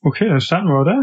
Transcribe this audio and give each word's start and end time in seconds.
Okay, 0.00 0.28
dann 0.28 0.40
starten 0.40 0.68
wir, 0.68 0.80
oder? 0.80 1.02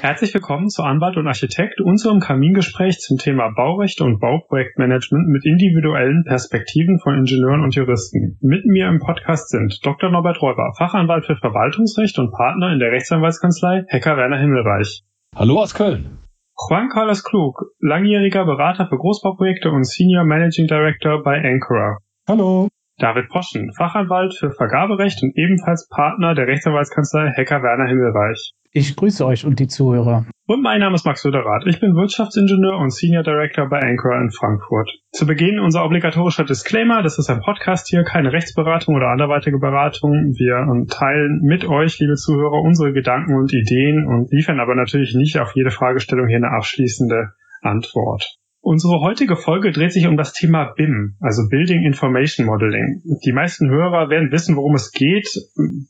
Herzlich 0.00 0.32
willkommen 0.34 0.68
zu 0.68 0.84
Anwalt 0.84 1.16
und 1.16 1.26
Architekt, 1.26 1.80
unserem 1.80 2.20
Kamingespräch 2.20 3.00
zum 3.00 3.18
Thema 3.18 3.50
Baurecht 3.56 4.00
und 4.02 4.20
Bauprojektmanagement 4.20 5.26
mit 5.26 5.44
individuellen 5.44 6.22
Perspektiven 6.24 7.00
von 7.00 7.16
Ingenieuren 7.16 7.64
und 7.64 7.74
Juristen. 7.74 8.38
Mit 8.40 8.64
mir 8.66 8.86
im 8.86 9.00
Podcast 9.00 9.48
sind 9.48 9.84
Dr. 9.84 10.12
Norbert 10.12 10.40
Räuber, 10.40 10.72
Fachanwalt 10.78 11.26
für 11.26 11.34
Verwaltungsrecht 11.34 12.16
und 12.20 12.30
Partner 12.30 12.72
in 12.72 12.78
der 12.78 12.92
Rechtsanwaltskanzlei 12.92 13.82
Hecker 13.88 14.16
Werner 14.16 14.38
Himmelreich. 14.38 15.02
Hallo 15.34 15.60
aus 15.60 15.74
Köln. 15.74 16.18
Juan 16.56 16.88
Carlos 16.88 17.24
Klug, 17.24 17.64
langjähriger 17.80 18.44
Berater 18.44 18.86
für 18.86 18.96
Großbauprojekte 18.96 19.70
und 19.72 19.84
Senior 19.84 20.24
Managing 20.24 20.68
Director 20.68 21.24
bei 21.24 21.42
Anchora. 21.42 21.98
Hallo. 22.28 22.68
David 22.98 23.28
Poschen, 23.28 23.72
Fachanwalt 23.74 24.34
für 24.34 24.50
Vergaberecht 24.50 25.22
und 25.22 25.36
ebenfalls 25.36 25.86
Partner 25.88 26.34
der 26.34 26.46
Rechtsanwaltskanzlei 26.46 27.30
Hecker 27.34 27.62
Werner 27.62 27.88
Himmelreich. 27.88 28.52
Ich 28.72 28.96
grüße 28.96 29.24
euch 29.24 29.44
und 29.44 29.58
die 29.58 29.68
Zuhörer. 29.68 30.26
Und 30.46 30.62
mein 30.62 30.80
Name 30.80 30.94
ist 30.94 31.04
Max 31.04 31.22
Söderath. 31.22 31.66
Ich 31.66 31.80
bin 31.80 31.94
Wirtschaftsingenieur 31.94 32.78
und 32.78 32.92
Senior 32.92 33.22
Director 33.22 33.68
bei 33.68 33.80
Anchor 33.80 34.20
in 34.20 34.30
Frankfurt. 34.30 34.90
Zu 35.12 35.26
Beginn 35.26 35.58
unser 35.58 35.84
obligatorischer 35.84 36.44
Disclaimer. 36.44 37.02
Das 37.02 37.18
ist 37.18 37.28
ein 37.28 37.40
Podcast 37.40 37.88
hier, 37.88 38.04
keine 38.04 38.32
Rechtsberatung 38.32 38.94
oder 38.94 39.08
anderweitige 39.08 39.58
Beratung. 39.58 40.34
Wir 40.36 40.66
teilen 40.88 41.40
mit 41.42 41.66
euch, 41.66 41.98
liebe 41.98 42.14
Zuhörer, 42.14 42.62
unsere 42.62 42.92
Gedanken 42.92 43.34
und 43.34 43.52
Ideen 43.52 44.06
und 44.06 44.30
liefern 44.30 44.60
aber 44.60 44.74
natürlich 44.74 45.14
nicht 45.14 45.38
auf 45.38 45.54
jede 45.54 45.70
Fragestellung 45.70 46.28
hier 46.28 46.36
eine 46.36 46.50
abschließende 46.50 47.32
Antwort. 47.62 48.36
Unsere 48.68 49.00
heutige 49.00 49.36
Folge 49.36 49.70
dreht 49.70 49.92
sich 49.92 50.08
um 50.08 50.16
das 50.16 50.32
Thema 50.32 50.72
BIM, 50.76 51.14
also 51.20 51.48
Building 51.48 51.84
Information 51.84 52.46
Modeling. 52.46 53.00
Die 53.24 53.30
meisten 53.30 53.70
Hörer 53.70 54.10
werden 54.10 54.32
wissen, 54.32 54.56
worum 54.56 54.74
es 54.74 54.90
geht. 54.90 55.28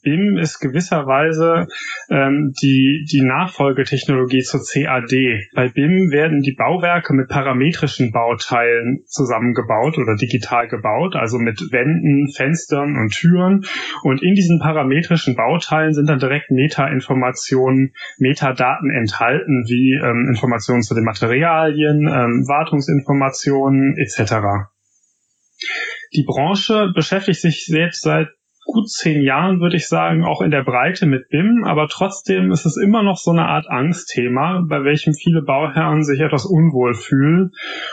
BIM 0.03 0.37
ist 0.37 0.61
gewisserweise 0.61 1.69
ähm, 2.11 2.53
die, 2.61 3.07
die 3.11 3.23
Nachfolgetechnologie 3.23 4.43
zur 4.43 4.61
CAD. 4.61 5.49
Bei 5.55 5.71
BIM 5.71 6.11
werden 6.13 6.43
die 6.43 6.53
Bauwerke 6.53 7.15
mit 7.15 7.29
parametrischen 7.29 8.13
Bauteilen 8.13 9.05
zusammengebaut 9.07 9.97
oder 9.97 10.15
digital 10.15 10.69
gebaut, 10.69 11.17
also 11.17 11.39
mit 11.39 11.59
Wänden, 11.73 12.29
Fenstern 12.31 12.99
und 12.99 13.15
Türen. 13.15 13.65
Und 14.03 14.23
in 14.23 14.35
diesen 14.35 14.59
parametrischen 14.59 15.35
Bauteilen 15.35 15.95
sind 15.95 16.11
dann 16.11 16.19
direkt 16.19 16.51
Meta-Informationen, 16.51 17.95
Metadaten 18.19 18.91
enthalten, 18.91 19.65
wie 19.67 19.95
ähm, 19.95 20.29
Informationen 20.29 20.83
zu 20.83 20.95
den 20.95 21.05
Materialien, 21.05 22.07
ähm, 22.07 22.45
Wartungsinformationen 22.67 23.97
etc. 23.97 24.69
Die 26.13 26.25
Branche 26.25 26.93
beschäftigt 26.95 27.41
sich 27.41 27.67
jetzt 27.69 28.03
seit 28.03 28.29
gut 28.65 28.91
zehn 28.91 29.23
Jahren, 29.23 29.61
würde 29.61 29.77
ich 29.77 29.87
sagen, 29.87 30.25
auch 30.25 30.43
in 30.43 30.51
der 30.51 30.65
Breite 30.65 31.07
mit 31.07 31.29
BIM, 31.29 31.63
aber 31.65 31.87
trotzdem 31.87 32.51
ist 32.51 32.67
es 32.67 32.77
immer 32.77 33.05
noch 33.05 33.17
so 33.17 33.31
eine 33.31 33.47
Art 33.47 33.69
Angstthema, 33.69 34.65
bei 34.69 34.83
welchem 34.83 35.15
viele 35.15 35.43
Bauherren 35.43 36.03
sich 36.03 36.21
etwas 36.21 36.45
unwohl 36.45 36.95
fühlen 36.95 37.53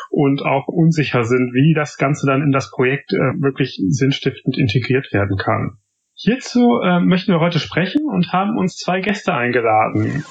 und 0.09 0.41
auch 0.41 0.67
unsicher 0.67 1.23
sind, 1.25 1.53
wie 1.53 1.75
das 1.75 1.97
Ganze 1.97 2.25
dann 2.25 2.41
in 2.41 2.51
das 2.51 2.71
Projekt 2.71 3.13
äh, 3.13 3.17
wirklich 3.39 3.79
sinnstiftend 3.87 4.57
integriert 4.57 5.13
werden 5.13 5.37
kann. 5.37 5.77
Hierzu 6.15 6.79
äh, 6.83 6.99
möchten 6.99 7.31
wir 7.31 7.39
heute 7.39 7.59
sprechen 7.59 8.07
und 8.07 8.33
haben 8.33 8.57
uns 8.57 8.75
zwei 8.75 8.99
Gäste 8.99 9.33
eingeladen. 9.33 10.25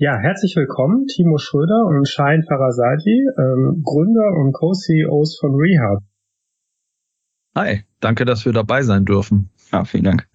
Ja, 0.00 0.16
herzlich 0.16 0.54
willkommen, 0.54 1.08
Timo 1.08 1.38
Schröder 1.38 1.84
und 1.88 2.06
Shahin 2.06 2.44
Farasadi, 2.44 3.18
ähm, 3.36 3.82
Gründer 3.82 4.30
und 4.38 4.52
Co-CEOs 4.52 5.40
von 5.40 5.56
Rehab. 5.56 6.04
Hi, 7.56 7.82
danke, 7.98 8.24
dass 8.24 8.46
wir 8.46 8.52
dabei 8.52 8.82
sein 8.82 9.04
dürfen. 9.06 9.50
Ja, 9.72 9.84
vielen 9.84 10.04
Dank. 10.04 10.28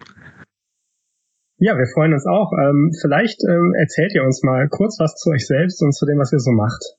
Ja, 1.56 1.78
wir 1.78 1.86
freuen 1.94 2.12
uns 2.12 2.26
auch. 2.26 2.52
Ähm, 2.52 2.92
vielleicht 3.00 3.40
ähm, 3.48 3.72
erzählt 3.80 4.14
ihr 4.14 4.24
uns 4.24 4.42
mal 4.42 4.68
kurz 4.68 5.00
was 5.00 5.14
zu 5.14 5.30
euch 5.30 5.46
selbst 5.46 5.80
und 5.80 5.94
zu 5.94 6.04
dem, 6.04 6.18
was 6.18 6.30
ihr 6.34 6.40
so 6.40 6.52
macht. 6.52 6.98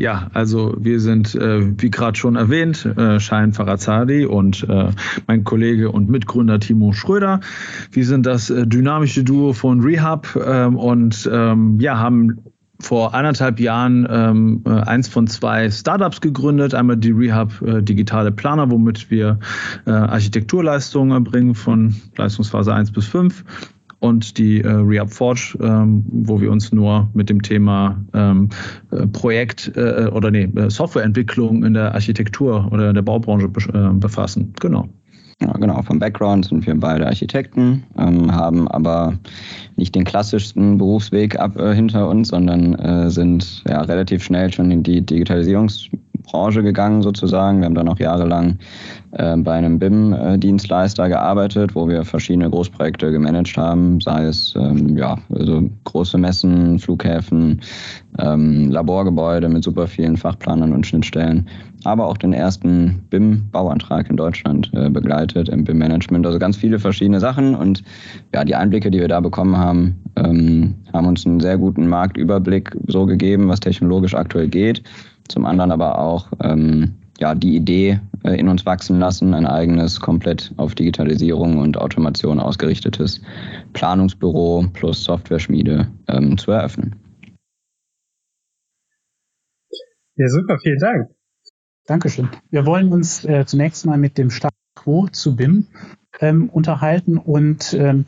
Ja, 0.00 0.30
also 0.32 0.74
wir 0.78 0.98
sind, 0.98 1.34
äh, 1.34 1.78
wie 1.78 1.90
gerade 1.90 2.18
schon 2.18 2.34
erwähnt, 2.34 2.86
äh, 2.86 3.20
Schein 3.20 3.52
Farazadi 3.52 4.24
und 4.24 4.66
äh, 4.66 4.88
mein 5.26 5.44
Kollege 5.44 5.92
und 5.92 6.08
Mitgründer 6.08 6.58
Timo 6.58 6.94
Schröder. 6.94 7.40
Wir 7.92 8.06
sind 8.06 8.24
das 8.24 8.48
äh, 8.48 8.66
dynamische 8.66 9.24
Duo 9.24 9.52
von 9.52 9.82
Rehab 9.82 10.26
ähm, 10.42 10.78
und 10.78 11.28
ähm, 11.30 11.78
ja, 11.80 11.98
haben 11.98 12.38
vor 12.80 13.12
eineinhalb 13.12 13.60
Jahren 13.60 14.08
ähm, 14.10 14.62
äh, 14.64 14.70
eins 14.70 15.06
von 15.06 15.26
zwei 15.26 15.70
Startups 15.70 16.22
gegründet. 16.22 16.72
Einmal 16.72 16.96
die 16.96 17.10
Rehab 17.10 17.60
äh, 17.60 17.82
Digitale 17.82 18.32
Planer, 18.32 18.70
womit 18.70 19.10
wir 19.10 19.38
äh, 19.84 19.90
Architekturleistungen 19.90 21.12
erbringen 21.12 21.54
von 21.54 21.94
Leistungsphase 22.16 22.72
1 22.72 22.92
bis 22.92 23.04
5 23.06 23.44
und 24.00 24.38
die 24.38 24.62
äh, 24.62 24.68
Rehab 24.68 25.12
Forge, 25.12 25.56
ähm, 25.62 26.04
wo 26.10 26.40
wir 26.40 26.50
uns 26.50 26.72
nur 26.72 27.08
mit 27.14 27.30
dem 27.30 27.42
Thema 27.42 28.02
ähm, 28.14 28.48
äh, 28.90 29.06
Projekt 29.06 29.72
äh, 29.76 30.08
oder 30.12 30.30
nee, 30.30 30.48
äh, 30.56 30.70
Softwareentwicklung 30.70 31.64
in 31.64 31.74
der 31.74 31.94
Architektur 31.94 32.68
oder 32.72 32.88
in 32.88 32.94
der 32.94 33.02
Baubranche 33.02 33.46
äh, 33.46 33.92
befassen. 33.94 34.54
Genau. 34.60 34.88
Ja, 35.42 35.52
genau, 35.54 35.80
vom 35.80 35.98
Background 35.98 36.44
sind 36.44 36.66
wir 36.66 36.74
beide 36.74 37.06
Architekten, 37.06 37.84
ähm, 37.96 38.30
haben 38.30 38.68
aber 38.68 39.18
nicht 39.76 39.94
den 39.94 40.04
klassischsten 40.04 40.76
Berufsweg 40.76 41.38
ab 41.38 41.58
äh, 41.58 41.74
hinter 41.74 42.08
uns, 42.08 42.28
sondern 42.28 42.74
äh, 42.74 43.10
sind 43.10 43.64
ja 43.66 43.80
relativ 43.80 44.22
schnell 44.22 44.52
schon 44.52 44.70
in 44.70 44.82
die 44.82 45.04
Digitalisierungsbranche 46.30 46.62
gegangen 46.62 47.02
sozusagen. 47.02 47.60
Wir 47.60 47.66
haben 47.66 47.74
dann 47.74 47.88
auch 47.88 47.98
jahrelang 47.98 48.58
äh, 49.12 49.36
bei 49.36 49.54
einem 49.54 49.78
BIM-Dienstleister 49.78 51.08
gearbeitet, 51.08 51.74
wo 51.74 51.88
wir 51.88 52.04
verschiedene 52.04 52.50
Großprojekte 52.50 53.10
gemanagt 53.10 53.56
haben, 53.56 54.00
sei 54.00 54.24
es 54.24 54.54
ähm, 54.56 54.96
ja, 54.96 55.18
also 55.34 55.68
große 55.84 56.18
Messen, 56.18 56.78
Flughäfen, 56.78 57.60
ähm, 58.18 58.70
Laborgebäude 58.70 59.48
mit 59.48 59.64
super 59.64 59.86
vielen 59.86 60.16
Fachplanern 60.16 60.72
und 60.72 60.86
Schnittstellen, 60.86 61.48
aber 61.84 62.06
auch 62.06 62.16
den 62.16 62.32
ersten 62.32 63.02
BIM-Bauantrag 63.10 64.10
in 64.10 64.16
Deutschland 64.16 64.70
äh, 64.74 64.90
begleitet 64.90 65.48
im 65.48 65.64
BIM-Management. 65.64 66.26
Also 66.26 66.38
ganz 66.38 66.56
viele 66.56 66.78
verschiedene 66.78 67.20
Sachen 67.20 67.54
und 67.54 67.82
ja, 68.34 68.44
die 68.44 68.54
Einblicke, 68.54 68.90
die 68.90 69.00
wir 69.00 69.08
da 69.08 69.20
bekommen 69.20 69.56
haben, 69.56 69.96
ähm, 70.16 70.74
haben 70.92 71.06
uns 71.06 71.26
einen 71.26 71.40
sehr 71.40 71.56
guten 71.56 71.88
Marktüberblick 71.88 72.76
so 72.86 73.06
gegeben, 73.06 73.48
was 73.48 73.60
technologisch 73.60 74.14
aktuell 74.14 74.48
geht. 74.48 74.82
Zum 75.30 75.46
anderen 75.46 75.70
aber 75.70 76.00
auch 76.00 76.28
ähm, 76.42 76.96
ja, 77.20 77.36
die 77.36 77.54
Idee 77.54 78.00
äh, 78.24 78.34
in 78.34 78.48
uns 78.48 78.66
wachsen 78.66 78.98
lassen, 78.98 79.32
ein 79.32 79.46
eigenes 79.46 80.00
komplett 80.00 80.52
auf 80.56 80.74
Digitalisierung 80.74 81.58
und 81.58 81.76
Automation 81.76 82.40
ausgerichtetes 82.40 83.20
Planungsbüro 83.72 84.66
plus 84.72 85.04
Software-Schmiede 85.04 85.86
ähm, 86.08 86.36
zu 86.36 86.50
eröffnen. 86.50 86.96
Ja, 90.16 90.28
super, 90.28 90.58
vielen 90.60 90.78
Dank. 90.80 91.10
Dankeschön. 91.86 92.28
Wir 92.50 92.66
wollen 92.66 92.92
uns 92.92 93.24
äh, 93.24 93.44
zunächst 93.46 93.86
mal 93.86 93.98
mit 93.98 94.18
dem 94.18 94.30
Status 94.30 94.58
Quo 94.74 95.06
zu 95.06 95.36
BIM 95.36 95.68
ähm, 96.20 96.48
unterhalten 96.48 97.18
und 97.18 97.72
ähm, 97.74 98.04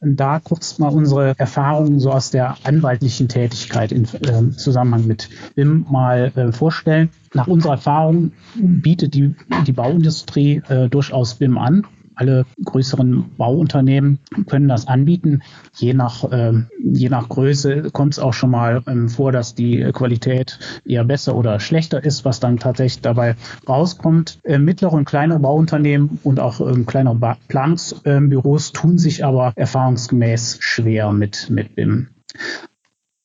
da 0.00 0.40
kurz 0.40 0.78
mal 0.78 0.88
unsere 0.88 1.34
Erfahrungen 1.38 2.00
so 2.00 2.12
aus 2.12 2.30
der 2.30 2.56
anwaltlichen 2.64 3.28
Tätigkeit 3.28 3.92
im 3.92 4.04
äh, 4.04 4.50
Zusammenhang 4.56 5.06
mit 5.06 5.30
BIM 5.54 5.86
mal 5.90 6.32
äh, 6.36 6.52
vorstellen. 6.52 7.10
Nach 7.34 7.46
unserer 7.46 7.72
Erfahrung 7.72 8.32
bietet 8.54 9.14
die, 9.14 9.34
die 9.66 9.72
Bauindustrie 9.72 10.62
äh, 10.68 10.88
durchaus 10.88 11.34
BIM 11.34 11.58
an 11.58 11.86
alle 12.16 12.46
größeren 12.64 13.36
Bauunternehmen 13.36 14.18
können 14.46 14.68
das 14.68 14.88
anbieten. 14.88 15.42
Je 15.74 15.94
nach, 15.94 16.24
ähm, 16.32 16.68
je 16.82 17.08
nach 17.08 17.28
Größe 17.28 17.90
kommt 17.92 18.14
es 18.14 18.18
auch 18.18 18.32
schon 18.32 18.50
mal 18.50 18.82
ähm, 18.86 19.08
vor, 19.08 19.32
dass 19.32 19.54
die 19.54 19.90
Qualität 19.92 20.58
eher 20.84 21.04
besser 21.04 21.36
oder 21.36 21.60
schlechter 21.60 22.02
ist, 22.02 22.24
was 22.24 22.40
dann 22.40 22.58
tatsächlich 22.58 23.02
dabei 23.02 23.36
rauskommt. 23.68 24.38
Äh, 24.42 24.58
mittlere 24.58 24.94
und 24.94 25.04
kleinere 25.04 25.38
Bauunternehmen 25.38 26.18
und 26.22 26.40
auch 26.40 26.60
ähm, 26.60 26.86
kleinere 26.86 27.14
ba 27.16 27.36
Planungsbüros 27.48 28.72
tun 28.72 28.98
sich 28.98 29.24
aber 29.24 29.52
erfahrungsgemäß 29.54 30.58
schwer 30.60 31.12
mit, 31.12 31.50
mit 31.50 31.74
BIM. 31.74 32.08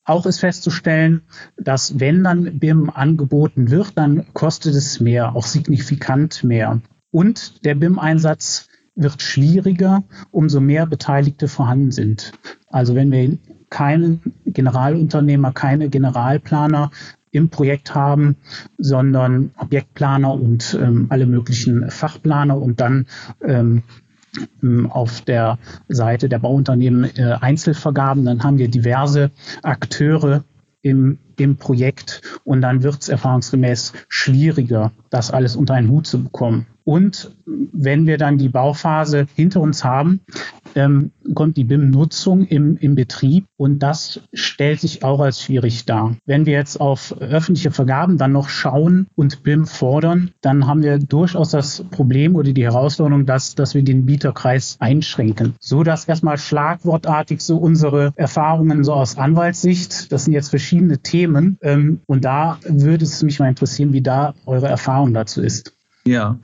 Auch 0.03 0.25
ist 0.25 0.39
festzustellen, 0.39 1.21
dass 1.57 1.99
wenn 1.99 2.23
dann 2.23 2.59
BIM 2.59 2.89
angeboten 2.89 3.69
wird, 3.69 3.97
dann 3.97 4.25
kostet 4.33 4.75
es 4.75 4.99
mehr, 4.99 5.35
auch 5.35 5.45
signifikant 5.45 6.43
mehr. 6.43 6.81
Und 7.11 7.65
der 7.65 7.75
BIM-Einsatz 7.75 8.67
wird 9.01 9.21
schwieriger, 9.21 10.03
umso 10.31 10.59
mehr 10.59 10.85
Beteiligte 10.85 11.47
vorhanden 11.47 11.91
sind. 11.91 12.31
Also 12.69 12.95
wenn 12.95 13.11
wir 13.11 13.37
keinen 13.69 14.21
Generalunternehmer, 14.45 15.51
keine 15.53 15.89
Generalplaner 15.89 16.91
im 17.31 17.49
Projekt 17.49 17.95
haben, 17.95 18.35
sondern 18.77 19.51
Objektplaner 19.57 20.33
und 20.33 20.77
ähm, 20.79 21.07
alle 21.09 21.25
möglichen 21.25 21.89
Fachplaner 21.89 22.57
und 22.57 22.81
dann 22.81 23.07
ähm, 23.41 23.83
auf 24.89 25.21
der 25.21 25.57
Seite 25.87 26.29
der 26.29 26.39
Bauunternehmen 26.39 27.09
äh, 27.15 27.37
Einzelvergaben, 27.39 28.25
dann 28.25 28.43
haben 28.43 28.57
wir 28.57 28.69
diverse 28.69 29.31
Akteure, 29.61 30.43
im, 30.81 31.19
im 31.37 31.57
Projekt 31.57 32.21
und 32.43 32.61
dann 32.61 32.83
wird 32.83 33.01
es 33.01 33.09
erfahrungsgemäß 33.09 33.93
schwieriger, 34.07 34.91
das 35.09 35.31
alles 35.31 35.55
unter 35.55 35.75
einen 35.75 35.89
Hut 35.89 36.07
zu 36.07 36.23
bekommen. 36.23 36.67
Und 36.83 37.35
wenn 37.45 38.07
wir 38.07 38.17
dann 38.17 38.37
die 38.37 38.49
Bauphase 38.49 39.27
hinter 39.35 39.61
uns 39.61 39.83
haben, 39.83 40.21
ähm, 40.75 41.11
kommt 41.33 41.57
die 41.57 41.63
BIM-Nutzung 41.63 42.45
im, 42.45 42.77
im 42.77 42.95
Betrieb 42.95 43.45
und 43.57 43.79
das 43.79 44.21
stellt 44.33 44.79
sich 44.79 45.03
auch 45.03 45.19
als 45.19 45.41
schwierig 45.41 45.85
dar. 45.85 46.15
Wenn 46.25 46.45
wir 46.45 46.53
jetzt 46.53 46.79
auf 46.79 47.15
öffentliche 47.19 47.71
Vergaben 47.71 48.17
dann 48.17 48.31
noch 48.31 48.49
schauen 48.49 49.07
und 49.15 49.43
BIM 49.43 49.65
fordern, 49.65 50.31
dann 50.41 50.67
haben 50.67 50.83
wir 50.83 50.99
durchaus 50.99 51.51
das 51.51 51.83
Problem 51.91 52.35
oder 52.35 52.51
die 52.51 52.63
Herausforderung, 52.63 53.25
dass, 53.25 53.55
dass 53.55 53.73
wir 53.73 53.83
den 53.83 54.05
Bieterkreis 54.05 54.77
einschränken. 54.79 55.55
So 55.59 55.83
dass 55.83 56.05
erstmal 56.05 56.37
schlagwortartig 56.37 57.41
so 57.41 57.57
unsere 57.57 58.13
Erfahrungen 58.15 58.83
so 58.83 58.93
aus 58.93 59.17
Anwaltssicht, 59.17 60.11
das 60.11 60.25
sind 60.25 60.33
jetzt 60.33 60.49
verschiedene 60.49 60.99
Themen 60.99 61.57
ähm, 61.61 62.01
und 62.07 62.25
da 62.25 62.57
würde 62.67 63.05
es 63.05 63.21
mich 63.23 63.39
mal 63.39 63.49
interessieren, 63.49 63.93
wie 63.93 64.01
da 64.01 64.33
eure 64.45 64.67
Erfahrung 64.67 65.13
dazu 65.13 65.41
ist. 65.41 65.73
Ja, 66.05 66.39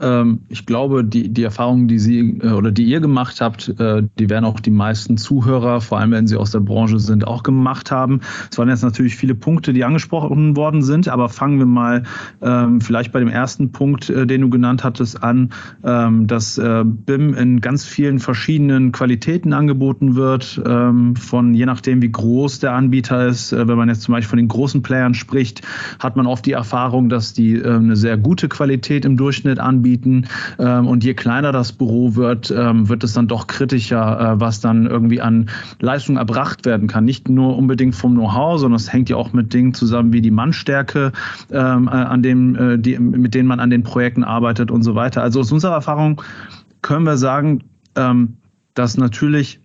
ähm, 0.00 0.40
ich 0.48 0.66
glaube, 0.66 1.04
die, 1.04 1.28
die 1.28 1.42
Erfahrungen, 1.42 1.88
die 1.88 1.98
Sie 1.98 2.38
äh, 2.42 2.52
oder 2.52 2.70
die 2.70 2.84
ihr 2.84 3.00
gemacht 3.00 3.40
habt, 3.40 3.68
äh, 3.80 4.02
die 4.18 4.30
werden 4.30 4.44
auch 4.44 4.60
die 4.60 4.70
meisten 4.70 5.16
Zuhörer, 5.16 5.80
vor 5.80 5.98
allem 5.98 6.12
wenn 6.12 6.26
sie 6.26 6.36
aus 6.36 6.50
der 6.50 6.60
Branche 6.60 6.98
sind, 6.98 7.26
auch 7.26 7.42
gemacht 7.42 7.90
haben. 7.90 8.20
Es 8.50 8.58
waren 8.58 8.68
jetzt 8.68 8.82
natürlich 8.82 9.16
viele 9.16 9.34
Punkte, 9.34 9.72
die 9.72 9.84
angesprochen 9.84 10.56
worden 10.56 10.82
sind, 10.82 11.08
aber 11.08 11.28
fangen 11.28 11.58
wir 11.58 11.66
mal 11.66 12.04
ähm, 12.40 12.80
vielleicht 12.80 13.12
bei 13.12 13.20
dem 13.20 13.28
ersten 13.28 13.72
Punkt, 13.72 14.08
äh, 14.08 14.26
den 14.26 14.40
du 14.40 14.50
genannt 14.50 14.84
hattest, 14.84 15.22
an, 15.22 15.50
ähm, 15.84 16.26
dass 16.26 16.56
äh, 16.56 16.84
BIM 16.84 17.34
in 17.34 17.60
ganz 17.60 17.84
vielen 17.84 18.18
verschiedenen 18.18 18.92
Qualitäten 18.92 19.52
angeboten 19.52 20.14
wird, 20.14 20.60
ähm, 20.64 21.16
von 21.16 21.52
je 21.52 21.66
nachdem, 21.66 22.00
wie 22.00 22.10
groß 22.10 22.60
der 22.60 22.72
Anbieter 22.72 23.26
ist. 23.26 23.52
Äh, 23.52 23.68
wenn 23.68 23.76
man 23.76 23.88
jetzt 23.88 24.02
zum 24.02 24.12
Beispiel 24.12 24.30
von 24.30 24.38
den 24.38 24.48
großen 24.48 24.82
Playern 24.82 25.14
spricht, 25.14 25.62
hat 25.98 26.16
man 26.16 26.26
oft 26.26 26.46
die 26.46 26.52
Erfahrung, 26.52 27.08
dass 27.08 27.34
die 27.34 27.56
äh, 27.56 27.74
eine 27.74 27.96
sehr 27.96 28.16
gute 28.16 28.48
Qualität 28.48 28.99
im 29.04 29.16
Durchschnitt 29.16 29.58
anbieten. 29.58 30.26
Ähm, 30.58 30.86
und 30.86 31.04
je 31.04 31.14
kleiner 31.14 31.52
das 31.52 31.72
Büro 31.72 32.14
wird, 32.16 32.52
ähm, 32.56 32.88
wird 32.88 33.04
es 33.04 33.12
dann 33.12 33.28
doch 33.28 33.46
kritischer, 33.46 34.20
äh, 34.20 34.40
was 34.40 34.60
dann 34.60 34.86
irgendwie 34.86 35.20
an 35.20 35.50
Leistung 35.80 36.16
erbracht 36.16 36.66
werden 36.66 36.88
kann. 36.88 37.04
Nicht 37.04 37.28
nur 37.28 37.56
unbedingt 37.56 37.94
vom 37.94 38.14
Know-how, 38.14 38.58
sondern 38.58 38.76
es 38.76 38.92
hängt 38.92 39.08
ja 39.08 39.16
auch 39.16 39.32
mit 39.32 39.52
Dingen 39.52 39.74
zusammen 39.74 40.12
wie 40.12 40.20
die 40.20 40.30
Mannstärke, 40.30 41.12
ähm, 41.50 41.88
äh, 41.88 41.90
an 41.90 42.22
dem, 42.22 42.56
äh, 42.56 42.78
die, 42.78 42.98
mit 42.98 43.34
denen 43.34 43.48
man 43.48 43.60
an 43.60 43.70
den 43.70 43.82
Projekten 43.82 44.24
arbeitet 44.24 44.70
und 44.70 44.82
so 44.82 44.94
weiter. 44.94 45.22
Also 45.22 45.40
aus 45.40 45.52
unserer 45.52 45.74
Erfahrung 45.74 46.22
können 46.82 47.04
wir 47.04 47.16
sagen, 47.16 47.62
dass 48.74 48.96
natürlich 48.96 49.60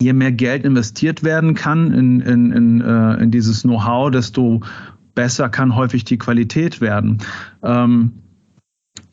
je 0.00 0.12
mehr 0.12 0.30
Geld 0.30 0.64
investiert 0.64 1.24
werden 1.24 1.54
kann 1.54 1.92
in, 1.92 2.20
in, 2.20 2.52
in, 2.52 2.80
in 2.80 3.30
dieses 3.30 3.62
Know-how, 3.62 4.10
desto 4.10 4.60
besser 5.14 5.48
kann 5.48 5.74
häufig 5.74 6.04
die 6.04 6.18
Qualität 6.18 6.80
werden. 6.80 7.18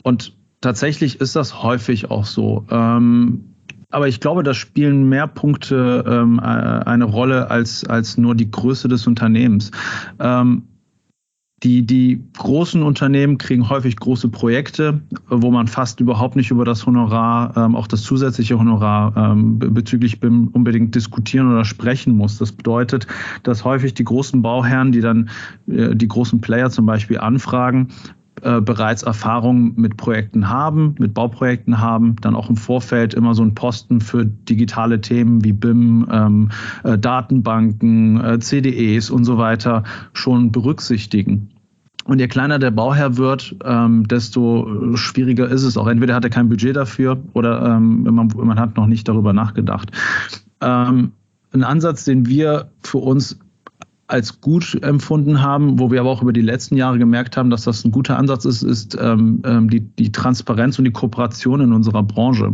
Und 0.04 0.34
tatsächlich 0.62 1.20
ist 1.20 1.36
das 1.36 1.64
häufig 1.64 2.12
auch 2.12 2.26
so. 2.26 2.66
Ähm, 2.70 3.46
aber 3.90 4.08
ich 4.08 4.20
glaube, 4.20 4.44
da 4.44 4.54
spielen 4.54 5.10
mehr 5.10 5.28
Punkte 5.28 6.04
ähm, 6.08 6.40
äh, 6.40 6.44
eine 6.44 7.04
Rolle 7.04 7.52
als, 7.52 7.84
als 7.84 8.18
nur 8.18 8.36
die 8.36 8.50
Größe 8.50 8.88
des 8.88 9.06
Unternehmens. 9.06 9.72
Ähm, 10.20 10.64
die, 11.64 11.86
die 11.86 12.24
großen 12.38 12.82
Unternehmen 12.82 13.38
kriegen 13.38 13.70
häufig 13.70 13.96
große 13.96 14.30
Projekte, 14.30 15.02
wo 15.28 15.52
man 15.52 15.68
fast 15.68 16.00
überhaupt 16.00 16.36
nicht 16.36 16.50
über 16.50 16.66
das 16.66 16.88
Honorar, 16.88 17.56
ähm, 17.56 17.76
auch 17.76 17.86
das 17.86 18.02
zusätzliche 18.02 18.58
Honorar 18.58 19.16
ähm, 19.16 19.60
bezüglich 19.60 20.20
BIM 20.20 20.48
unbedingt 20.48 20.96
diskutieren 20.96 21.52
oder 21.52 21.64
sprechen 21.64 22.18
muss. 22.18 22.40
Das 22.40 22.52
bedeutet, 22.52 23.06
dass 23.44 23.64
häufig 23.64 23.94
die 23.94 24.04
großen 24.04 24.42
Bauherren, 24.42 24.92
die 24.92 25.02
dann 25.02 25.30
äh, 25.68 25.96
die 25.96 26.08
großen 26.08 26.42
Player 26.42 26.72
zum 26.72 26.88
Beispiel 26.88 27.20
anfragen, 27.20 27.90
äh, 28.42 28.62
bereits 28.62 29.04
Erfahrung 29.04 29.74
mit 29.76 29.98
Projekten 29.98 30.50
haben, 30.50 30.96
mit 30.98 31.14
Bauprojekten 31.14 31.80
haben, 31.80 32.16
dann 32.22 32.36
auch 32.36 32.50
im 32.50 32.56
Vorfeld 32.56 33.14
immer 33.14 33.36
so 33.36 33.44
einen 33.44 33.54
Posten 33.54 34.02
für 34.02 34.26
digitale 34.26 35.00
Themen 35.02 35.44
wie 35.44 35.54
BIM, 35.54 36.08
ähm, 36.12 36.50
äh, 36.84 36.98
Datenbanken, 36.98 38.20
äh, 38.20 38.40
CDEs 38.40 39.10
und 39.12 39.26
so 39.26 39.38
weiter 39.38 39.84
schon 40.14 40.52
berücksichtigen. 40.52 41.50
Und 42.06 42.20
je 42.20 42.28
kleiner 42.28 42.58
der 42.58 42.72
Bauherr 42.72 43.18
wird, 43.18 43.56
ähm, 43.64 44.08
desto 44.08 44.96
schwieriger 44.96 45.48
ist 45.48 45.64
es 45.64 45.78
auch. 45.78 45.88
Entweder 45.88 46.16
hat 46.16 46.24
er 46.24 46.32
kein 46.32 46.50
Budget 46.50 46.76
dafür 46.76 47.22
oder 47.34 47.76
ähm, 47.76 48.04
man, 48.04 48.28
man, 48.36 48.60
hat 48.60 48.76
noch 48.76 48.88
nicht 48.88 49.08
darüber 49.08 49.34
nachgedacht. 49.34 49.92
Ähm, 50.62 51.12
ein 51.54 51.64
Ansatz, 51.64 52.06
den 52.06 52.26
wir 52.26 52.72
für 52.82 52.98
uns 52.98 53.38
als 54.12 54.42
gut 54.42 54.78
empfunden 54.84 55.42
haben, 55.42 55.80
wo 55.80 55.90
wir 55.90 56.02
aber 56.02 56.10
auch 56.10 56.22
über 56.22 56.34
die 56.34 56.42
letzten 56.42 56.76
Jahre 56.76 56.98
gemerkt 56.98 57.38
haben, 57.38 57.50
dass 57.50 57.64
das 57.64 57.86
ein 57.86 57.92
guter 57.92 58.18
Ansatz 58.18 58.44
ist, 58.44 58.62
ist 58.62 58.98
ähm, 59.00 59.42
ähm, 59.46 59.70
die, 59.70 59.80
die 59.80 60.12
Transparenz 60.12 60.78
und 60.78 60.86
die 60.86 60.92
Kooperation 60.92 61.62
in 61.62 61.72
unserer 61.72 62.04
Branche. 62.04 62.54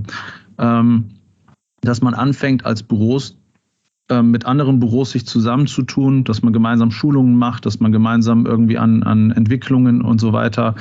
Ähm, 0.60 1.06
dass 1.82 2.02
man 2.02 2.14
anfängt, 2.14 2.66
als 2.66 2.84
Büros 2.84 3.37
mit 4.22 4.46
anderen 4.46 4.80
Büros 4.80 5.12
sich 5.12 5.26
zusammenzutun, 5.28 6.24
dass 6.24 6.42
man 6.42 6.54
gemeinsam 6.54 6.92
Schulungen 6.92 7.36
macht, 7.36 7.66
dass 7.66 7.82
man 7.82 7.92
gemeinsam 7.92 8.46
irgendwie 8.46 8.78
an, 8.78 9.04
an 9.04 9.32
Entwicklungen 9.32 10.02
und 10.02 10.22
so 10.22 10.32
weiter 10.32 10.76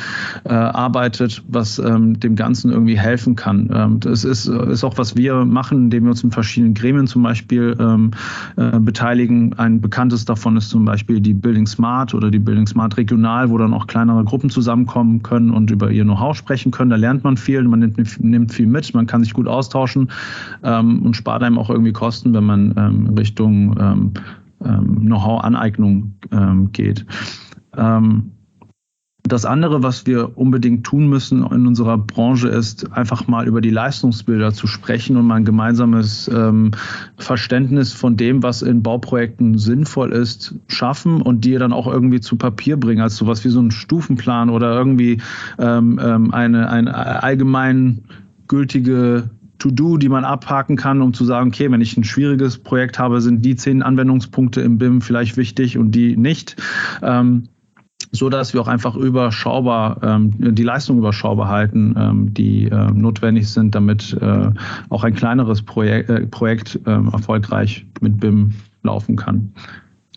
äh, 0.45 0.53
arbeitet, 0.53 1.43
was 1.49 1.81
ähm, 1.81 2.21
dem 2.21 2.37
Ganzen 2.37 2.71
irgendwie 2.71 2.97
helfen 2.97 3.35
kann. 3.35 3.69
Ähm, 3.75 4.01
das 4.01 4.23
ist, 4.23 4.47
ist 4.47 4.85
auch, 4.85 4.97
was 4.97 5.17
wir 5.17 5.45
machen, 5.45 5.85
indem 5.87 6.05
wir 6.05 6.11
uns 6.11 6.23
in 6.23 6.31
verschiedenen 6.31 6.75
Gremien 6.75 7.09
zum 7.09 7.25
Beispiel 7.25 7.77
ähm, 7.81 8.13
äh, 8.57 8.79
beteiligen. 8.79 9.55
Ein 9.55 9.81
bekanntes 9.81 10.25
davon 10.25 10.57
ist 10.57 10.69
zum 10.69 10.85
Beispiel 10.85 11.21
die 11.21 11.35
Building 11.35 11.67
Smart 11.67 12.15
oder 12.15 12.31
die 12.31 12.39
Building 12.39 12.67
Smart 12.69 12.97
Regional, 12.97 13.51
wo 13.51 13.59
dann 13.59 13.75
auch 13.75 13.89
kleinere 13.89 14.23
Gruppen 14.23 14.51
zusammenkommen 14.51 15.23
können 15.25 15.51
und 15.51 15.73
über 15.73 15.91
ihr 15.91 16.05
Know-how 16.05 16.37
sprechen 16.37 16.71
können. 16.71 16.91
Da 16.91 16.97
lernt 16.97 17.25
man 17.25 17.37
viel, 17.37 17.65
man 17.65 17.81
nimmt, 17.81 18.23
nimmt 18.23 18.53
viel 18.53 18.67
mit, 18.67 18.95
man 18.95 19.07
kann 19.07 19.25
sich 19.25 19.33
gut 19.33 19.49
austauschen 19.49 20.11
ähm, 20.63 21.03
und 21.03 21.17
spart 21.17 21.43
einem 21.43 21.59
auch 21.59 21.71
irgendwie 21.71 21.93
Kosten, 21.93 22.33
wenn 22.33 22.45
man 22.45 22.75
ähm, 22.77 23.16
Richtung 23.17 23.77
ähm, 23.79 24.13
ähm, 24.65 25.01
Know-how-Aneignung 25.01 26.15
ähm, 26.33 26.73
geht. 26.73 27.07
Ähm, 27.77 28.33
das 29.29 29.45
andere, 29.45 29.83
was 29.83 30.07
wir 30.07 30.39
unbedingt 30.39 30.85
tun 30.85 31.09
müssen 31.09 31.45
in 31.51 31.67
unserer 31.67 31.99
Branche, 31.99 32.49
ist 32.49 32.93
einfach 32.93 33.27
mal 33.27 33.49
über 33.49 33.61
die 33.61 33.71
Leistungsbilder 33.71 34.53
zu 34.53 34.69
sprechen 34.69 35.17
und 35.17 35.27
mal 35.27 35.37
ein 35.37 35.45
gemeinsames 35.45 36.31
ähm, 36.33 36.71
Verständnis 37.19 37.93
von 37.93 38.17
dem, 38.17 38.43
was 38.45 38.63
in 38.63 38.83
Bauprojekten 38.83 39.59
sinnvoll 39.59 40.13
ist, 40.13 40.55
schaffen 40.69 41.23
und 41.23 41.45
die 41.45 41.55
dann 41.55 41.73
auch 41.73 41.89
irgendwie 41.89 42.21
zu 42.21 42.37
Papier 42.37 42.77
bringen, 42.77 43.01
als 43.01 43.17
sowas 43.17 43.45
wie 43.45 43.49
so 43.49 43.61
ein 43.61 43.73
Stufenplan 43.73 44.49
oder 44.49 44.73
irgendwie 44.77 45.21
ähm, 45.59 45.99
eine, 46.33 46.71
eine 46.71 47.23
allgemein 47.23 48.05
gültige 48.47 49.31
To-Do, 49.59 49.97
die 49.97 50.09
man 50.09 50.25
abhaken 50.25 50.77
kann, 50.77 51.03
um 51.03 51.15
zu 51.15 51.25
sagen, 51.25 51.49
okay, 51.49 51.71
wenn 51.71 51.81
ich 51.81 51.97
ein 51.97 52.05
schwieriges 52.05 52.59
Projekt 52.59 52.99
habe, 52.99 53.21
sind 53.21 53.45
die 53.45 53.57
zehn 53.57 53.83
Anwendungspunkte 53.83 54.61
im 54.61 54.79
BIM 54.79 55.01
vielleicht 55.01 55.37
wichtig 55.37 55.79
und 55.79 55.93
die 55.93 56.17
nicht. 56.17 56.57
Ähm, 57.03 57.49
so 58.13 58.29
dass 58.29 58.55
wir 58.55 58.61
auch 58.61 58.69
einfach 58.69 58.97
überschaubar 58.97 60.01
ähm, 60.03 60.55
die 60.55 60.63
Leistung 60.63 60.99
überschaubar 60.99 61.49
halten, 61.49 61.95
ähm, 61.99 62.35
die 62.35 62.67
äh, 62.67 62.91
notwendig 62.93 63.49
sind, 63.49 63.75
damit 63.75 64.17
äh, 64.21 64.51
auch 64.91 65.05
ein 65.05 65.15
kleineres 65.15 65.63
Projek 65.63 66.09
äh, 66.09 66.27
Projekt 66.27 66.79
äh, 66.87 66.91
erfolgreich 66.91 67.85
mit 68.01 68.21
BIM 68.21 68.53
laufen 68.83 69.17
kann. 69.17 69.53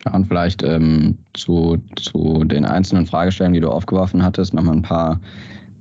Ja, 0.06 0.13
und 0.13 0.28
vielleicht 0.28 0.63
ähm, 0.63 1.18
zu, 1.34 1.82
zu 1.96 2.44
den 2.46 2.66
einzelnen 2.66 3.06
Fragestellungen, 3.06 3.56
die 3.56 3.60
du 3.62 3.70
aufgeworfen 3.70 4.24
hattest, 4.24 4.54
nochmal 4.54 4.75
ein 4.75 4.82
paar 4.82 5.20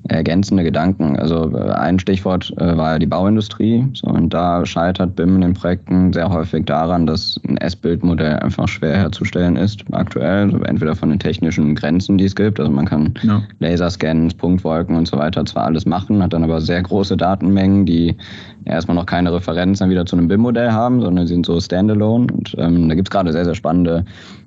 ergänzende 0.09 0.65
Gedanken. 0.65 1.17
Also 1.17 1.51
äh, 1.55 1.71
ein 1.73 1.99
Stichwort 1.99 2.53
äh, 2.57 2.77
war 2.77 2.93
ja 2.93 2.99
die 2.99 3.07
Bauindustrie. 3.07 3.87
So, 3.95 4.09
und 4.09 4.33
da 4.33 4.65
scheitert 4.65 5.17
BIM 5.17 5.37
in 5.37 5.41
den 5.43 5.55
Projekten 5.55 6.13
sehr 6.13 6.31
häufig 6.31 6.65
daran, 6.65 7.07
dass 7.07 7.39
ein 7.47 7.57
S-Bild-Modell 7.59 8.37
einfach 8.37 8.69
schwer 8.69 8.97
herzustellen 8.97 9.57
ist 9.57 9.85
aktuell. 9.93 10.51
Entweder 10.65 10.95
von 10.95 11.11
den 11.11 11.19
technischen 11.19 11.75
Grenzen, 11.75 12.19
die 12.19 12.25
es 12.25 12.35
gibt. 12.35 12.59
Also 12.59 12.73
man 12.73 12.87
kann 12.87 13.15
ja. 13.23 13.43
Laserscans, 13.59 14.35
Punktwolken 14.35 14.97
und 14.97 15.07
so 15.07 15.19
weiter 15.19 15.45
zwar 15.45 15.65
alles 15.65 15.85
machen, 15.85 16.23
hat 16.23 16.33
dann 16.33 16.45
aber 16.45 16.61
sehr 16.61 16.83
große 16.83 17.17
Datenmengen, 17.17 17.85
die 17.85 18.17
erstmal 18.65 18.97
noch 18.97 19.07
keine 19.07 19.33
Referenz 19.33 19.79
dann 19.81 19.91
wieder 19.91 20.07
zu 20.07 20.17
einem 20.17 20.29
BIM-Modell 20.29 20.73
haben, 20.73 21.01
sondern 21.01 21.27
sind 21.27 21.45
so 21.45 21.61
standalone. 21.61 22.33
Und 22.33 22.55
ähm, 22.59 22.89
da 22.89 22.95
gibt 22.95 23.09
es 23.09 23.11
gerade 23.11 23.33
sehr, 23.33 23.45
sehr 23.45 23.55
spannende 23.55 24.05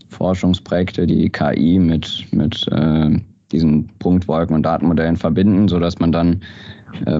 Forschungsprojekte, 0.10 1.08
die 1.08 1.29
KI 1.29 1.79
mit, 1.79 2.25
mit 2.31 2.67
äh, 2.72 3.20
diesen 3.51 3.88
Punktwolken 4.00 4.55
und 4.55 4.63
Datenmodellen 4.63 5.17
verbinden, 5.17 5.67
sodass 5.67 6.00
man 6.00 6.12
dann 6.12 6.41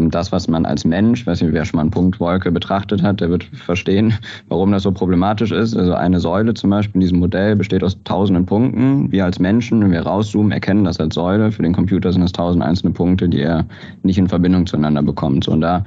das, 0.10 0.32
was 0.32 0.48
man 0.48 0.66
als 0.66 0.86
Mensch, 0.86 1.26
weiß 1.26 1.42
nicht, 1.42 1.54
wer 1.54 1.66
schon 1.66 1.78
mal 1.78 1.82
eine 1.82 1.92
Punktwolke 1.92 2.52
betrachtet 2.52 3.02
hat, 3.04 3.22
der 3.22 3.30
wird 3.30 3.44
verstehen, 3.44 4.14
warum 4.48 4.72
das 4.72 4.84
so 4.84 4.92
problematisch 4.92 5.52
ist. 5.52 5.76
Also 5.76 5.94
eine 5.94 6.20
Säule 6.20 6.54
zum 6.54 6.70
Beispiel 6.70 6.96
in 6.96 7.02
diesem 7.02 7.20
Modell 7.20 7.56
besteht 7.56 7.84
aus 7.84 7.98
tausenden 8.04 8.46
Punkten. 8.46 9.12
Wir 9.12 9.26
als 9.26 9.40
Menschen, 9.40 9.82
wenn 9.82 9.92
wir 9.92 10.02
rauszoomen, 10.02 10.52
erkennen 10.52 10.84
das 10.84 11.00
als 11.00 11.16
Säule. 11.16 11.52
Für 11.52 11.64
den 11.64 11.74
Computer 11.74 12.12
sind 12.12 12.24
es 12.24 12.32
tausend 12.32 12.64
einzelne 12.64 12.94
Punkte, 12.94 13.30
die 13.30 13.42
er 13.42 13.66
nicht 14.04 14.18
in 14.18 14.28
Verbindung 14.28 14.66
zueinander 14.66 15.02
bekommt. 15.04 15.44
So, 15.44 15.52
und 15.52 15.62
da 15.62 15.84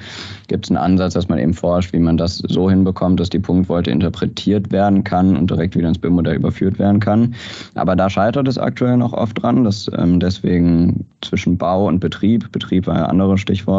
gibt 0.49 0.67
es 0.67 0.71
einen 0.71 0.79
Ansatz, 0.79 1.15
dass 1.15 1.29
man 1.29 1.39
eben 1.39 1.55
forscht, 1.55 1.93
wie 1.93 1.99
man 1.99 2.17
das 2.17 2.39
so 2.39 2.71
hinbekommt, 2.71 3.21
dass 3.21 3.31
die 3.31 3.39
Punktwolte 3.39 3.91
interpretiert 3.91 4.73
werden 4.73 5.05
kann 5.05 5.37
und 5.37 5.51
direkt 5.51 5.77
wieder 5.77 5.89
ins 5.89 5.99
BIM-Modell 5.99 6.37
überführt 6.37 6.79
werden 6.79 7.01
kann. 7.01 7.35
Aber 7.75 7.97
da 7.97 8.11
scheitert 8.11 8.49
es 8.49 8.59
aktuell 8.59 8.97
noch 8.97 9.13
oft 9.13 9.43
dran, 9.43 9.65
dass 9.65 9.91
ähm, 9.97 10.21
deswegen 10.21 11.07
zwischen 11.21 11.57
Bau 11.57 11.89
und 11.89 12.01
Betrieb, 12.01 12.51
Betrieb 12.53 12.87
war 12.87 12.97
ja 12.97 13.07
anderes 13.07 13.41
Stichwort, 13.41 13.74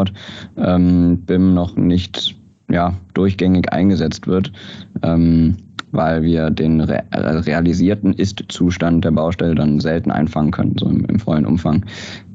ähm, 0.58 1.22
BIM 1.26 1.54
noch 1.54 1.76
nicht 1.76 2.36
ja, 2.70 2.94
durchgängig 3.14 3.72
eingesetzt 3.72 4.28
wird. 4.28 4.52
Ähm, 5.02 5.58
weil 5.92 6.24
wir 6.24 6.50
den 6.50 6.82
re 6.82 7.04
realisierten 7.14 8.14
Ist-Zustand 8.14 9.06
der 9.06 9.12
Baustelle 9.12 9.56
dann 9.56 9.80
selten 9.80 10.12
einfangen 10.12 10.52
können, 10.52 10.76
so 10.78 10.88
im, 10.88 11.06
im 11.06 11.20
vollen 11.20 11.46
Umfang. 11.46 11.86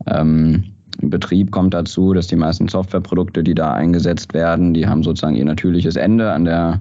Ähm, 0.07 0.65
Betrieb 1.03 1.51
kommt 1.51 1.73
dazu, 1.73 2.13
dass 2.13 2.27
die 2.27 2.37
meisten 2.37 2.69
Softwareprodukte, 2.69 3.43
die 3.43 3.55
da 3.55 3.73
eingesetzt 3.73 4.35
werden, 4.35 4.75
die 4.75 4.87
haben 4.87 5.03
sozusagen 5.03 5.37
ihr 5.37 5.45
natürliches 5.45 5.97
Ende 5.97 6.33
an 6.33 6.45
der, 6.45 6.81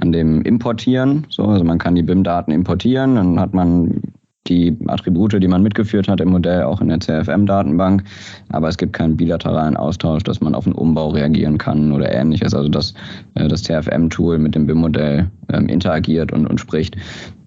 an 0.00 0.12
dem 0.12 0.42
Importieren. 0.42 1.26
So, 1.30 1.44
also 1.44 1.64
man 1.64 1.78
kann 1.78 1.94
die 1.94 2.02
BIM-Daten 2.02 2.52
importieren, 2.52 3.16
dann 3.16 3.40
hat 3.40 3.54
man 3.54 4.02
die 4.48 4.76
Attribute, 4.86 5.40
die 5.40 5.48
man 5.48 5.62
mitgeführt 5.62 6.08
hat 6.08 6.20
im 6.20 6.30
Modell, 6.30 6.62
auch 6.62 6.80
in 6.80 6.88
der 6.88 7.00
CFM-Datenbank. 7.00 8.04
Aber 8.50 8.68
es 8.68 8.76
gibt 8.76 8.92
keinen 8.92 9.16
bilateralen 9.16 9.76
Austausch, 9.76 10.22
dass 10.22 10.40
man 10.40 10.54
auf 10.54 10.66
einen 10.66 10.74
Umbau 10.74 11.10
reagieren 11.10 11.58
kann 11.58 11.92
oder 11.92 12.12
ähnliches. 12.12 12.54
Also 12.54 12.68
dass 12.68 12.94
äh, 13.34 13.48
das 13.48 13.62
CFM-Tool 13.64 14.38
mit 14.38 14.54
dem 14.54 14.66
BIM-Modell 14.66 15.30
ähm, 15.52 15.68
interagiert 15.68 16.32
und, 16.32 16.46
und 16.46 16.58
spricht. 16.58 16.96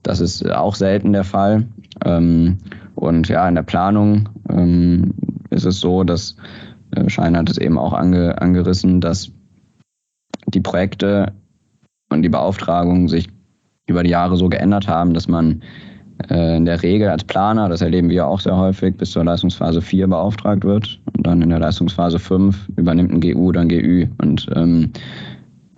Das 0.03 0.19
ist 0.19 0.49
auch 0.49 0.75
selten 0.75 1.13
der 1.13 1.23
Fall. 1.23 1.67
Ähm, 2.05 2.57
und 2.95 3.27
ja, 3.29 3.47
in 3.47 3.55
der 3.55 3.63
Planung 3.63 4.29
ähm, 4.49 5.13
ist 5.49 5.65
es 5.65 5.79
so, 5.79 6.03
dass 6.03 6.35
äh, 6.95 7.09
Schein 7.09 7.37
hat 7.37 7.49
es 7.49 7.57
eben 7.57 7.77
auch 7.77 7.93
ange, 7.93 8.41
angerissen, 8.41 9.01
dass 9.01 9.31
die 10.47 10.61
Projekte 10.61 11.33
und 12.09 12.23
die 12.23 12.29
Beauftragungen 12.29 13.07
sich 13.07 13.29
über 13.87 14.03
die 14.03 14.09
Jahre 14.09 14.37
so 14.37 14.49
geändert 14.49 14.87
haben, 14.87 15.13
dass 15.13 15.27
man 15.27 15.61
äh, 15.61 15.88
in 16.27 16.65
der 16.65 16.83
Regel 16.83 17.07
als 17.07 17.23
Planer, 17.23 17.69
das 17.69 17.81
erleben 17.81 18.09
wir 18.09 18.27
auch 18.27 18.41
sehr 18.41 18.55
häufig, 18.55 18.97
bis 18.97 19.11
zur 19.11 19.23
Leistungsphase 19.23 19.81
4 19.81 20.07
beauftragt 20.07 20.65
wird. 20.65 20.99
Und 21.15 21.25
dann 21.25 21.41
in 21.41 21.49
der 21.49 21.59
Leistungsphase 21.59 22.19
5 22.19 22.69
übernimmt 22.75 23.11
ein 23.11 23.21
GU 23.21 23.51
dann 23.53 23.69
GÜ. 23.69 24.05
Und 24.21 24.47
ähm, 24.53 24.91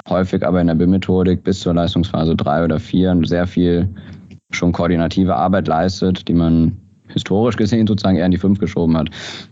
häufig 0.10 0.46
aber 0.46 0.60
in 0.60 0.68
der 0.68 0.76
BIM-Methodik 0.76 1.44
bis 1.44 1.60
zur 1.60 1.76
Leistungsphase 1.76 2.36
3 2.36 2.66
oder 2.66 2.80
4 2.80 3.22
sehr 3.24 3.46
viel 3.46 3.88
schon 4.50 4.72
koordinative 4.72 5.36
Arbeit 5.36 5.68
leistet, 5.68 6.28
die 6.28 6.34
man 6.34 6.76
historisch 7.08 7.56
gesehen 7.56 7.86
sozusagen 7.86 8.18
eher 8.18 8.26
in 8.26 8.32
die 8.32 8.38
5 8.38 8.60
geschoben 8.60 8.98
hat. 8.98 9.10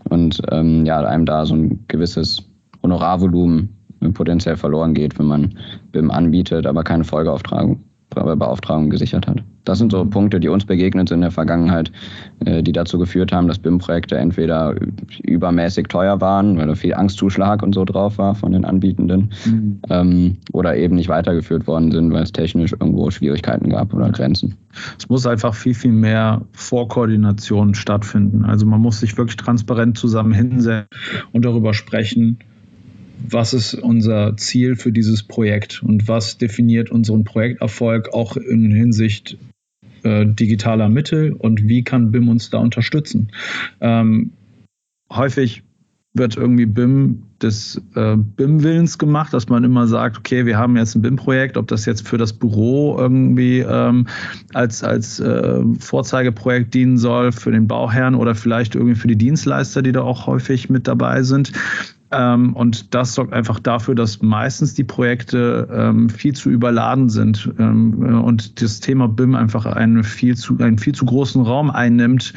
Und 0.08 0.42
ähm, 0.50 0.84
ja, 0.84 1.00
einem 1.04 1.24
da 1.24 1.46
so 1.46 1.54
ein 1.54 1.84
gewisses 1.86 2.42
Honorarvolumen 2.82 3.68
potenziell 4.14 4.56
verloren 4.56 4.94
geht, 4.94 5.18
wenn 5.18 5.26
man 5.26 5.54
BIM 5.92 6.10
anbietet, 6.10 6.66
aber 6.66 6.82
keine 6.82 7.04
Folgeauftragung 7.04 7.80
Beauftragung 8.10 8.90
gesichert 8.90 9.26
hat. 9.26 9.42
Das 9.64 9.78
sind 9.78 9.92
so 9.92 10.04
Punkte, 10.04 10.40
die 10.40 10.48
uns 10.48 10.64
begegnet 10.64 11.08
sind 11.08 11.18
in 11.18 11.22
der 11.22 11.30
Vergangenheit, 11.30 11.92
äh, 12.44 12.62
die 12.62 12.72
dazu 12.72 12.98
geführt 12.98 13.32
haben, 13.32 13.46
dass 13.46 13.58
BIM-Projekte 13.58 14.16
entweder 14.16 14.74
übermäßig 15.22 15.88
teuer 15.88 16.20
waren, 16.20 16.56
weil 16.56 16.66
da 16.66 16.74
viel 16.74 16.94
Angstzuschlag 16.94 17.62
und 17.62 17.74
so 17.74 17.84
drauf 17.84 18.18
war 18.18 18.34
von 18.34 18.52
den 18.52 18.64
Anbietenden, 18.64 19.30
mhm. 19.44 19.80
ähm, 19.90 20.36
oder 20.52 20.76
eben 20.76 20.96
nicht 20.96 21.08
weitergeführt 21.08 21.66
worden 21.66 21.92
sind, 21.92 22.12
weil 22.12 22.22
es 22.22 22.32
technisch 22.32 22.72
irgendwo 22.72 23.10
Schwierigkeiten 23.10 23.68
gab 23.68 23.92
oder 23.92 24.10
Grenzen. 24.10 24.56
Es 24.98 25.08
muss 25.08 25.26
einfach 25.26 25.54
viel, 25.54 25.74
viel 25.74 25.92
mehr 25.92 26.42
Vorkoordination 26.52 27.74
stattfinden. 27.74 28.44
Also 28.44 28.66
man 28.66 28.80
muss 28.80 29.00
sich 29.00 29.16
wirklich 29.18 29.36
transparent 29.36 29.98
zusammen 29.98 30.32
hinsetzen 30.32 30.88
und 31.32 31.44
darüber 31.44 31.74
sprechen, 31.74 32.38
was 33.28 33.54
ist 33.54 33.74
unser 33.74 34.36
Ziel 34.36 34.76
für 34.76 34.92
dieses 34.92 35.22
Projekt 35.22 35.82
und 35.82 36.08
was 36.08 36.38
definiert 36.38 36.90
unseren 36.90 37.24
Projekterfolg 37.24 38.12
auch 38.12 38.36
in 38.36 38.70
Hinsicht 38.70 39.38
äh, 40.02 40.26
digitaler 40.26 40.88
Mittel 40.88 41.32
und 41.32 41.68
wie 41.68 41.84
kann 41.84 42.10
BIM 42.10 42.28
uns 42.28 42.50
da 42.50 42.58
unterstützen. 42.58 43.32
Ähm, 43.80 44.32
häufig 45.12 45.62
wird 46.12 46.36
irgendwie 46.36 46.66
BIM 46.66 47.22
des 47.40 47.80
äh, 47.94 48.16
BIM-Willens 48.16 48.98
gemacht, 48.98 49.32
dass 49.32 49.48
man 49.48 49.64
immer 49.64 49.86
sagt, 49.86 50.18
okay, 50.18 50.44
wir 50.44 50.58
haben 50.58 50.76
jetzt 50.76 50.94
ein 50.94 51.02
BIM-Projekt, 51.02 51.56
ob 51.56 51.68
das 51.68 51.86
jetzt 51.86 52.06
für 52.06 52.18
das 52.18 52.32
Büro 52.32 52.98
irgendwie 52.98 53.60
ähm, 53.60 54.06
als, 54.52 54.82
als 54.82 55.20
äh, 55.20 55.62
Vorzeigeprojekt 55.78 56.74
dienen 56.74 56.98
soll, 56.98 57.32
für 57.32 57.52
den 57.52 57.68
Bauherrn 57.68 58.14
oder 58.14 58.34
vielleicht 58.34 58.74
irgendwie 58.74 58.96
für 58.96 59.08
die 59.08 59.16
Dienstleister, 59.16 59.82
die 59.82 59.92
da 59.92 60.02
auch 60.02 60.26
häufig 60.26 60.68
mit 60.68 60.88
dabei 60.88 61.22
sind. 61.22 61.52
Ähm, 62.12 62.54
und 62.54 62.94
das 62.94 63.14
sorgt 63.14 63.32
einfach 63.32 63.60
dafür, 63.60 63.94
dass 63.94 64.20
meistens 64.20 64.74
die 64.74 64.84
Projekte 64.84 65.68
ähm, 65.72 66.08
viel 66.08 66.34
zu 66.34 66.50
überladen 66.50 67.08
sind 67.08 67.52
ähm, 67.58 68.04
äh, 68.04 68.12
und 68.12 68.60
das 68.60 68.80
Thema 68.80 69.08
BIM 69.08 69.34
einfach 69.34 69.66
einen 69.66 70.02
viel 70.02 70.36
zu, 70.36 70.58
einen 70.58 70.78
viel 70.78 70.94
zu 70.94 71.04
großen 71.04 71.42
Raum 71.42 71.70
einnimmt. 71.70 72.34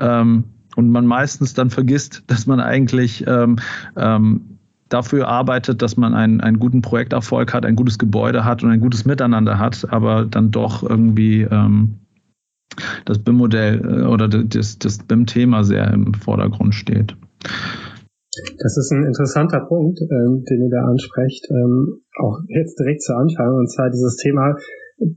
Ähm, 0.00 0.44
und 0.74 0.90
man 0.90 1.06
meistens 1.06 1.54
dann 1.54 1.70
vergisst, 1.70 2.24
dass 2.28 2.46
man 2.46 2.58
eigentlich 2.58 3.24
ähm, 3.26 3.56
ähm, 3.96 4.58
dafür 4.88 5.28
arbeitet, 5.28 5.82
dass 5.82 5.96
man 5.96 6.14
einen, 6.14 6.40
einen 6.40 6.58
guten 6.58 6.82
Projekterfolg 6.82 7.52
hat, 7.52 7.64
ein 7.64 7.76
gutes 7.76 7.98
Gebäude 7.98 8.44
hat 8.44 8.62
und 8.62 8.70
ein 8.70 8.80
gutes 8.80 9.04
Miteinander 9.04 9.58
hat, 9.58 9.86
aber 9.90 10.24
dann 10.24 10.50
doch 10.50 10.82
irgendwie 10.82 11.46
das 13.04 13.18
BIM-Modell 13.18 13.80
äh, 13.84 14.06
oder 14.06 14.28
das, 14.28 14.78
das 14.78 14.98
BIM-Thema 14.98 15.64
sehr 15.64 15.90
im 15.92 16.14
Vordergrund 16.14 16.74
steht. 16.74 17.16
Das 18.58 18.78
ist 18.78 18.90
ein 18.92 19.04
interessanter 19.04 19.60
Punkt, 19.60 20.00
ähm, 20.00 20.44
den 20.48 20.62
ihr 20.62 20.70
da 20.70 20.86
ansprecht, 20.86 21.48
ähm, 21.50 22.00
auch 22.18 22.40
jetzt 22.48 22.78
direkt 22.78 23.02
zu 23.02 23.14
Anfang, 23.14 23.54
und 23.54 23.70
zwar 23.70 23.90
dieses 23.90 24.16
Thema, 24.16 24.56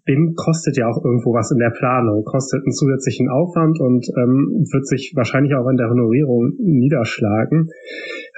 BIM 0.06 0.34
kostet 0.36 0.78
ja 0.78 0.88
auch 0.88 1.04
irgendwo 1.04 1.34
was 1.34 1.52
in 1.52 1.60
der 1.60 1.70
Planung, 1.70 2.24
kostet 2.24 2.64
einen 2.64 2.74
zusätzlichen 2.74 3.30
Aufwand 3.30 3.80
und 3.80 4.08
ähm, 4.18 4.66
wird 4.72 4.88
sich 4.88 5.14
wahrscheinlich 5.16 5.54
auch 5.56 5.70
in 5.70 5.78
der 5.78 5.90
Honorierung 5.90 6.54
niederschlagen. 6.58 7.70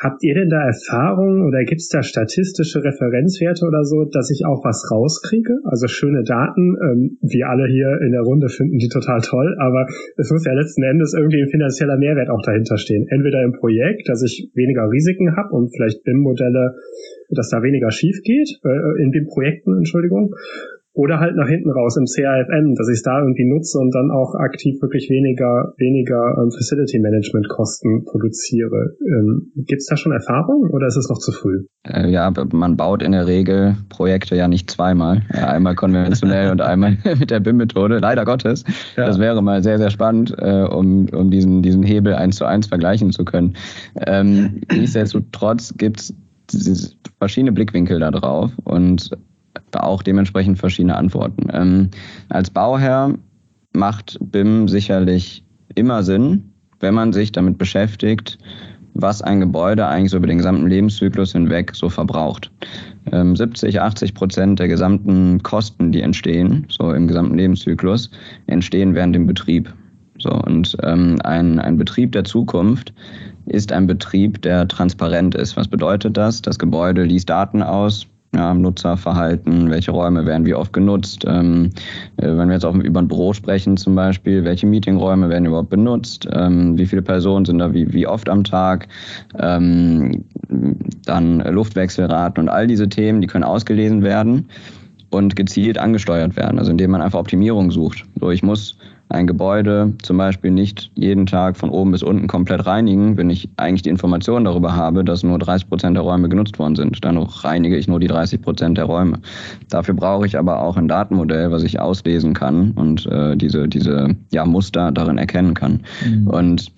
Habt 0.01 0.23
ihr 0.23 0.35
denn 0.35 0.49
da 0.49 0.61
Erfahrungen 0.61 1.41
oder 1.41 1.63
gibt 1.63 1.81
es 1.81 1.89
da 1.89 2.03
statistische 2.03 2.83
Referenzwerte 2.83 3.65
oder 3.65 3.83
so, 3.83 4.05
dass 4.05 4.29
ich 4.29 4.45
auch 4.45 4.63
was 4.63 4.91
rauskriege? 4.91 5.57
Also 5.63 5.87
schöne 5.87 6.23
Daten, 6.23 6.75
ähm, 6.83 7.17
wir 7.21 7.47
alle 7.47 7.67
hier 7.67 7.97
in 8.05 8.11
der 8.11 8.21
Runde 8.21 8.49
finden 8.49 8.77
die 8.77 8.89
total 8.89 9.21
toll, 9.21 9.55
aber 9.59 9.87
es 10.17 10.29
muss 10.31 10.45
ja 10.45 10.53
letzten 10.53 10.83
Endes 10.83 11.13
irgendwie 11.17 11.41
ein 11.41 11.49
finanzieller 11.49 11.97
Mehrwert 11.97 12.29
auch 12.29 12.41
dahinter 12.43 12.77
stehen. 12.77 13.07
Entweder 13.09 13.43
im 13.43 13.53
Projekt, 13.53 14.09
dass 14.09 14.21
ich 14.21 14.51
weniger 14.53 14.89
Risiken 14.91 15.35
habe 15.35 15.49
und 15.55 15.73
vielleicht 15.75 16.03
BIM-Modelle, 16.03 16.75
dass 17.29 17.49
da 17.49 17.63
weniger 17.63 17.91
schief 17.91 18.21
geht, 18.23 18.59
äh, 18.63 19.01
in 19.01 19.11
den 19.11 19.25
Projekten, 19.25 19.77
Entschuldigung, 19.77 20.35
oder 20.97 21.19
halt 21.19 21.35
nach 21.35 21.47
hinten 21.47 21.69
raus 21.69 21.95
im 21.95 22.05
CAFM, 22.05 22.73
dass 22.73 22.89
ich 22.89 22.95
es 22.95 23.03
da 23.03 23.19
irgendwie 23.19 23.45
nutze 23.45 23.77
und 23.77 23.93
dann 23.93 24.09
auch 24.09 24.33
aktiv 24.33 24.81
wirklich 24.81 25.09
weniger, 25.11 25.75
weniger 25.77 26.41
ähm, 26.41 26.49
Facility 26.49 26.99
Management 26.99 27.47
Kosten 27.49 28.03
produziere. 28.03 28.95
Ähm, 29.05 29.51
Gibt 29.55 29.81
es 29.81 29.85
da 29.85 29.95
schon 29.95 30.11
Erfahrung 30.11 30.71
oder 30.71 30.87
ist 30.87 30.97
es 30.97 31.07
noch 31.07 31.19
zu 31.19 31.31
früh? 31.31 31.65
Äh, 31.83 32.09
ja, 32.09 32.33
man 32.51 32.77
baut 32.77 33.03
in 33.03 33.11
der 33.11 33.27
Regel 33.27 33.77
Projekte 33.89 34.35
ja 34.35 34.47
nicht 34.47 34.71
zweimal. 34.71 35.21
Ja, 35.31 35.49
einmal 35.49 35.75
konventionell 35.75 36.49
und 36.49 36.61
einmal 36.61 36.97
mit 37.19 37.29
der 37.29 37.41
BIM-Methode, 37.41 37.99
leider 37.99 38.25
Gottes. 38.25 38.63
Ja. 38.95 39.05
Das 39.05 39.19
wäre 39.19 39.43
mal 39.43 39.61
sehr, 39.61 39.77
sehr 39.77 39.91
spannend, 39.91 40.33
äh, 40.39 40.63
um, 40.63 41.07
um 41.09 41.29
diesen, 41.29 41.61
diesen 41.61 41.83
Hebel 41.83 42.15
eins 42.15 42.37
zu 42.37 42.45
eins 42.45 42.65
vergleichen 42.65 43.11
zu 43.11 43.23
können. 43.23 43.55
Ähm, 44.07 44.61
nichtsdestotrotz 44.73 45.75
gibt 45.77 45.99
es 45.99 46.97
verschiedene 47.19 47.51
Blickwinkel 47.51 47.99
da 47.99 48.09
drauf 48.09 48.51
und 48.63 49.11
auch 49.73 50.03
dementsprechend 50.03 50.57
verschiedene 50.57 50.95
Antworten. 50.95 51.47
Ähm, 51.51 51.89
als 52.29 52.49
Bauherr 52.49 53.13
macht 53.73 54.17
BIM 54.21 54.67
sicherlich 54.67 55.43
immer 55.75 56.03
Sinn, 56.03 56.53
wenn 56.79 56.93
man 56.93 57.13
sich 57.13 57.31
damit 57.31 57.57
beschäftigt, 57.57 58.37
was 58.93 59.21
ein 59.21 59.39
Gebäude 59.39 59.85
eigentlich 59.87 60.11
so 60.11 60.17
über 60.17 60.27
den 60.27 60.37
gesamten 60.37 60.67
Lebenszyklus 60.67 61.31
hinweg 61.33 61.75
so 61.75 61.89
verbraucht. 61.89 62.51
Ähm, 63.11 63.35
70, 63.35 63.79
80 63.79 64.13
Prozent 64.13 64.59
der 64.59 64.67
gesamten 64.67 65.41
Kosten, 65.43 65.91
die 65.91 66.01
entstehen, 66.01 66.65
so 66.69 66.91
im 66.91 67.07
gesamten 67.07 67.37
Lebenszyklus, 67.37 68.09
entstehen 68.47 68.95
während 68.95 69.15
dem 69.15 69.27
Betrieb. 69.27 69.73
So, 70.19 70.31
und 70.31 70.75
ähm, 70.81 71.17
ein, 71.23 71.59
ein 71.59 71.77
Betrieb 71.77 72.11
der 72.11 72.23
Zukunft 72.23 72.91
ist 73.45 73.71
ein 73.71 73.85
Betrieb, 73.85 74.41
der 74.41 74.67
transparent 74.67 75.35
ist. 75.35 75.55
Was 75.55 75.67
bedeutet 75.67 76.17
das? 76.17 76.41
Das 76.41 76.57
Gebäude 76.57 77.03
liest 77.03 77.29
Daten 77.29 77.61
aus, 77.61 78.07
ja, 78.35 78.53
Nutzerverhalten, 78.53 79.69
welche 79.69 79.91
Räume 79.91 80.25
werden 80.25 80.45
wie 80.45 80.53
oft 80.53 80.73
genutzt. 80.73 81.23
Ähm, 81.27 81.71
äh, 82.17 82.27
wenn 82.27 82.49
wir 82.49 82.53
jetzt 82.53 82.65
auch 82.65 82.75
über 82.75 83.01
ein 83.01 83.07
Büro 83.07 83.33
sprechen 83.33 83.77
zum 83.77 83.95
Beispiel, 83.95 84.43
welche 84.43 84.67
Meetingräume 84.67 85.29
werden 85.29 85.45
überhaupt 85.45 85.69
benutzt, 85.69 86.27
ähm, 86.31 86.77
wie 86.77 86.85
viele 86.85 87.01
Personen 87.01 87.45
sind 87.45 87.59
da 87.59 87.73
wie, 87.73 87.91
wie 87.93 88.05
oft 88.05 88.29
am 88.29 88.43
Tag, 88.43 88.87
ähm, 89.39 90.25
dann 91.05 91.39
Luftwechselraten 91.39 92.43
und 92.43 92.49
all 92.49 92.67
diese 92.67 92.89
Themen, 92.89 93.21
die 93.21 93.27
können 93.27 93.43
ausgelesen 93.43 94.03
werden 94.03 94.47
und 95.09 95.35
gezielt 95.35 95.77
angesteuert 95.77 96.35
werden, 96.35 96.59
also 96.59 96.71
indem 96.71 96.91
man 96.91 97.01
einfach 97.01 97.19
Optimierung 97.19 97.71
sucht. 97.71 98.05
So, 98.19 98.29
ich 98.29 98.43
muss 98.43 98.76
ein 99.09 99.25
Gebäude 99.25 99.93
zum 100.01 100.17
Beispiel 100.17 100.51
nicht 100.51 100.91
jeden 100.95 101.25
Tag 101.25 101.55
von 101.55 101.69
oben 101.69 101.91
bis 101.91 102.03
unten 102.03 102.27
komplett 102.27 102.65
reinigen, 102.65 103.15
wenn 103.15 103.29
ich 103.29 103.49
eigentlich 103.55 103.83
die 103.83 103.89
Information 103.89 104.43
darüber 104.43 104.75
habe, 104.75 105.05
dass 105.05 105.23
nur 105.23 105.39
30 105.39 105.69
Prozent 105.69 105.95
der 105.95 106.03
Räume 106.03 106.27
genutzt 106.27 106.59
worden 106.59 106.75
sind. 106.75 107.03
Dann 107.05 107.17
reinige 107.17 107.77
ich 107.77 107.87
nur 107.87 108.01
die 108.01 108.07
30 108.07 108.41
Prozent 108.41 108.77
der 108.77 108.85
Räume. 108.85 109.19
Dafür 109.69 109.93
brauche 109.93 110.25
ich 110.25 110.37
aber 110.37 110.61
auch 110.61 110.75
ein 110.75 110.89
Datenmodell, 110.89 111.51
was 111.51 111.63
ich 111.63 111.79
auslesen 111.79 112.33
kann 112.33 112.71
und 112.71 113.05
äh, 113.05 113.37
diese, 113.37 113.69
diese 113.69 114.15
ja, 114.33 114.45
Muster 114.45 114.91
darin 114.91 115.17
erkennen 115.17 115.53
kann. 115.53 115.81
Mhm. 116.05 116.27
Und 116.27 116.71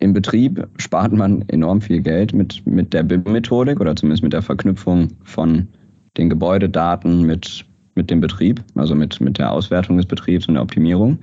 im 0.00 0.12
Betrieb 0.12 0.66
spart 0.78 1.12
man 1.12 1.44
enorm 1.48 1.80
viel 1.80 2.00
Geld 2.00 2.34
mit, 2.34 2.66
mit 2.66 2.92
der 2.92 3.04
BIM-Methodik 3.04 3.80
oder 3.80 3.94
zumindest 3.94 4.24
mit 4.24 4.32
der 4.32 4.42
Verknüpfung 4.42 5.08
von 5.22 5.68
den 6.16 6.28
Gebäudedaten 6.28 7.22
mit 7.22 7.64
mit 7.98 8.10
dem 8.10 8.20
Betrieb, 8.20 8.62
also 8.76 8.94
mit, 8.94 9.20
mit 9.20 9.38
der 9.38 9.52
Auswertung 9.52 9.98
des 9.98 10.06
Betriebs 10.06 10.46
und 10.46 10.54
der 10.54 10.62
Optimierung. 10.62 11.18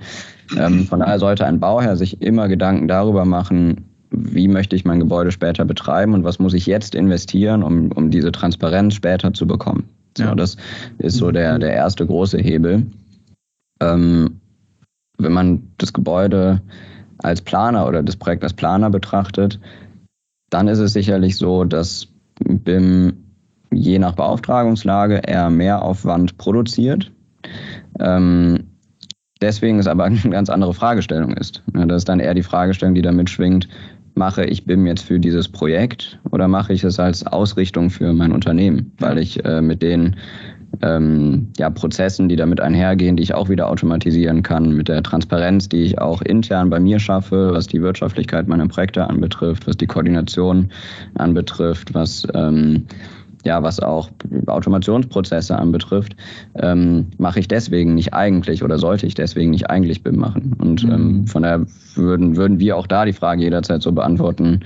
Ähm, 0.56 0.86
von 0.86 1.00
daher 1.00 1.18
sollte 1.18 1.46
ein 1.46 1.60
Bauherr 1.60 1.96
sich 1.96 2.22
immer 2.22 2.48
Gedanken 2.48 2.88
darüber 2.88 3.24
machen, 3.24 3.86
wie 4.10 4.48
möchte 4.48 4.76
ich 4.76 4.84
mein 4.84 5.00
Gebäude 5.00 5.32
später 5.32 5.64
betreiben 5.64 6.14
und 6.14 6.24
was 6.24 6.38
muss 6.38 6.54
ich 6.54 6.66
jetzt 6.66 6.94
investieren, 6.94 7.62
um, 7.62 7.90
um 7.92 8.10
diese 8.10 8.32
Transparenz 8.32 8.94
später 8.94 9.32
zu 9.32 9.46
bekommen. 9.46 9.88
Ja. 10.18 10.34
Das 10.34 10.56
ist 10.98 11.16
so 11.16 11.30
der, 11.30 11.58
der 11.58 11.72
erste 11.72 12.06
große 12.06 12.38
Hebel. 12.38 12.86
Ähm, 13.80 14.40
wenn 15.18 15.32
man 15.32 15.72
das 15.78 15.92
Gebäude 15.92 16.62
als 17.18 17.40
Planer 17.42 17.86
oder 17.86 18.02
das 18.02 18.16
Projekt 18.16 18.42
als 18.42 18.52
Planer 18.52 18.90
betrachtet, 18.90 19.58
dann 20.50 20.68
ist 20.68 20.78
es 20.78 20.92
sicherlich 20.92 21.36
so, 21.36 21.64
dass 21.64 22.08
BIM 22.38 23.14
je 23.72 23.98
nach 23.98 24.14
Beauftragungslage 24.14 25.22
eher 25.26 25.50
Mehraufwand 25.50 26.38
produziert. 26.38 27.10
Ähm, 27.98 28.64
deswegen 29.46 29.78
ist 29.78 29.86
aber 29.86 30.04
eine 30.04 30.18
ganz 30.30 30.50
andere 30.50 30.74
Fragestellung 30.74 31.34
ist. 31.36 31.62
Das 31.72 31.98
ist 31.98 32.08
dann 32.08 32.20
eher 32.20 32.34
die 32.34 32.42
Fragestellung, 32.42 32.94
die 32.94 33.02
damit 33.02 33.30
schwingt, 33.30 33.68
mache 34.14 34.44
ich 34.44 34.64
BIM 34.64 34.86
jetzt 34.86 35.02
für 35.02 35.20
dieses 35.20 35.48
Projekt 35.48 36.18
oder 36.30 36.48
mache 36.48 36.72
ich 36.72 36.82
es 36.84 36.98
als 36.98 37.26
Ausrichtung 37.26 37.90
für 37.90 38.12
mein 38.12 38.32
Unternehmen, 38.32 38.92
weil 38.98 39.18
ich 39.18 39.44
äh, 39.44 39.60
mit 39.60 39.82
den 39.82 40.16
ähm, 40.82 41.48
ja, 41.58 41.70
Prozessen, 41.70 42.28
die 42.28 42.36
damit 42.36 42.60
einhergehen, 42.60 43.16
die 43.16 43.22
ich 43.22 43.34
auch 43.34 43.48
wieder 43.48 43.68
automatisieren 43.68 44.42
kann, 44.42 44.72
mit 44.72 44.88
der 44.88 45.02
Transparenz, 45.02 45.68
die 45.68 45.82
ich 45.82 45.98
auch 45.98 46.22
intern 46.22 46.70
bei 46.70 46.80
mir 46.80 46.98
schaffe, 46.98 47.50
was 47.52 47.66
die 47.66 47.82
Wirtschaftlichkeit 47.82 48.48
meiner 48.48 48.66
Projekte 48.68 49.06
anbetrifft, 49.08 49.66
was 49.66 49.76
die 49.76 49.86
Koordination 49.86 50.70
anbetrifft, 51.14 51.94
was 51.94 52.26
ähm, 52.34 52.86
ja, 53.46 53.62
was 53.62 53.80
auch 53.80 54.10
Automationsprozesse 54.46 55.56
anbetrifft, 55.56 56.16
ähm, 56.56 57.06
mache 57.16 57.40
ich 57.40 57.48
deswegen 57.48 57.94
nicht 57.94 58.12
eigentlich 58.12 58.62
oder 58.62 58.78
sollte 58.78 59.06
ich 59.06 59.14
deswegen 59.14 59.50
nicht 59.50 59.70
eigentlich 59.70 60.02
BIM 60.02 60.16
machen. 60.16 60.54
Und 60.58 60.82
ähm, 60.82 60.88
mhm. 60.88 60.94
ähm, 60.94 61.26
von 61.26 61.42
daher 61.42 61.66
würden, 61.94 62.36
würden 62.36 62.60
wir 62.60 62.76
auch 62.76 62.86
da 62.86 63.04
die 63.04 63.12
Frage 63.12 63.42
jederzeit 63.42 63.82
so 63.82 63.92
beantworten, 63.92 64.60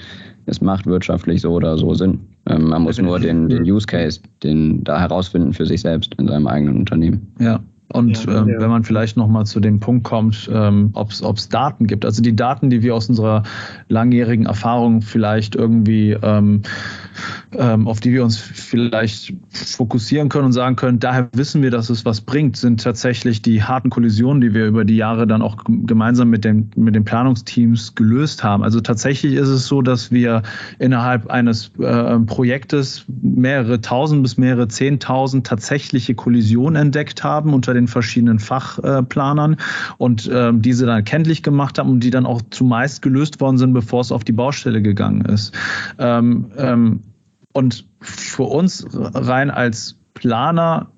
es 0.46 0.60
macht 0.60 0.87
wirtschaftlich 0.87 1.42
so 1.42 1.52
oder 1.52 1.78
so 1.78 1.94
Sinn. 1.94 2.20
Ähm, 2.46 2.70
man 2.70 2.82
muss 2.82 3.00
nur 3.00 3.20
den, 3.20 3.49
den 3.49 3.62
Use 3.62 3.87
Case, 3.87 4.20
den 4.42 4.82
da 4.82 4.99
herausfinden 4.99 5.52
für 5.52 5.66
sich 5.66 5.82
selbst 5.82 6.14
in 6.16 6.26
seinem 6.26 6.46
eigenen 6.46 6.78
Unternehmen. 6.78 7.32
Ja, 7.38 7.60
und 7.92 8.25
ja, 8.25 8.38
ähm, 8.38 8.54
wenn 8.58 8.70
man 8.70 8.84
vielleicht 8.84 9.16
nochmal 9.16 9.46
zu 9.46 9.58
dem 9.58 9.80
Punkt 9.80 10.04
kommt, 10.04 10.49
ähm, 10.52 10.90
ob 10.94 11.10
es 11.10 11.49
Daten 11.49 11.87
gibt, 11.87 12.04
also 12.04 12.22
die 12.22 12.37
Daten, 12.37 12.70
die 12.70 12.82
wir 12.82 12.94
aus 12.94 13.08
unserer 13.08 13.42
langjährigen 13.88 14.46
Erfahrung 14.46 15.02
vielleicht 15.02 15.56
irgendwie 15.56 16.16
ähm, 16.22 16.62
ähm, 17.57 17.88
auf 17.88 18.00
die 18.00 18.12
wir 18.12 18.25
uns 18.25 18.37
vielleicht 18.38 19.33
fokussieren 19.50 20.28
können 20.28 20.47
und 20.47 20.52
sagen 20.52 20.76
können, 20.76 21.00
daher 21.00 21.28
wissen 21.33 21.62
wir, 21.62 21.71
dass 21.71 21.90
es 21.90 22.04
was 22.04 22.21
bringt, 22.21 22.57
sind 22.57 22.83
tatsächlich 22.83 23.42
die 23.42 23.62
harten 23.62 23.90
Kollisionen, 23.90 24.40
die 24.40 24.54
wir 24.54 24.66
über 24.66 24.85
die 24.85 24.97
Jahre 24.97 25.26
dann 25.26 25.42
auch 25.42 25.57
gemeinsam 25.66 26.30
mit 26.30 26.45
den, 26.45 26.71
mit 26.76 26.95
den 26.95 27.04
Planungsteams 27.04 27.95
gelöst 27.95 28.45
haben. 28.45 28.62
Also 28.62 28.80
tatsächlich 28.80 29.35
ist 29.35 29.49
es 29.49 29.66
so, 29.66 29.83
dass 29.83 30.12
wir 30.12 30.42
innerhalb 30.78 31.28
eines 31.28 31.73
äh, 31.78 32.19
Projektes 32.21 33.04
mehrere 33.21 33.80
tausend 33.80 34.23
bis 34.23 34.37
mehrere 34.37 34.69
zehntausend 34.69 35.47
tatsächliche 35.47 36.14
Kollisionen 36.14 36.80
entdeckt 36.80 37.25
haben 37.25 37.52
unter 37.52 37.75
den 37.75 37.88
verschiedenen 37.88 38.38
Fachplanern 38.38 39.57
und 39.99 40.28
äh, 40.28 40.52
diese 40.54 40.87
dann 40.87 41.04
kenntlich 41.04 41.42
gemacht 41.42 41.78
haben 41.78 41.90
und 41.90 42.04
die 42.04 42.11
dann 42.11 42.26
auch 42.26 42.42
zumeist 42.50 43.02
gelöst 43.02 43.40
worden 43.40 43.59
sind, 43.59 43.73
bevor 43.73 44.02
es 44.02 44.12
auf 44.12 44.25
die 44.25 44.33
Baustelle 44.33 44.83
gegangen 44.83 45.25
ist. 45.25 45.52
Ähm, 45.99 46.47
ähm, 46.57 47.00
und 47.52 47.87
für 48.00 48.45
uns 48.45 48.87
rein 48.92 49.50
als 49.50 49.97
Planer 50.14 50.90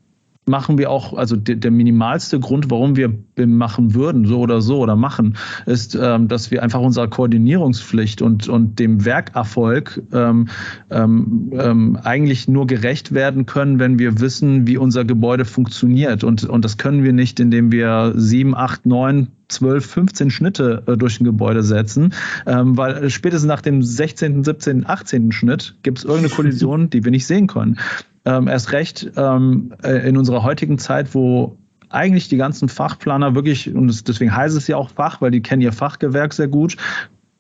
machen 0.44 0.76
wir 0.76 0.90
auch, 0.90 1.14
also 1.14 1.36
der, 1.36 1.54
der, 1.56 1.70
minimalste 1.70 2.40
Grund, 2.40 2.70
warum 2.70 2.96
wir 2.96 3.12
machen 3.38 3.94
würden, 3.94 4.26
so 4.26 4.40
oder 4.40 4.60
so 4.60 4.80
oder 4.80 4.96
machen, 4.96 5.36
ist, 5.66 5.94
ähm, 5.94 6.26
dass 6.26 6.50
wir 6.50 6.62
einfach 6.62 6.80
unserer 6.80 7.08
Koordinierungspflicht 7.08 8.22
und, 8.22 8.48
und 8.48 8.78
dem 8.80 9.04
Werkerfolg 9.04 10.02
ähm, 10.12 10.48
ähm, 10.90 11.52
ähm, 11.52 11.98
eigentlich 12.02 12.48
nur 12.48 12.66
gerecht 12.66 13.14
werden 13.14 13.46
können, 13.46 13.78
wenn 13.78 14.00
wir 14.00 14.20
wissen, 14.20 14.66
wie 14.66 14.78
unser 14.78 15.04
Gebäude 15.04 15.44
funktioniert. 15.44 16.24
Und, 16.24 16.44
und 16.44 16.64
das 16.64 16.76
können 16.76 17.04
wir 17.04 17.12
nicht, 17.12 17.38
indem 17.38 17.70
wir 17.70 18.12
sieben, 18.16 18.56
acht, 18.56 18.84
neun 18.84 19.28
12, 19.48 19.86
15 19.86 20.30
Schnitte 20.30 20.82
äh, 20.86 20.96
durch 20.96 21.20
ein 21.20 21.24
Gebäude 21.24 21.62
setzen, 21.62 22.14
ähm, 22.46 22.76
weil 22.76 23.08
spätestens 23.10 23.48
nach 23.48 23.60
dem 23.60 23.82
16., 23.82 24.42
17., 24.42 24.86
18. 24.86 25.30
Schnitt 25.30 25.76
gibt 25.82 25.98
es 25.98 26.04
irgendeine 26.04 26.34
Kollision, 26.34 26.90
die 26.90 27.04
wir 27.04 27.10
nicht 27.10 27.26
sehen 27.26 27.46
können. 27.46 27.78
Ähm, 28.24 28.46
erst 28.46 28.72
recht 28.72 29.10
ähm, 29.16 29.74
äh, 29.82 30.08
in 30.08 30.16
unserer 30.16 30.42
heutigen 30.42 30.78
Zeit, 30.78 31.14
wo 31.14 31.56
eigentlich 31.88 32.28
die 32.28 32.36
ganzen 32.36 32.68
Fachplaner 32.68 33.34
wirklich, 33.34 33.72
und 33.74 34.08
deswegen 34.08 34.34
heißt 34.34 34.56
es 34.56 34.66
ja 34.66 34.76
auch 34.76 34.90
Fach, 34.90 35.20
weil 35.20 35.30
die 35.30 35.42
kennen 35.42 35.62
ihr 35.62 35.72
Fachgewerk 35.72 36.32
sehr 36.32 36.48
gut, 36.48 36.76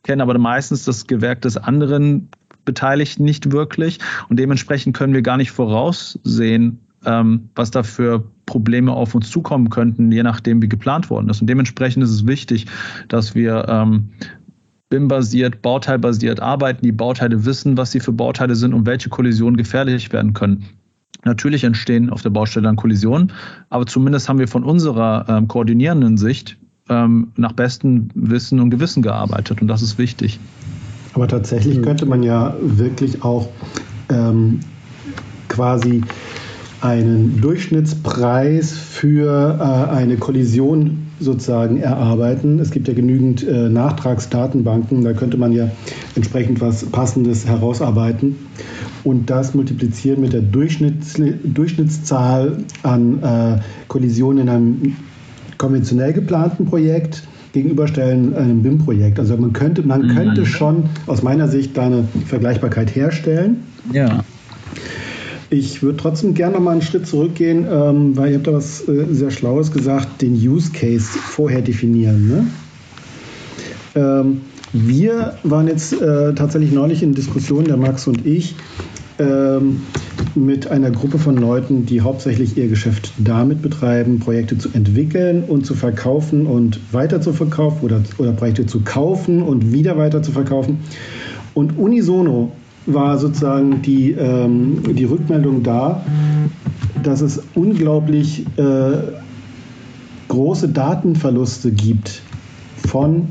kennen 0.02 0.20
aber 0.20 0.36
meistens 0.38 0.84
das 0.84 1.06
Gewerk 1.06 1.40
des 1.42 1.56
anderen 1.56 2.28
Beteiligten 2.64 3.24
nicht 3.24 3.52
wirklich. 3.52 3.98
Und 4.28 4.38
dementsprechend 4.38 4.96
können 4.96 5.14
wir 5.14 5.22
gar 5.22 5.36
nicht 5.36 5.50
voraussehen, 5.50 6.80
ähm, 7.04 7.50
was 7.54 7.70
da 7.70 7.82
für 7.82 8.24
Probleme 8.46 8.92
auf 8.92 9.14
uns 9.14 9.30
zukommen 9.30 9.70
könnten, 9.70 10.12
je 10.12 10.22
nachdem, 10.22 10.62
wie 10.62 10.68
geplant 10.68 11.10
worden 11.10 11.28
ist. 11.28 11.40
Und 11.40 11.48
dementsprechend 11.48 12.04
ist 12.04 12.10
es 12.10 12.26
wichtig, 12.26 12.66
dass 13.08 13.34
wir 13.34 13.66
ähm, 13.68 14.10
BIM-basiert, 14.92 15.62
bauteilbasiert 15.62 16.40
arbeiten, 16.40 16.84
die 16.84 16.92
Bauteile 16.92 17.46
wissen, 17.46 17.78
was 17.78 17.92
sie 17.92 18.00
für 18.00 18.12
Bauteile 18.12 18.54
sind 18.54 18.74
und 18.74 18.84
welche 18.84 19.08
Kollisionen 19.08 19.56
gefährlich 19.56 20.12
werden 20.12 20.34
können. 20.34 20.66
Natürlich 21.24 21.64
entstehen 21.64 22.10
auf 22.10 22.20
der 22.20 22.28
Baustelle 22.28 22.64
dann 22.64 22.76
Kollisionen, 22.76 23.32
aber 23.70 23.86
zumindest 23.86 24.28
haben 24.28 24.38
wir 24.38 24.48
von 24.48 24.64
unserer 24.64 25.24
ähm, 25.30 25.48
koordinierenden 25.48 26.18
Sicht 26.18 26.58
ähm, 26.90 27.28
nach 27.36 27.52
bestem 27.52 28.10
Wissen 28.14 28.60
und 28.60 28.68
Gewissen 28.68 29.02
gearbeitet 29.02 29.62
und 29.62 29.68
das 29.68 29.80
ist 29.80 29.96
wichtig. 29.96 30.38
Aber 31.14 31.26
tatsächlich 31.26 31.78
mhm. 31.78 31.82
könnte 31.82 32.04
man 32.04 32.22
ja 32.22 32.54
wirklich 32.60 33.24
auch 33.24 33.48
ähm, 34.10 34.60
quasi 35.48 36.02
einen 36.82 37.40
Durchschnittspreis 37.40 38.72
für 38.72 39.58
äh, 39.58 39.90
eine 39.94 40.16
Kollision 40.16 41.06
sozusagen 41.20 41.78
erarbeiten. 41.78 42.58
Es 42.58 42.72
gibt 42.72 42.88
ja 42.88 42.94
genügend 42.94 43.46
äh, 43.46 43.68
Nachtragsdatenbanken, 43.68 45.04
da 45.04 45.12
könnte 45.12 45.36
man 45.36 45.52
ja 45.52 45.70
entsprechend 46.16 46.60
was 46.60 46.84
Passendes 46.86 47.46
herausarbeiten 47.46 48.36
und 49.04 49.30
das 49.30 49.54
multiplizieren 49.54 50.20
mit 50.20 50.32
der 50.32 50.42
Durchschnitts 50.42 51.20
Durchschnittszahl 51.44 52.58
an 52.82 53.22
äh, 53.22 53.60
Kollisionen 53.86 54.42
in 54.42 54.48
einem 54.48 54.96
konventionell 55.58 56.12
geplanten 56.12 56.66
Projekt 56.66 57.22
gegenüberstellen 57.52 58.34
einem 58.34 58.62
BIM-Projekt. 58.62 59.20
Also 59.20 59.36
man 59.36 59.52
könnte, 59.52 59.82
man 59.82 60.02
mhm. 60.02 60.16
könnte 60.16 60.46
schon 60.46 60.84
aus 61.06 61.22
meiner 61.22 61.46
Sicht 61.46 61.76
da 61.76 61.86
eine 61.86 62.04
Vergleichbarkeit 62.26 62.94
herstellen. 62.96 63.58
Ja. 63.92 64.24
Ich 65.52 65.82
würde 65.82 65.98
trotzdem 65.98 66.32
gerne 66.32 66.54
noch 66.54 66.62
mal 66.62 66.70
einen 66.70 66.80
Schritt 66.80 67.06
zurückgehen, 67.06 67.66
ähm, 67.70 68.16
weil 68.16 68.30
ihr 68.30 68.36
habt 68.38 68.46
da 68.46 68.54
was 68.54 68.88
äh, 68.88 69.04
sehr 69.10 69.30
Schlaues 69.30 69.70
gesagt, 69.70 70.22
den 70.22 70.32
Use 70.32 70.72
Case 70.72 71.06
vorher 71.06 71.60
definieren. 71.60 72.26
Ne? 72.26 72.46
Ähm, 73.94 74.40
wir 74.72 75.34
waren 75.42 75.68
jetzt 75.68 75.92
äh, 75.92 76.34
tatsächlich 76.34 76.72
neulich 76.72 77.02
in 77.02 77.12
Diskussion, 77.12 77.66
der 77.66 77.76
Max 77.76 78.06
und 78.06 78.24
ich, 78.24 78.54
ähm, 79.18 79.82
mit 80.34 80.68
einer 80.68 80.90
Gruppe 80.90 81.18
von 81.18 81.36
Leuten, 81.36 81.84
die 81.84 82.00
hauptsächlich 82.00 82.56
ihr 82.56 82.68
Geschäft 82.68 83.12
damit 83.18 83.60
betreiben, 83.60 84.20
Projekte 84.20 84.56
zu 84.56 84.70
entwickeln 84.72 85.44
und 85.44 85.66
zu 85.66 85.74
verkaufen 85.74 86.46
und 86.46 86.80
weiter 86.92 87.20
zu 87.20 87.34
verkaufen 87.34 87.84
oder, 87.84 88.00
oder 88.16 88.32
Projekte 88.32 88.64
zu 88.64 88.80
kaufen 88.80 89.42
und 89.42 89.70
wieder 89.70 89.98
weiter 89.98 90.22
zu 90.22 90.32
verkaufen. 90.32 90.78
Und 91.52 91.76
unisono 91.76 92.52
war 92.86 93.18
sozusagen 93.18 93.82
die, 93.82 94.12
ähm, 94.12 94.82
die 94.94 95.04
Rückmeldung 95.04 95.62
da, 95.62 96.04
dass 97.02 97.20
es 97.20 97.42
unglaublich 97.54 98.44
äh, 98.56 98.92
große 100.28 100.68
Datenverluste 100.68 101.70
gibt 101.70 102.22
von 102.88 103.28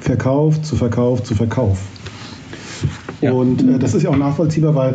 Verkauf 0.00 0.60
zu 0.62 0.76
Verkauf 0.76 1.22
zu 1.22 1.34
Verkauf. 1.34 1.80
Ja. 3.20 3.32
Und 3.32 3.62
äh, 3.62 3.78
das 3.78 3.94
ist 3.94 4.02
ja 4.02 4.10
auch 4.10 4.16
nachvollziehbar, 4.16 4.74
weil 4.74 4.94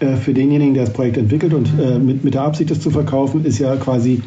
äh, 0.00 0.16
für 0.16 0.32
denjenigen, 0.32 0.74
der 0.74 0.84
das 0.84 0.92
Projekt 0.92 1.16
entwickelt 1.16 1.54
und 1.54 1.70
äh, 1.78 1.98
mit, 1.98 2.24
mit 2.24 2.34
der 2.34 2.42
Absicht, 2.42 2.70
es 2.70 2.80
zu 2.80 2.90
verkaufen, 2.90 3.44
ist 3.44 3.58
ja 3.58 3.76
quasi 3.76 4.22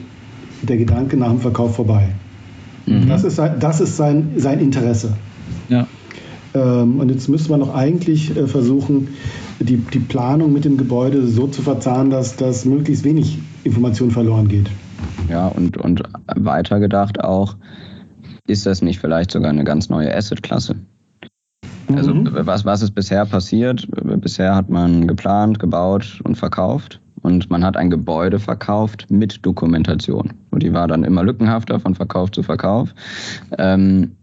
der 0.62 0.78
Gedanke 0.78 1.18
nach 1.18 1.30
dem 1.30 1.40
Verkauf 1.40 1.76
vorbei. 1.76 2.10
Mhm. 2.86 3.08
Das 3.08 3.24
ist, 3.24 3.40
das 3.60 3.82
ist 3.82 3.98
sein, 3.98 4.34
sein 4.38 4.60
Interesse. 4.60 5.14
Ja. 5.70 5.88
Ähm, 6.54 7.00
und 7.00 7.10
jetzt 7.10 7.30
müsste 7.30 7.52
man 7.52 7.60
noch 7.60 7.74
eigentlich 7.74 8.36
äh, 8.36 8.48
versuchen, 8.48 9.10
die, 9.60 9.78
die 9.78 10.00
Planung 10.00 10.52
mit 10.54 10.66
dem 10.66 10.78
Gebäude 10.78 11.28
so 11.28 11.48
zu 11.48 11.62
verzahnen, 11.62 12.10
dass, 12.10 12.36
dass 12.36 12.66
möglichst 12.66 13.04
wenig 13.04 13.40
Information 13.64 14.12
verloren 14.12 14.48
geht. 14.48 14.70
Ja, 15.30 15.48
und, 15.48 15.78
und 15.78 16.04
weiter 16.36 16.80
gedacht 16.80 17.24
auch, 17.24 17.56
ist 18.48 18.66
das 18.66 18.82
nicht 18.82 19.00
vielleicht 19.00 19.32
sogar 19.32 19.50
eine 19.50 19.64
ganz 19.64 19.90
neue 19.90 20.14
Asset-Klasse? 20.16 20.76
Also 21.96 22.14
mhm. 22.14 22.30
was, 22.32 22.66
was 22.66 22.82
ist 22.82 22.92
bisher 22.92 23.26
passiert? 23.26 23.88
Bisher 24.22 24.56
hat 24.56 24.70
man 24.70 25.08
geplant, 25.08 25.60
gebaut 25.60 26.22
und 26.24 26.36
verkauft. 26.36 27.00
Und 27.22 27.50
man 27.52 27.64
hat 27.64 27.78
ein 27.78 27.92
Gebäude 27.92 28.40
verkauft 28.40 29.06
mit 29.10 29.46
Dokumentation. 29.46 30.34
Und 30.50 30.64
die 30.64 30.74
war 30.74 30.88
dann 30.88 31.04
immer 31.04 31.24
lückenhafter 31.24 31.80
von 31.80 31.94
Verkauf 31.94 32.32
zu 32.32 32.42
Verkauf. 32.42 32.94
Ähm, 33.58 34.16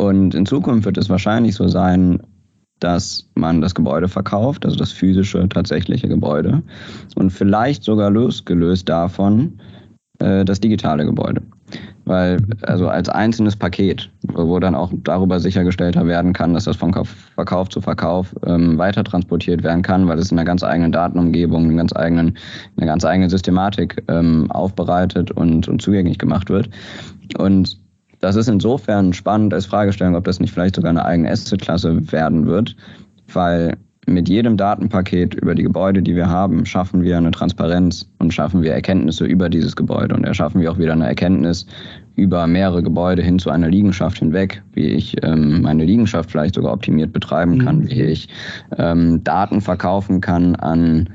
und 0.00 0.34
in 0.34 0.46
Zukunft 0.46 0.84
wird 0.84 0.98
es 0.98 1.08
wahrscheinlich 1.08 1.54
so 1.54 1.68
sein, 1.68 2.20
dass 2.80 3.28
man 3.34 3.60
das 3.60 3.74
Gebäude 3.74 4.08
verkauft, 4.08 4.64
also 4.64 4.76
das 4.76 4.92
physische, 4.92 5.48
tatsächliche 5.48 6.08
Gebäude. 6.08 6.62
Und 7.14 7.30
vielleicht 7.30 7.82
sogar 7.82 8.10
losgelöst 8.10 8.88
davon 8.88 9.60
äh, 10.18 10.44
das 10.44 10.60
digitale 10.60 11.04
Gebäude 11.04 11.42
weil 12.10 12.38
also 12.62 12.88
als 12.88 13.08
einzelnes 13.08 13.54
Paket, 13.54 14.10
wo 14.22 14.58
dann 14.58 14.74
auch 14.74 14.92
darüber 15.04 15.38
sichergestellt 15.38 15.94
werden 15.94 16.32
kann, 16.32 16.54
dass 16.54 16.64
das 16.64 16.76
von 16.76 16.92
Verkauf 17.34 17.68
zu 17.68 17.80
Verkauf 17.80 18.34
ähm, 18.44 18.78
weiter 18.78 19.04
transportiert 19.04 19.62
werden 19.62 19.82
kann, 19.82 20.08
weil 20.08 20.18
es 20.18 20.32
in 20.32 20.38
einer 20.38 20.44
ganz 20.44 20.64
eigenen 20.64 20.90
Datenumgebung, 20.90 21.64
in 21.64 21.70
einer 21.70 21.78
ganz 21.78 21.94
eigenen, 21.94 22.36
eine 22.76 22.86
ganz 22.86 23.04
eigene 23.04 23.30
Systematik 23.30 24.02
ähm, 24.08 24.50
aufbereitet 24.50 25.30
und, 25.30 25.68
und 25.68 25.80
zugänglich 25.80 26.18
gemacht 26.18 26.50
wird. 26.50 26.68
Und 27.38 27.78
das 28.20 28.36
ist 28.36 28.48
insofern 28.48 29.12
spannend 29.12 29.52
als 29.52 29.66
Fragestellung, 29.66 30.14
ob 30.14 30.24
das 30.24 30.40
nicht 30.40 30.52
vielleicht 30.52 30.76
sogar 30.76 30.90
eine 30.90 31.04
eigene 31.04 31.30
Asset-Klasse 31.30 32.12
werden 32.12 32.46
wird, 32.46 32.76
weil 33.32 33.76
mit 34.06 34.28
jedem 34.28 34.56
Datenpaket 34.56 35.34
über 35.34 35.54
die 35.54 35.62
Gebäude, 35.62 36.02
die 36.02 36.16
wir 36.16 36.28
haben, 36.28 36.66
schaffen 36.66 37.02
wir 37.02 37.16
eine 37.16 37.30
Transparenz 37.30 38.10
und 38.18 38.34
schaffen 38.34 38.62
wir 38.62 38.72
Erkenntnisse 38.72 39.24
über 39.24 39.48
dieses 39.48 39.76
Gebäude 39.76 40.14
und 40.14 40.24
erschaffen 40.24 40.60
wir 40.60 40.72
auch 40.72 40.78
wieder 40.78 40.92
eine 40.92 41.06
Erkenntnis 41.06 41.66
über 42.16 42.46
mehrere 42.46 42.82
Gebäude 42.82 43.22
hin 43.22 43.38
zu 43.38 43.50
einer 43.50 43.68
Liegenschaft 43.68 44.18
hinweg, 44.18 44.62
wie 44.72 44.88
ich 44.88 45.16
ähm, 45.22 45.62
meine 45.62 45.84
Liegenschaft 45.84 46.30
vielleicht 46.30 46.56
sogar 46.56 46.72
optimiert 46.72 47.12
betreiben 47.12 47.58
kann, 47.58 47.80
mhm. 47.80 47.90
wie 47.90 48.02
ich 48.02 48.28
ähm, 48.76 49.22
Daten 49.22 49.60
verkaufen 49.60 50.20
kann 50.20 50.56
an 50.56 51.08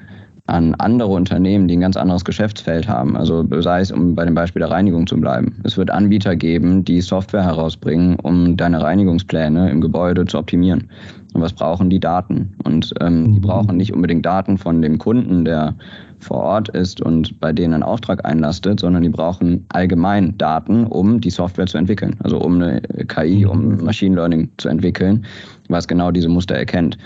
an 0.47 0.75
andere 0.75 1.09
Unternehmen, 1.09 1.67
die 1.67 1.75
ein 1.75 1.81
ganz 1.81 1.97
anderes 1.97 2.23
Geschäftsfeld 2.23 2.87
haben. 2.87 3.17
Also 3.17 3.45
sei 3.61 3.79
es, 3.79 3.91
um 3.91 4.13
bei 4.13 4.25
dem 4.25 4.35
Beispiel 4.35 4.59
der 4.59 4.69
Reinigung 4.69 5.07
zu 5.07 5.19
bleiben. 5.19 5.59
Es 5.63 5.75
wird 5.75 5.89
Anbieter 5.89 6.35
geben, 6.35 6.85
die 6.85 7.01
Software 7.01 7.43
herausbringen, 7.43 8.17
um 8.21 8.55
deine 8.55 8.81
Reinigungspläne 8.81 9.71
im 9.71 9.81
Gebäude 9.81 10.25
zu 10.25 10.37
optimieren. 10.37 10.89
Und 11.33 11.41
was 11.41 11.53
brauchen 11.53 11.89
die 11.89 11.99
Daten? 11.99 12.55
Und 12.63 12.93
ähm, 13.01 13.33
die 13.33 13.39
mhm. 13.39 13.41
brauchen 13.41 13.77
nicht 13.77 13.93
unbedingt 13.93 14.25
Daten 14.25 14.57
von 14.57 14.81
dem 14.81 14.99
Kunden, 14.99 15.45
der 15.45 15.75
vor 16.19 16.37
Ort 16.37 16.69
ist 16.69 17.01
und 17.01 17.39
bei 17.39 17.51
denen 17.51 17.73
einen 17.73 17.83
Auftrag 17.83 18.23
einlastet, 18.23 18.79
sondern 18.79 19.03
die 19.03 19.09
brauchen 19.09 19.65
allgemein 19.69 20.37
Daten, 20.37 20.85
um 20.85 21.19
die 21.19 21.29
Software 21.29 21.65
zu 21.65 21.77
entwickeln. 21.77 22.15
Also 22.23 22.39
um 22.39 22.61
eine 22.61 22.81
KI, 23.07 23.45
um 23.45 23.65
mhm. 23.65 23.83
Machine 23.83 24.15
Learning 24.15 24.49
zu 24.57 24.69
entwickeln, 24.69 25.25
was 25.69 25.87
genau 25.87 26.11
diese 26.11 26.29
Muster 26.29 26.55
erkennt. 26.55 26.97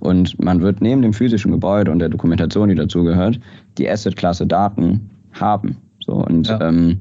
Und 0.00 0.42
man 0.42 0.60
wird 0.62 0.80
neben 0.80 1.02
dem 1.02 1.12
physischen 1.12 1.50
Gebäude 1.50 1.90
und 1.90 1.98
der 1.98 2.08
Dokumentation, 2.08 2.68
die 2.68 2.74
dazugehört, 2.74 3.40
die 3.78 3.88
Asset-Klasse 3.88 4.46
Daten 4.46 5.10
haben. 5.32 5.76
So, 6.04 6.14
und 6.14 6.48
ja. 6.48 6.60
ähm, 6.60 6.98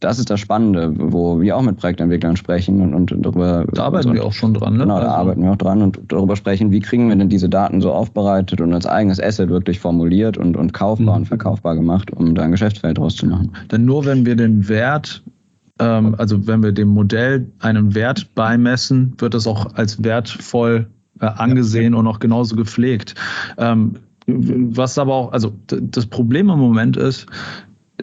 das 0.00 0.20
ist 0.20 0.30
das 0.30 0.38
Spannende, 0.38 0.92
wo 0.96 1.40
wir 1.40 1.56
auch 1.56 1.62
mit 1.62 1.78
Projektentwicklern 1.78 2.36
sprechen 2.36 2.80
und, 2.80 3.10
und 3.10 3.24
darüber. 3.24 3.64
Da 3.72 3.84
arbeiten 3.84 4.14
wir 4.14 4.24
auch 4.24 4.32
schon 4.32 4.54
dran, 4.54 4.74
ne? 4.74 4.84
Genau, 4.84 5.00
da 5.00 5.06
also. 5.06 5.16
arbeiten 5.16 5.42
wir 5.42 5.50
auch 5.50 5.56
dran 5.56 5.82
und 5.82 5.98
darüber 6.06 6.36
sprechen, 6.36 6.70
wie 6.70 6.78
kriegen 6.78 7.08
wir 7.08 7.16
denn 7.16 7.28
diese 7.28 7.48
Daten 7.48 7.80
so 7.80 7.92
aufbereitet 7.92 8.60
und 8.60 8.72
als 8.72 8.86
eigenes 8.86 9.20
Asset 9.20 9.48
wirklich 9.48 9.80
formuliert 9.80 10.36
und, 10.36 10.56
und 10.56 10.72
kaufbar 10.72 11.16
mhm. 11.16 11.22
und 11.22 11.26
verkaufbar 11.26 11.74
gemacht, 11.74 12.12
um 12.12 12.34
da 12.36 12.42
ein 12.42 12.52
Geschäftsfeld 12.52 12.98
draus 12.98 13.16
zu 13.16 13.26
machen. 13.26 13.50
Denn 13.72 13.84
nur 13.84 14.04
wenn 14.04 14.24
wir 14.24 14.36
den 14.36 14.68
Wert 14.68 15.22
ähm, 15.80 16.14
also 16.18 16.46
wenn 16.46 16.62
wir 16.62 16.72
dem 16.72 16.88
Modell 16.88 17.50
einen 17.58 17.94
Wert 17.94 18.34
beimessen, 18.34 19.14
wird 19.18 19.34
es 19.34 19.46
auch 19.46 19.74
als 19.74 20.02
wertvoll 20.02 20.88
äh, 21.20 21.26
angesehen 21.26 21.92
ja. 21.92 21.98
und 21.98 22.06
auch 22.06 22.18
genauso 22.18 22.56
gepflegt. 22.56 23.14
Ähm, 23.56 23.94
was 24.26 24.98
aber 24.98 25.14
auch, 25.14 25.32
also 25.32 25.54
das 25.66 26.06
Problem 26.06 26.50
im 26.50 26.58
Moment 26.58 26.96
ist, 26.98 27.26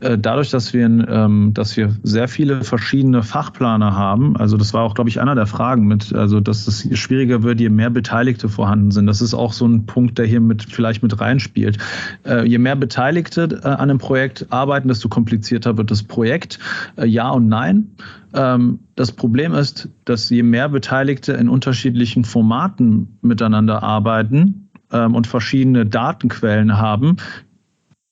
dadurch, 0.02 0.50
dass 0.50 0.74
wir, 0.74 0.86
ähm, 0.86 1.52
dass 1.54 1.78
wir 1.78 1.96
sehr 2.04 2.28
viele 2.28 2.64
verschiedene 2.64 3.24
Fachplaner 3.24 3.96
haben, 3.96 4.36
also 4.36 4.58
das 4.58 4.74
war 4.74 4.84
auch, 4.84 4.94
glaube 4.94 5.10
ich, 5.10 5.22
einer 5.22 5.36
der 5.36 5.46
Fragen 5.46 5.88
mit, 5.88 6.14
also 6.14 6.42
dass 6.42 6.68
es 6.68 6.88
schwieriger 7.00 7.44
wird, 7.44 7.62
je 7.62 7.70
mehr 7.70 7.90
Beteiligte 7.90 8.50
vorhanden 8.50 8.92
sind. 8.92 9.08
Das 9.08 9.22
ist 9.22 9.34
auch 9.34 9.54
so 9.54 9.66
ein 9.66 9.86
Punkt, 9.86 10.18
der 10.18 10.26
hier 10.26 10.42
mit 10.42 10.64
vielleicht 10.64 11.02
mit 11.02 11.20
reinspielt. 11.22 11.78
Äh, 12.26 12.46
je 12.46 12.58
mehr 12.58 12.76
Beteiligte 12.76 13.62
äh, 13.64 13.68
an 13.68 13.90
einem 13.90 13.98
Projekt 13.98 14.48
arbeiten, 14.50 14.90
desto 14.90 15.08
komplizierter 15.08 15.78
wird 15.78 15.92
das 15.92 16.04
Projekt. 16.04 16.60
Äh, 16.98 17.06
ja 17.06 17.30
und 17.30 17.48
nein. 17.48 17.92
Ähm, 18.34 18.80
das 18.96 19.14
Problem 19.14 19.54
ist, 19.54 19.88
dass 20.04 20.30
je 20.30 20.44
mehr 20.44 20.68
Beteiligte 20.68 21.34
in 21.34 21.48
unterschiedlichen 21.48 22.26
Formaten 22.26 23.18
miteinander 23.22 23.82
arbeiten 23.82 24.70
ähm, 24.92 25.16
und 25.16 25.26
verschiedene 25.26 25.86
Datenquellen 25.86 26.78
haben, 26.78 27.16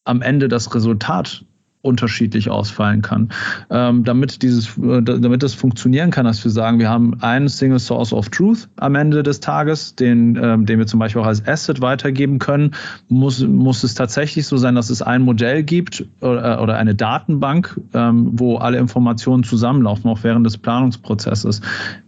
am 0.06 0.22
Ende 0.22 0.48
das 0.48 0.74
Resultat 0.74 1.46
unterschiedlich 1.84 2.50
ausfallen 2.50 3.02
kann. 3.02 3.30
Ähm, 3.70 4.06
damit 4.06 4.42
dieses, 4.42 4.78
äh, 4.78 5.04
damit 5.04 5.44
das 5.44 5.54
funktionieren 5.54 6.12
kann, 6.12 6.26
dass 6.26 6.44
wir 6.44 6.50
sagen, 6.50 6.80
wir 6.80 6.90
haben 6.90 7.22
einen 7.22 7.50
Single 7.50 7.80
Source 7.80 8.14
of 8.14 8.30
Truth 8.30 8.70
am 8.78 8.96
Ende 8.96 9.22
des 9.22 9.42
Tages, 9.42 9.96
den, 9.96 10.40
ähm, 10.42 10.66
den 10.66 10.80
wir 10.80 10.88
zum 10.88 11.00
Beispiel 11.00 11.22
auch 11.22 11.28
als 11.28 11.46
Asset 11.46 11.82
weitergeben 11.82 12.40
können, 12.40 12.72
muss, 13.10 13.46
muss 13.46 13.84
es 13.84 13.96
tatsächlich 13.96 14.48
so 14.48 14.56
sein, 14.56 14.76
dass 14.76 14.90
es 14.90 15.02
ein 15.02 15.24
Modell 15.24 15.64
gibt 15.64 16.06
oder, 16.22 16.62
oder 16.64 16.78
eine 16.78 16.96
Datenbank, 16.96 17.80
ähm, 17.94 18.30
wo 18.32 18.58
alle 18.58 18.78
Informationen 18.78 19.44
zusammenlaufen, 19.44 20.10
auch 20.10 20.24
während 20.24 20.46
des 20.46 20.58
Planungsprozesses. 20.58 21.62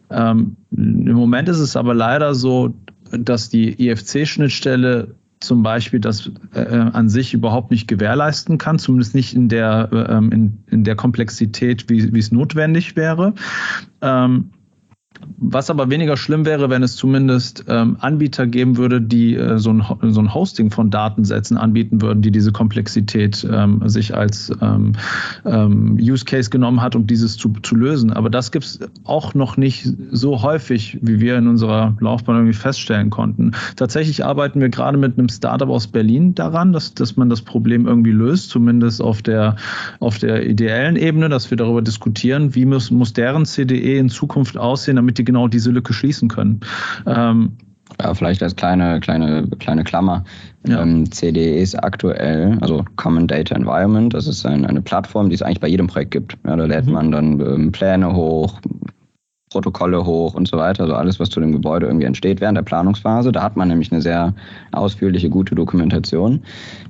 Ähm, 0.10 0.56
Im 0.72 1.14
Moment 1.14 1.50
ist 1.50 1.60
es 1.60 1.76
aber 1.76 1.94
leider 1.94 2.34
so, 2.34 2.74
dass 3.12 3.50
die 3.50 3.90
IFC-Schnittstelle 3.90 5.10
zum 5.39 5.63
Beispiel 5.63 6.00
das 6.00 6.32
äh, 6.54 6.60
an 6.60 7.10
sich 7.10 7.34
überhaupt 7.34 7.71
nicht 7.71 7.88
gewährleisten 7.88 8.58
kann, 8.58 8.80
zumindest 8.80 9.15
nicht 9.15 9.34
in 9.34 9.50
der, 9.50 9.89
äh, 9.91 10.17
in, 10.17 10.63
in 10.67 10.84
der 10.84 10.95
Komplexität, 10.95 11.89
wie, 11.89 12.13
wie 12.13 12.19
es 12.19 12.32
notwendig 12.32 12.95
wäre. 12.95 13.34
Ähm, 14.02 14.52
was 15.38 15.69
aber 15.69 15.89
weniger 15.89 16.17
schlimm 16.17 16.45
wäre, 16.45 16.69
wenn 16.69 16.84
es 16.84 16.95
zumindest 16.95 17.65
ähm, 17.67 17.97
Anbieter 17.99 18.47
geben 18.47 18.78
würde, 18.78 19.01
die 19.01 19.36
äh, 19.36 19.58
so, 19.58 19.71
ein, 19.71 19.84
so 20.12 20.21
ein 20.21 20.34
Hosting 20.34 20.71
von 20.71 20.89
Datensätzen 20.89 21.58
anbieten 21.58 22.01
würden, 22.01 22.21
die 22.21 22.32
diese 22.32 22.51
Komplexität 22.51 23.45
ähm, 23.51 23.82
sich 23.88 24.15
als 24.15 24.51
ähm, 24.62 24.93
ähm 25.45 25.97
Use 25.99 26.25
Case 26.25 26.49
genommen 26.49 26.82
hat, 26.82 26.95
um 26.95 27.08
dieses 27.08 27.38
zu, 27.38 27.54
zu 27.63 27.75
lösen. 27.75 28.13
Aber 28.13 28.30
das 28.30 28.51
gibt 28.51 28.65
es 28.65 28.80
auch 29.04 29.34
noch 29.34 29.58
nicht 29.58 29.88
so 30.12 30.41
häufig, 30.41 30.97
wie 31.01 31.19
wir 31.19 31.38
in 31.38 31.47
unserer 31.47 31.95
Laufbahn 31.99 32.36
irgendwie 32.38 32.54
feststellen 32.54 33.10
konnten. 33.10 33.51
Tatsächlich 33.75 34.23
arbeiten 34.23 34.62
wir 34.62 34.69
gerade 34.69 34.97
mit 34.97 35.17
einem 35.17 35.30
Startup 35.30 35.69
aus 35.69 35.88
Berlin 35.88 36.36
daran, 36.36 36.73
dass, 36.73 36.93
dass 36.93 37.17
man 37.17 37.30
das 37.30 37.41
Problem 37.41 37.88
irgendwie 37.88 38.12
löst, 38.12 38.49
zumindest 38.49 39.01
auf 39.01 39.21
der, 39.21 39.56
auf 39.99 40.17
der 40.19 40.47
ideellen 40.47 40.95
Ebene, 40.95 41.30
dass 41.30 41.49
wir 41.49 41.58
darüber 41.58 41.82
diskutieren, 41.82 42.56
wie 42.56 42.65
muss, 42.65 42.91
muss 42.91 43.13
deren 43.13 43.45
CDE 43.45 43.97
in 43.97 44.10
Zukunft 44.10 44.58
aussehen, 44.58 44.97
damit 45.06 45.20
die 45.20 45.24
genau 45.24 45.48
diese 45.48 45.72
Lücke 45.72 45.94
schließen 45.94 46.30
können. 46.30 46.62
Ähm, 47.06 47.52
ja, 48.02 48.13
vielleicht 48.13 48.41
als 48.41 48.56
kleine, 48.56 49.00
kleine, 49.00 49.48
kleine 49.60 49.84
Klammer. 49.84 50.24
Ja. 50.68 50.82
Ähm, 50.82 51.12
CDE 51.12 51.62
ist 51.62 51.76
aktuell, 51.76 52.58
also 52.62 52.84
Common 52.96 53.28
Data 53.28 53.56
Environment, 53.56 54.12
das 54.13 54.26
ist 54.26 54.46
ein, 54.46 54.65
eine 54.65 54.82
Plattform, 54.82 55.30
die 55.30 55.36
es 55.36 55.44
eigentlich 55.44 55.60
bei 55.60 55.68
jedem 55.68 55.86
Projekt 55.86 56.12
gibt. 56.12 56.36
Ja, 56.46 56.56
da 56.56 56.65
lädt 56.65 56.88
mhm. 56.88 56.94
man 56.94 57.12
dann 57.12 57.39
ähm, 57.39 57.72
Pläne 57.72 58.13
hoch, 58.13 58.60
Protokolle 59.56 60.06
hoch 60.06 60.34
und 60.34 60.50
so 60.50 60.58
weiter, 60.58 60.84
also 60.84 60.96
alles, 60.96 61.18
was 61.18 61.30
zu 61.30 61.39
dem 61.39 61.54
Gebäude 61.54 61.86
irgendwie 61.86 62.06
entsteht 62.06 62.41
während 62.41 62.58
der 62.58 62.63
Planungsphase. 62.63 63.32
Da 63.32 63.41
hat 63.41 63.56
man 63.56 63.70
nämlich 63.70 63.89
eine 63.89 64.02
sehr 64.02 64.34
ausführliche, 64.74 65.30
gute 65.30 65.56
Dokumentation. 65.56 66.41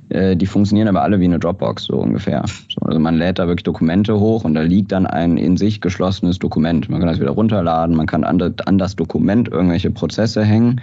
Äh, 0.08 0.34
die 0.34 0.46
funktionieren 0.46 0.88
aber 0.88 1.02
alle 1.02 1.20
wie 1.20 1.26
eine 1.26 1.38
Dropbox, 1.38 1.84
so 1.84 1.98
ungefähr. 1.98 2.42
So, 2.68 2.84
also 2.84 2.98
man 2.98 3.18
lädt 3.18 3.38
da 3.38 3.46
wirklich 3.46 3.62
Dokumente 3.62 4.18
hoch 4.18 4.42
und 4.42 4.54
da 4.54 4.62
liegt 4.62 4.90
dann 4.90 5.06
ein 5.06 5.36
in 5.36 5.56
sich 5.56 5.80
geschlossenes 5.80 6.40
Dokument. 6.40 6.88
Man 6.88 6.98
kann 6.98 7.08
das 7.08 7.20
wieder 7.20 7.30
runterladen, 7.30 7.94
man 7.94 8.08
kann 8.08 8.24
an 8.24 8.78
das 8.78 8.96
Dokument 8.96 9.46
irgendwelche 9.46 9.92
Prozesse 9.92 10.42
hängen 10.42 10.80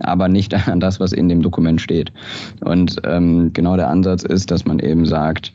aber 0.00 0.28
nicht 0.28 0.52
an 0.68 0.78
das, 0.78 1.00
was 1.00 1.14
in 1.14 1.30
dem 1.30 1.40
Dokument 1.40 1.80
steht. 1.80 2.12
Und 2.60 3.00
ähm, 3.04 3.54
genau 3.54 3.76
der 3.76 3.88
Ansatz 3.88 4.22
ist, 4.22 4.50
dass 4.50 4.66
man 4.66 4.80
eben 4.80 5.06
sagt, 5.06 5.54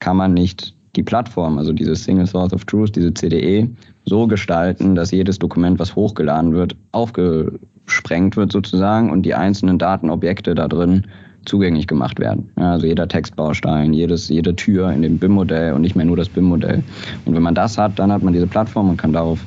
kann 0.00 0.18
man 0.18 0.34
nicht 0.34 0.73
die 0.96 1.02
Plattform, 1.02 1.58
also 1.58 1.72
dieses 1.72 2.04
Single 2.04 2.26
Source 2.26 2.52
of 2.52 2.64
Truth, 2.64 2.96
diese 2.96 3.12
CDE, 3.12 3.68
so 4.06 4.26
gestalten, 4.26 4.94
dass 4.94 5.10
jedes 5.10 5.38
Dokument, 5.38 5.78
was 5.78 5.96
hochgeladen 5.96 6.52
wird, 6.52 6.76
aufgesprengt 6.92 8.36
wird 8.36 8.52
sozusagen 8.52 9.10
und 9.10 9.22
die 9.22 9.34
einzelnen 9.34 9.78
Datenobjekte 9.78 10.54
da 10.54 10.68
drin 10.68 11.06
zugänglich 11.44 11.86
gemacht 11.86 12.18
werden. 12.20 12.50
also 12.56 12.86
jeder 12.86 13.06
Textbaustein, 13.06 13.92
jedes, 13.92 14.28
jede 14.28 14.56
Tür 14.56 14.90
in 14.92 15.02
dem 15.02 15.18
BIM-Modell 15.18 15.74
und 15.74 15.82
nicht 15.82 15.96
mehr 15.96 16.06
nur 16.06 16.16
das 16.16 16.28
BIM-Modell. 16.28 16.82
Und 17.24 17.34
wenn 17.34 17.42
man 17.42 17.54
das 17.54 17.76
hat, 17.76 17.98
dann 17.98 18.10
hat 18.12 18.22
man 18.22 18.32
diese 18.32 18.46
Plattform 18.46 18.88
und 18.90 18.96
kann 18.96 19.12
darauf 19.12 19.40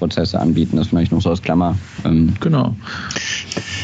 Prozesse 0.00 0.40
anbieten. 0.40 0.76
Das 0.76 0.88
vielleicht 0.88 1.12
noch 1.12 1.20
so 1.20 1.30
als 1.30 1.42
Klammer. 1.42 1.76
Ähm. 2.04 2.34
Genau. 2.40 2.74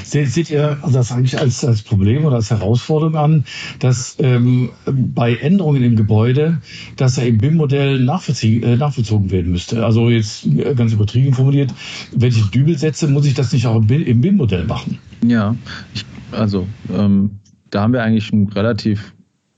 Seht, 0.03 0.31
seht 0.31 0.51
ihr 0.51 0.79
das 0.93 1.13
eigentlich 1.13 1.39
als, 1.39 1.65
als 1.65 1.83
Problem 1.83 2.25
oder 2.25 2.37
als 2.37 2.51
Herausforderung 2.51 3.17
an, 3.17 3.45
dass 3.79 4.17
ähm, 4.19 4.71
bei 4.87 5.37
Änderungen 5.37 5.83
im 5.83 5.97
Gebäude, 5.97 6.61
dass 6.97 7.19
er 7.19 7.27
im 7.27 7.39
BIM-Modell 7.39 8.01
äh, 8.01 8.77
nachvollzogen 8.77 9.31
werden 9.31 9.53
müsste? 9.53 9.85
Also 9.85 10.09
jetzt 10.09 10.49
ganz 10.77 10.93
übertrieben 10.93 11.35
formuliert, 11.35 11.73
wenn 12.13 12.31
ich 12.31 12.51
Dübel 12.51 12.79
setze, 12.79 13.09
muss 13.09 13.27
ich 13.27 13.35
das 13.35 13.53
nicht 13.53 13.67
auch 13.67 13.77
im 13.77 14.21
BIM-Modell 14.21 14.65
machen? 14.65 14.99
Ja, 15.25 15.55
ich, 15.95 16.05
also 16.33 16.67
ähm, 16.93 17.39
da 17.71 17.83
haben 17.83 17.93
wir 17.93 18.03
eigentlich 18.03 18.33
ein 18.33 18.49
relativ 18.49 19.13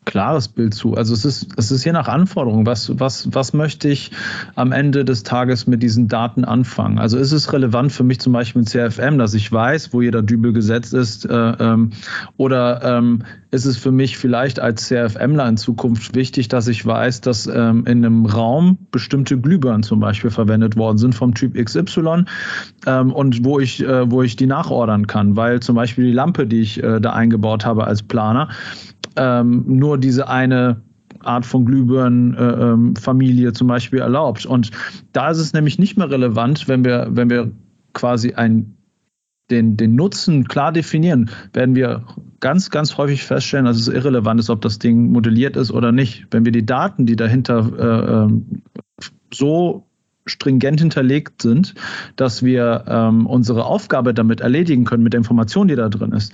klares 0.09 0.49
Bild 0.49 0.75
zu. 0.75 0.94
Also 0.94 1.12
es 1.12 1.25
ist, 1.25 1.49
es 1.57 1.71
ist 1.71 1.85
je 1.85 1.92
nach 1.92 2.09
Anforderung, 2.09 2.64
was, 2.66 2.99
was, 2.99 3.29
was 3.33 3.53
möchte 3.53 3.88
ich 3.88 4.11
am 4.55 4.73
Ende 4.73 5.05
des 5.05 5.23
Tages 5.23 5.66
mit 5.66 5.83
diesen 5.83 6.09
Daten 6.09 6.44
anfangen? 6.44 6.99
Also 6.99 7.18
ist 7.18 7.33
es 7.33 7.53
relevant 7.53 7.92
für 7.92 8.05
mich 8.05 8.18
zum 8.18 8.33
Beispiel 8.33 8.62
mit 8.62 8.71
CFM, 8.71 9.18
dass 9.18 9.35
ich 9.35 9.53
weiß, 9.53 9.92
wo 9.92 10.01
jeder 10.01 10.23
Dübel 10.23 10.53
gesetzt 10.53 10.94
ist? 10.94 11.27
Äh, 11.27 11.35
ähm, 11.35 11.90
oder 12.38 12.83
ähm, 12.83 13.23
ist 13.51 13.65
es 13.65 13.79
für 13.79 13.91
mich 13.91 14.19
vielleicht 14.19 14.61
als 14.61 14.87
CFMler 14.87 15.49
in 15.49 15.57
Zukunft 15.57 16.15
wichtig, 16.15 16.49
dass 16.49 16.69
ich 16.69 16.85
weiß, 16.85 17.23
dass 17.23 17.47
ähm, 17.47 17.85
in 17.87 18.05
einem 18.05 18.27
Raum 18.27 18.79
bestimmte 18.91 19.41
Glühbirnen 19.41 19.83
zum 19.83 20.01
Beispiel 20.01 20.31
verwendet 20.31 20.77
worden 20.77 20.99
sind 20.99 21.15
vom 21.15 21.35
Typ 21.35 21.55
XY 21.55 22.25
ähm, 22.87 23.13
und 23.13 23.45
wo 23.45 23.59
ich, 23.59 23.83
äh, 23.83 24.11
wo 24.11 24.23
ich 24.23 24.37
die 24.37 24.47
nachordern 24.47 25.07
kann, 25.07 25.37
weil 25.37 25.61
zum 25.61 25.77
Beispiel 25.77 26.07
die 26.07 26.13
Lampe, 26.13 26.47
die 26.47 26.61
ich 26.61 26.83
äh, 26.83 27.01
da 27.01 27.15
eingebaut 27.15 27.65
habe 27.65 27.87
als 27.87 28.03
Planer, 28.03 28.51
ähm, 29.17 29.65
nur 29.67 29.97
diese 29.97 30.29
eine 30.29 30.83
Art 31.21 31.47
von 31.47 31.65
Glühbirnenfamilie 31.65 33.45
äh, 33.45 33.49
ähm, 33.49 33.55
zum 33.55 33.67
Beispiel 33.67 34.01
erlaubt. 34.01 34.45
Und 34.45 34.71
da 35.13 35.31
ist 35.31 35.39
es 35.39 35.55
nämlich 35.55 35.79
nicht 35.79 35.97
mehr 35.97 36.11
relevant, 36.11 36.69
wenn 36.69 36.85
wir, 36.85 37.09
wenn 37.11 37.31
wir 37.31 37.51
quasi 37.95 38.35
ein, 38.35 38.77
den, 39.51 39.79
den 39.79 39.95
Nutzen 39.95 40.47
klar 40.47 40.71
definieren, 40.71 41.31
werden 41.55 41.75
wir 41.75 42.05
ganz, 42.40 42.70
ganz 42.70 42.96
häufig 42.96 43.24
feststellen, 43.24 43.66
dass 43.66 43.77
es 43.77 43.88
irrelevant 43.88 44.40
ist, 44.40 44.51
ob 44.51 44.61
das 44.61 44.79
Ding 44.79 45.11
modelliert 45.11 45.57
ist 45.57 45.70
oder 45.70 45.92
nicht. 45.92 46.27
Wenn 46.31 46.44
wir 46.44 46.53
die 46.53 46.66
Daten, 46.66 47.07
die 47.07 47.16
dahinter 47.16 47.72
äh, 47.79 48.24
ähm, 48.24 48.62
so 49.33 49.85
stringent 50.27 50.81
hinterlegt 50.81 51.42
sind, 51.42 51.74
dass 52.16 52.42
wir 52.42 52.85
ähm, 52.87 53.27
unsere 53.27 53.64
Aufgabe 53.64 54.14
damit 54.14 54.40
erledigen 54.40 54.85
können 54.85 55.03
mit 55.03 55.14
der 55.14 55.18
Information, 55.18 55.68
die 55.68 55.77
da 55.77 55.88
drin 55.88 56.12
ist, 56.12 56.33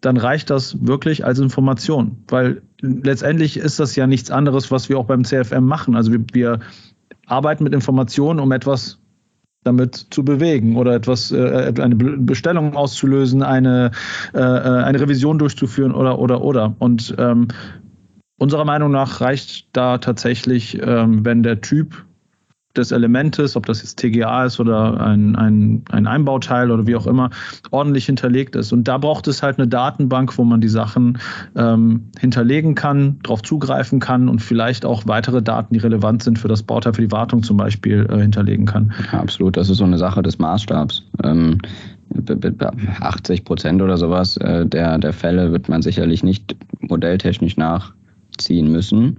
dann 0.00 0.16
reicht 0.16 0.50
das 0.50 0.86
wirklich 0.86 1.24
als 1.24 1.38
Information. 1.38 2.22
Weil 2.28 2.62
letztendlich 2.80 3.56
ist 3.56 3.80
das 3.80 3.96
ja 3.96 4.06
nichts 4.06 4.30
anderes, 4.30 4.70
was 4.70 4.88
wir 4.88 4.98
auch 4.98 5.06
beim 5.06 5.24
CFM 5.24 5.64
machen. 5.64 5.96
Also 5.96 6.12
wir, 6.12 6.24
wir 6.32 6.60
arbeiten 7.26 7.64
mit 7.64 7.74
Informationen, 7.74 8.40
um 8.40 8.52
etwas 8.52 8.99
damit 9.64 10.06
zu 10.10 10.24
bewegen 10.24 10.76
oder 10.76 10.94
etwas, 10.94 11.32
äh, 11.32 11.72
eine 11.78 11.94
Bestellung 11.94 12.74
auszulösen, 12.74 13.42
eine, 13.42 13.90
äh, 14.32 14.38
äh, 14.38 14.82
eine 14.82 15.00
Revision 15.00 15.38
durchzuführen 15.38 15.94
oder 15.94 16.18
oder 16.18 16.40
oder. 16.42 16.74
Und 16.78 17.14
ähm, 17.18 17.48
unserer 18.38 18.64
Meinung 18.64 18.90
nach 18.90 19.20
reicht 19.20 19.68
da 19.72 19.98
tatsächlich, 19.98 20.80
ähm, 20.80 21.24
wenn 21.24 21.42
der 21.42 21.60
Typ 21.60 22.06
des 22.76 22.92
Elementes, 22.92 23.56
ob 23.56 23.66
das 23.66 23.82
jetzt 23.82 23.98
TGA 23.98 24.44
ist 24.44 24.60
oder 24.60 25.00
ein, 25.00 25.34
ein, 25.34 25.82
ein 25.90 26.06
Einbauteil 26.06 26.70
oder 26.70 26.86
wie 26.86 26.94
auch 26.94 27.06
immer, 27.06 27.30
ordentlich 27.70 28.06
hinterlegt 28.06 28.54
ist. 28.54 28.72
Und 28.72 28.86
da 28.86 28.98
braucht 28.98 29.26
es 29.26 29.42
halt 29.42 29.58
eine 29.58 29.66
Datenbank, 29.66 30.38
wo 30.38 30.44
man 30.44 30.60
die 30.60 30.68
Sachen 30.68 31.18
ähm, 31.56 32.10
hinterlegen 32.18 32.76
kann, 32.76 33.18
darauf 33.22 33.42
zugreifen 33.42 33.98
kann 33.98 34.28
und 34.28 34.40
vielleicht 34.40 34.84
auch 34.84 35.02
weitere 35.06 35.42
Daten, 35.42 35.74
die 35.74 35.80
relevant 35.80 36.22
sind 36.22 36.38
für 36.38 36.48
das 36.48 36.62
Bauteil, 36.62 36.94
für 36.94 37.02
die 37.02 37.12
Wartung 37.12 37.42
zum 37.42 37.56
Beispiel, 37.56 38.06
äh, 38.08 38.20
hinterlegen 38.20 38.66
kann. 38.66 38.92
Ja, 39.12 39.20
absolut, 39.20 39.56
das 39.56 39.68
ist 39.68 39.78
so 39.78 39.84
eine 39.84 39.98
Sache 39.98 40.22
des 40.22 40.38
Maßstabs. 40.38 41.04
Ähm 41.24 41.58
80 43.00 43.44
Prozent 43.44 43.80
oder 43.80 43.96
sowas 43.96 44.36
äh, 44.38 44.66
der, 44.66 44.98
der 44.98 45.12
Fälle 45.12 45.52
wird 45.52 45.68
man 45.68 45.80
sicherlich 45.80 46.24
nicht 46.24 46.56
modelltechnisch 46.80 47.56
nachziehen 47.56 48.72
müssen 48.72 49.18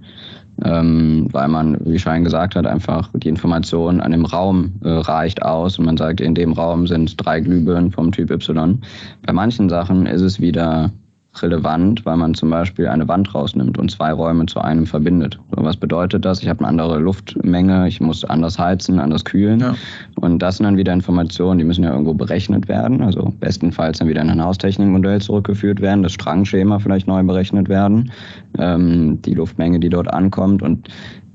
ähm, 0.64 1.28
weil 1.32 1.48
man, 1.48 1.78
wie 1.84 1.98
Schein 1.98 2.24
gesagt 2.24 2.54
hat, 2.54 2.66
einfach 2.66 3.10
die 3.14 3.28
Information 3.28 4.00
an 4.00 4.12
dem 4.12 4.24
Raum 4.24 4.72
äh, 4.82 4.88
reicht 4.88 5.42
aus 5.42 5.78
und 5.78 5.86
man 5.86 5.96
sagt, 5.96 6.20
in 6.20 6.34
dem 6.34 6.52
Raum 6.52 6.86
sind 6.86 7.14
drei 7.24 7.40
Glühbirnen 7.40 7.90
vom 7.90 8.12
Typ 8.12 8.30
Y. 8.30 8.80
Bei 9.26 9.32
manchen 9.32 9.68
Sachen 9.68 10.06
ist 10.06 10.20
es 10.20 10.40
wieder 10.40 10.90
relevant, 11.40 12.04
weil 12.04 12.16
man 12.16 12.34
zum 12.34 12.50
Beispiel 12.50 12.88
eine 12.88 13.08
Wand 13.08 13.34
rausnimmt 13.34 13.78
und 13.78 13.90
zwei 13.90 14.12
Räume 14.12 14.46
zu 14.46 14.60
einem 14.60 14.86
verbindet. 14.86 15.38
So, 15.56 15.64
was 15.64 15.76
bedeutet 15.76 16.24
das? 16.24 16.42
Ich 16.42 16.48
habe 16.48 16.60
eine 16.60 16.68
andere 16.68 16.98
Luftmenge, 16.98 17.88
ich 17.88 18.00
muss 18.00 18.24
anders 18.24 18.58
heizen, 18.58 18.98
anders 18.98 19.24
kühlen. 19.24 19.60
Ja. 19.60 19.74
Und 20.16 20.40
das 20.40 20.58
sind 20.58 20.64
dann 20.64 20.76
wieder 20.76 20.92
Informationen, 20.92 21.58
die 21.58 21.64
müssen 21.64 21.84
ja 21.84 21.90
irgendwo 21.90 22.12
berechnet 22.12 22.68
werden. 22.68 23.00
Also 23.00 23.32
bestenfalls 23.40 23.98
dann 23.98 24.08
wieder 24.08 24.20
in 24.20 24.30
ein 24.30 24.42
Haustechnikmodell 24.42 25.20
zurückgeführt 25.20 25.80
werden, 25.80 26.02
das 26.02 26.12
Strangschema 26.12 26.78
vielleicht 26.78 27.06
neu 27.06 27.22
berechnet 27.22 27.68
werden, 27.68 28.10
ähm, 28.58 29.20
die 29.22 29.34
Luftmenge, 29.34 29.80
die 29.80 29.88
dort 29.88 30.12
ankommt. 30.12 30.62
Und 30.62 30.88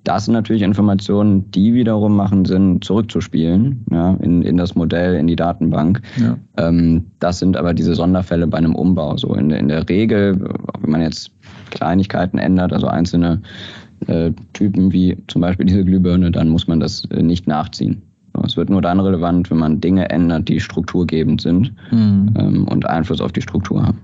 das 0.07 0.23
sind 0.23 0.33
natürlich 0.33 0.61
Informationen, 0.61 1.51
die 1.51 1.73
wiederum 1.73 2.15
machen 2.15 2.45
Sinn, 2.45 2.81
zurückzuspielen 2.81 3.83
ja, 3.91 4.13
in, 4.21 4.41
in 4.41 4.55
das 4.55 4.73
Modell, 4.73 5.15
in 5.15 5.27
die 5.27 5.35
Datenbank. 5.35 6.01
Ja. 6.15 6.37
Ähm, 6.55 7.07
das 7.19 7.39
sind 7.39 7.57
aber 7.57 7.73
diese 7.73 7.93
Sonderfälle 7.93 8.47
bei 8.47 8.57
einem 8.57 8.73
Umbau. 8.73 9.17
So 9.17 9.33
in, 9.33 9.51
in 9.51 9.67
der 9.67 9.87
Regel, 9.89 10.39
wenn 10.79 10.91
man 10.91 11.01
jetzt 11.01 11.31
Kleinigkeiten 11.71 12.37
ändert, 12.37 12.71
also 12.71 12.87
einzelne 12.87 13.41
äh, 14.07 14.31
Typen 14.53 14.93
wie 14.93 15.17
zum 15.27 15.41
Beispiel 15.41 15.65
diese 15.65 15.83
Glühbirne, 15.83 16.31
dann 16.31 16.47
muss 16.47 16.67
man 16.67 16.79
das 16.79 17.03
äh, 17.11 17.21
nicht 17.21 17.45
nachziehen. 17.45 18.01
Es 18.45 18.55
wird 18.55 18.69
nur 18.69 18.81
dann 18.81 19.01
relevant, 19.01 19.51
wenn 19.51 19.57
man 19.57 19.81
Dinge 19.81 20.09
ändert, 20.09 20.47
die 20.47 20.61
strukturgebend 20.61 21.41
sind 21.41 21.73
mhm. 21.91 22.33
ähm, 22.37 22.67
und 22.69 22.87
Einfluss 22.87 23.19
auf 23.19 23.33
die 23.33 23.41
Struktur 23.41 23.83
haben. 23.83 23.99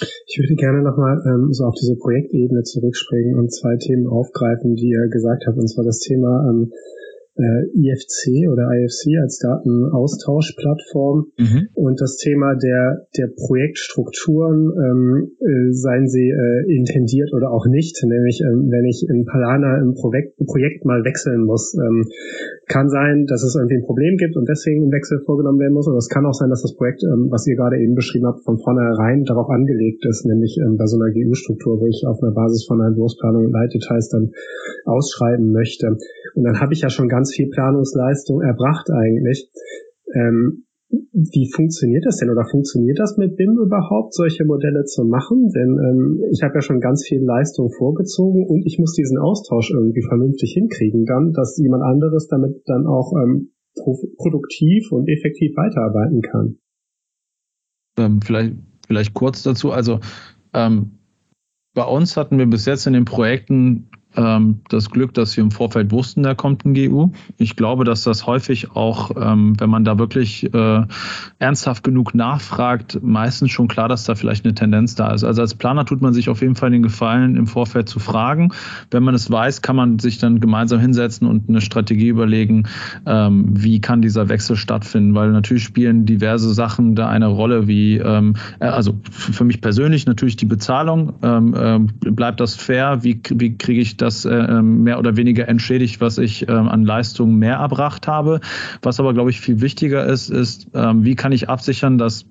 Ich 0.00 0.38
würde 0.38 0.54
gerne 0.56 0.82
nochmal 0.82 1.22
ähm, 1.24 1.52
so 1.52 1.64
auf 1.64 1.74
diese 1.74 1.96
Projektebene 1.96 2.62
zurückspringen 2.62 3.38
und 3.38 3.52
zwei 3.52 3.76
Themen 3.76 4.06
aufgreifen, 4.06 4.74
die 4.74 4.90
ihr 4.90 5.08
gesagt 5.08 5.44
habt, 5.46 5.56
und 5.56 5.68
zwar 5.68 5.84
das 5.84 6.00
Thema 6.00 6.44
ähm, 6.50 6.72
äh, 7.36 7.68
IFC 7.76 8.48
oder 8.50 8.68
IFC 8.72 9.20
als 9.20 9.38
Datenaustauschplattform 9.38 11.26
mhm. 11.36 11.68
und 11.74 12.00
das 12.00 12.16
Thema 12.16 12.54
der, 12.54 13.06
der 13.16 13.28
Projektstrukturen, 13.28 14.72
ähm, 14.72 15.32
äh, 15.40 15.72
seien 15.72 16.08
sie 16.08 16.28
äh, 16.28 16.64
intendiert 16.72 17.32
oder 17.32 17.50
auch 17.50 17.66
nicht, 17.66 18.02
nämlich 18.04 18.40
ähm, 18.40 18.70
wenn 18.70 18.84
ich 18.84 19.06
in 19.08 19.24
Palana 19.24 19.78
im 19.80 19.94
Projekt, 19.94 20.36
Projekt 20.46 20.84
mal 20.84 21.04
wechseln 21.04 21.44
muss, 21.44 21.74
ähm, 21.74 22.08
kann 22.68 22.88
sein, 22.88 23.26
dass 23.26 23.42
es 23.42 23.54
irgendwie 23.54 23.76
ein 23.76 23.86
Problem 23.86 24.16
gibt 24.16 24.36
und 24.36 24.48
deswegen 24.48 24.88
ein 24.88 24.92
Wechsel 24.92 25.20
vorgenommen 25.24 25.60
werden 25.60 25.74
muss, 25.74 25.88
aber 25.88 25.98
es 25.98 26.08
kann 26.08 26.26
auch 26.26 26.34
sein, 26.34 26.50
dass 26.50 26.62
das 26.62 26.74
Projekt, 26.74 27.02
ähm, 27.04 27.28
was 27.30 27.46
ihr 27.46 27.56
gerade 27.56 27.78
eben 27.78 27.94
beschrieben 27.94 28.26
habt, 28.26 28.44
von 28.44 28.58
vornherein 28.58 29.24
darauf 29.24 29.48
angelegt 29.50 30.04
ist, 30.06 30.24
nämlich 30.24 30.58
ähm, 30.58 30.76
bei 30.76 30.86
so 30.86 30.96
einer 30.96 31.12
GU-Struktur, 31.12 31.80
wo 31.80 31.86
ich 31.86 32.04
auf 32.06 32.22
einer 32.22 32.32
Basis 32.32 32.66
von 32.66 32.80
einer 32.80 32.90
Entwurfsplanung 32.90 33.50
Leitdetails 33.50 34.08
dann 34.08 34.32
ausschreiben 34.84 35.52
möchte. 35.52 35.96
Und 36.36 36.44
dann 36.44 36.60
habe 36.60 36.74
ich 36.74 36.82
ja 36.82 36.90
schon 36.90 37.08
ganz 37.08 37.34
viel 37.34 37.48
Planungsleistung 37.48 38.42
erbracht 38.42 38.90
eigentlich. 38.90 39.50
Ähm, 40.14 40.66
wie 40.90 41.50
funktioniert 41.50 42.04
das 42.04 42.18
denn 42.18 42.30
oder 42.30 42.44
funktioniert 42.44 42.98
das 42.98 43.16
mit 43.16 43.36
BIM 43.36 43.56
überhaupt, 43.58 44.14
solche 44.14 44.44
Modelle 44.44 44.84
zu 44.84 45.04
machen? 45.04 45.48
Denn 45.48 45.78
ähm, 45.78 46.20
ich 46.30 46.42
habe 46.42 46.54
ja 46.56 46.60
schon 46.60 46.80
ganz 46.80 47.06
viel 47.06 47.24
Leistung 47.24 47.70
vorgezogen 47.70 48.46
und 48.46 48.66
ich 48.66 48.78
muss 48.78 48.92
diesen 48.92 49.18
Austausch 49.18 49.70
irgendwie 49.70 50.02
vernünftig 50.02 50.52
hinkriegen, 50.52 51.06
dann, 51.06 51.32
dass 51.32 51.56
jemand 51.56 51.82
anderes 51.82 52.28
damit 52.28 52.62
dann 52.66 52.86
auch 52.86 53.14
ähm, 53.14 53.52
produktiv 54.18 54.92
und 54.92 55.08
effektiv 55.08 55.56
weiterarbeiten 55.56 56.20
kann. 56.20 56.58
Ähm, 57.98 58.20
vielleicht, 58.20 58.56
vielleicht 58.86 59.14
kurz 59.14 59.42
dazu. 59.42 59.70
Also 59.70 60.00
ähm, 60.52 60.98
bei 61.74 61.84
uns 61.84 62.16
hatten 62.18 62.38
wir 62.38 62.46
bis 62.46 62.66
jetzt 62.66 62.86
in 62.86 62.92
den 62.92 63.06
Projekten 63.06 63.88
ähm, 64.16 64.60
das 64.68 64.90
Glück, 64.90 65.14
dass 65.14 65.36
wir 65.36 65.44
im 65.44 65.50
Vorfeld 65.50 65.90
wussten, 65.92 66.22
da 66.22 66.34
kommt 66.34 66.64
ein 66.64 66.74
GU. 66.74 67.10
Ich 67.36 67.56
glaube, 67.56 67.84
dass 67.84 68.02
das 68.02 68.26
häufig 68.26 68.72
auch, 68.72 69.10
ähm, 69.20 69.54
wenn 69.58 69.70
man 69.70 69.84
da 69.84 69.98
wirklich 69.98 70.52
äh, 70.52 70.82
ernsthaft 71.38 71.84
genug 71.84 72.14
nachfragt, 72.14 73.00
meistens 73.02 73.50
schon 73.50 73.68
klar, 73.68 73.88
dass 73.88 74.04
da 74.04 74.14
vielleicht 74.14 74.44
eine 74.44 74.54
Tendenz 74.54 74.94
da 74.94 75.12
ist. 75.12 75.24
Also 75.24 75.42
als 75.42 75.54
Planer 75.54 75.84
tut 75.84 76.00
man 76.00 76.14
sich 76.14 76.28
auf 76.28 76.40
jeden 76.40 76.54
Fall 76.54 76.70
den 76.70 76.82
Gefallen, 76.82 77.36
im 77.36 77.46
Vorfeld 77.46 77.88
zu 77.88 77.98
fragen. 77.98 78.52
Wenn 78.90 79.02
man 79.02 79.14
es 79.14 79.30
weiß, 79.30 79.62
kann 79.62 79.76
man 79.76 79.98
sich 79.98 80.18
dann 80.18 80.40
gemeinsam 80.40 80.80
hinsetzen 80.80 81.28
und 81.28 81.48
eine 81.48 81.60
Strategie 81.60 82.08
überlegen, 82.08 82.64
ähm, 83.06 83.46
wie 83.52 83.80
kann 83.80 84.02
dieser 84.02 84.28
Wechsel 84.28 84.56
stattfinden. 84.56 85.14
Weil 85.14 85.32
natürlich 85.32 85.64
spielen 85.64 86.06
diverse 86.06 86.52
Sachen 86.54 86.94
da 86.94 87.08
eine 87.08 87.26
Rolle, 87.26 87.68
wie, 87.68 87.96
ähm, 87.96 88.34
äh, 88.60 88.66
also 88.66 88.98
für 89.10 89.44
mich 89.44 89.60
persönlich 89.60 90.06
natürlich 90.06 90.36
die 90.36 90.46
Bezahlung. 90.46 91.14
Ähm, 91.22 91.54
äh, 91.54 92.10
bleibt 92.10 92.40
das 92.40 92.54
fair? 92.54 93.02
Wie, 93.02 93.20
wie 93.34 93.56
kriege 93.56 93.80
ich 93.80 93.96
das 93.96 94.05
äh, 94.24 94.30
ähm, 94.30 94.82
mehr 94.82 94.98
oder 94.98 95.16
weniger 95.16 95.48
entschädigt, 95.48 96.00
was 96.00 96.18
ich 96.18 96.48
ähm, 96.48 96.68
an 96.68 96.84
Leistungen 96.84 97.38
mehr 97.38 97.56
erbracht 97.56 98.06
habe? 98.06 98.40
Was 98.82 99.00
aber, 99.00 99.14
glaube 99.14 99.30
ich, 99.30 99.40
viel 99.40 99.60
wichtiger 99.60 100.06
ist, 100.06 100.30
ist, 100.30 100.68
ähm, 100.74 101.04
wie 101.04 101.16
kann 101.16 101.32
ich 101.32 101.48
absichern, 101.48 101.98
dass 101.98 102.26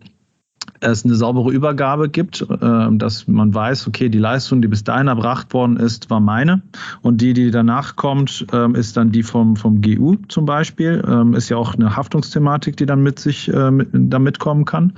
es 0.80 1.06
eine 1.06 1.16
saubere 1.16 1.52
Übergabe 1.52 2.10
gibt, 2.10 2.46
dass 2.50 3.28
man 3.28 3.54
weiß, 3.54 3.88
okay, 3.88 4.10
die 4.10 4.18
Leistung, 4.18 4.62
die 4.62 4.68
bis 4.68 4.84
dahin 4.84 5.08
erbracht 5.08 5.54
worden 5.54 5.78
ist, 5.78 6.10
war 6.10 6.20
meine 6.20 6.64
und 7.02 7.22
die, 7.22 7.34
die 7.34 7.52
danach 7.52 7.96
kommt, 7.96 8.46
ist 8.74 8.98
dann 8.98 9.12
die 9.12 9.24
vom, 9.24 9.56
vom 9.56 9.82
GU 9.82 10.16
zum 10.28 10.46
Beispiel. 10.46 11.04
Ist 11.36 11.50
ja 11.50 11.58
auch 11.58 11.76
eine 11.76 11.96
Haftungsthematik, 11.96 12.78
die 12.78 12.88
dann 12.88 13.04
mit 13.04 13.20
sich 13.20 13.50
da 13.54 14.20
mitkommen 14.20 14.66
kann. 14.66 14.94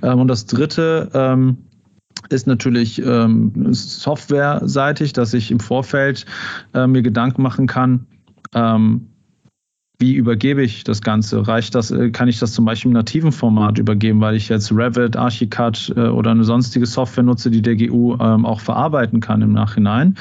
Und 0.00 0.28
das 0.28 0.46
dritte, 0.46 1.10
ist 2.30 2.46
natürlich 2.46 3.02
ähm, 3.04 3.52
softwareseitig, 3.72 5.12
dass 5.12 5.34
ich 5.34 5.50
im 5.50 5.60
Vorfeld 5.60 6.24
äh, 6.72 6.86
mir 6.86 7.02
Gedanken 7.02 7.42
machen 7.42 7.66
kann, 7.66 8.06
ähm, 8.54 9.08
wie 9.98 10.14
übergebe 10.14 10.62
ich 10.62 10.84
das 10.84 11.02
Ganze? 11.02 11.46
Reicht 11.46 11.74
das, 11.74 11.90
äh, 11.90 12.10
kann 12.10 12.28
ich 12.28 12.38
das 12.38 12.52
zum 12.52 12.64
Beispiel 12.64 12.90
im 12.90 12.94
nativen 12.94 13.32
Format 13.32 13.78
übergeben, 13.78 14.20
weil 14.20 14.34
ich 14.34 14.48
jetzt 14.48 14.72
Revit, 14.72 15.16
Archicad 15.16 15.92
äh, 15.96 16.08
oder 16.08 16.32
eine 16.32 16.44
sonstige 16.44 16.86
Software 16.86 17.24
nutze, 17.24 17.50
die 17.50 17.62
der 17.62 17.76
GU 17.76 18.16
ähm, 18.20 18.44
auch 18.44 18.60
verarbeiten 18.60 19.20
kann 19.20 19.40
im 19.42 19.52
Nachhinein? 19.52 20.16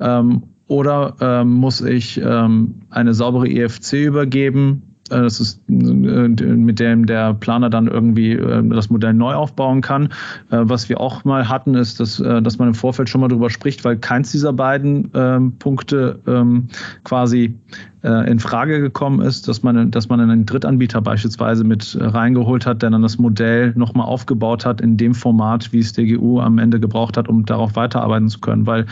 Ähm, 0.00 0.42
oder 0.66 1.16
ähm, 1.20 1.52
muss 1.52 1.80
ich 1.80 2.20
ähm, 2.22 2.82
eine 2.90 3.14
saubere 3.14 3.48
EFC 3.48 4.04
übergeben, 4.04 4.91
das 5.20 5.40
ist 5.40 5.60
äh, 5.68 5.74
mit 5.74 6.80
dem 6.80 7.06
der 7.06 7.34
Planer 7.34 7.70
dann 7.70 7.86
irgendwie 7.86 8.32
äh, 8.32 8.62
das 8.68 8.90
Modell 8.90 9.14
neu 9.14 9.34
aufbauen 9.34 9.80
kann. 9.80 10.08
Was 10.48 10.88
wir 10.88 11.00
auch 11.00 11.24
mal 11.24 11.48
hatten, 11.48 11.74
ist, 11.74 12.00
dass, 12.00 12.16
dass 12.16 12.58
man 12.58 12.68
im 12.68 12.74
Vorfeld 12.74 13.08
schon 13.08 13.20
mal 13.20 13.28
drüber 13.28 13.50
spricht, 13.50 13.84
weil 13.84 13.96
keins 13.96 14.32
dieser 14.32 14.52
beiden 14.52 15.10
ähm, 15.14 15.52
Punkte 15.58 16.18
ähm, 16.26 16.68
quasi 17.04 17.54
in 18.02 18.40
Frage 18.40 18.80
gekommen 18.80 19.20
ist, 19.20 19.46
dass 19.46 19.62
man, 19.62 19.92
dass 19.92 20.08
man 20.08 20.18
einen 20.18 20.44
Drittanbieter 20.44 21.00
beispielsweise 21.00 21.62
mit 21.62 21.96
reingeholt 22.00 22.66
hat, 22.66 22.82
der 22.82 22.90
dann 22.90 23.02
das 23.02 23.16
Modell 23.18 23.74
nochmal 23.76 24.06
aufgebaut 24.06 24.66
hat 24.66 24.80
in 24.80 24.96
dem 24.96 25.14
Format, 25.14 25.72
wie 25.72 25.78
es 25.78 25.92
der 25.92 26.06
GU 26.06 26.40
am 26.40 26.58
Ende 26.58 26.80
gebraucht 26.80 27.16
hat, 27.16 27.28
um 27.28 27.46
darauf 27.46 27.76
weiterarbeiten 27.76 28.28
zu 28.28 28.40
können. 28.40 28.66
Weil 28.66 28.86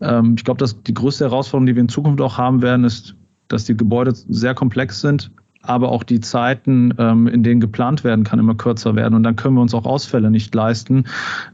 ähm, 0.00 0.34
ich 0.36 0.44
glaube, 0.44 0.58
dass 0.58 0.82
die 0.82 0.94
größte 0.94 1.26
Herausforderung, 1.26 1.66
die 1.66 1.76
wir 1.76 1.82
in 1.82 1.88
Zukunft 1.88 2.20
auch 2.20 2.36
haben 2.36 2.62
werden, 2.62 2.84
ist, 2.84 3.14
dass 3.48 3.64
die 3.64 3.76
Gebäude 3.76 4.12
sehr 4.14 4.54
komplex 4.54 5.00
sind, 5.00 5.30
aber 5.62 5.90
auch 5.90 6.02
die 6.02 6.20
Zeiten, 6.20 6.92
ähm, 6.98 7.26
in 7.26 7.42
denen 7.42 7.60
geplant 7.60 8.04
werden 8.04 8.24
kann, 8.24 8.38
immer 8.38 8.54
kürzer 8.54 8.94
werden. 8.96 9.14
Und 9.14 9.22
dann 9.22 9.36
können 9.36 9.54
wir 9.54 9.62
uns 9.62 9.74
auch 9.74 9.86
Ausfälle 9.86 10.30
nicht 10.30 10.54
leisten. 10.54 11.04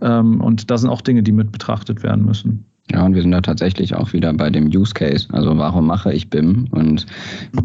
Ähm, 0.00 0.40
und 0.40 0.70
das 0.70 0.80
sind 0.80 0.90
auch 0.90 1.02
Dinge, 1.02 1.22
die 1.22 1.32
mit 1.32 1.52
betrachtet 1.52 2.02
werden 2.02 2.24
müssen. 2.24 2.64
Ja, 2.90 3.04
und 3.04 3.14
wir 3.14 3.22
sind 3.22 3.32
da 3.32 3.42
tatsächlich 3.42 3.94
auch 3.94 4.12
wieder 4.12 4.32
bei 4.32 4.48
dem 4.48 4.68
Use 4.68 4.94
Case. 4.94 5.28
Also 5.32 5.56
warum 5.58 5.86
mache 5.86 6.12
ich 6.12 6.30
BIM? 6.30 6.66
Und 6.70 7.06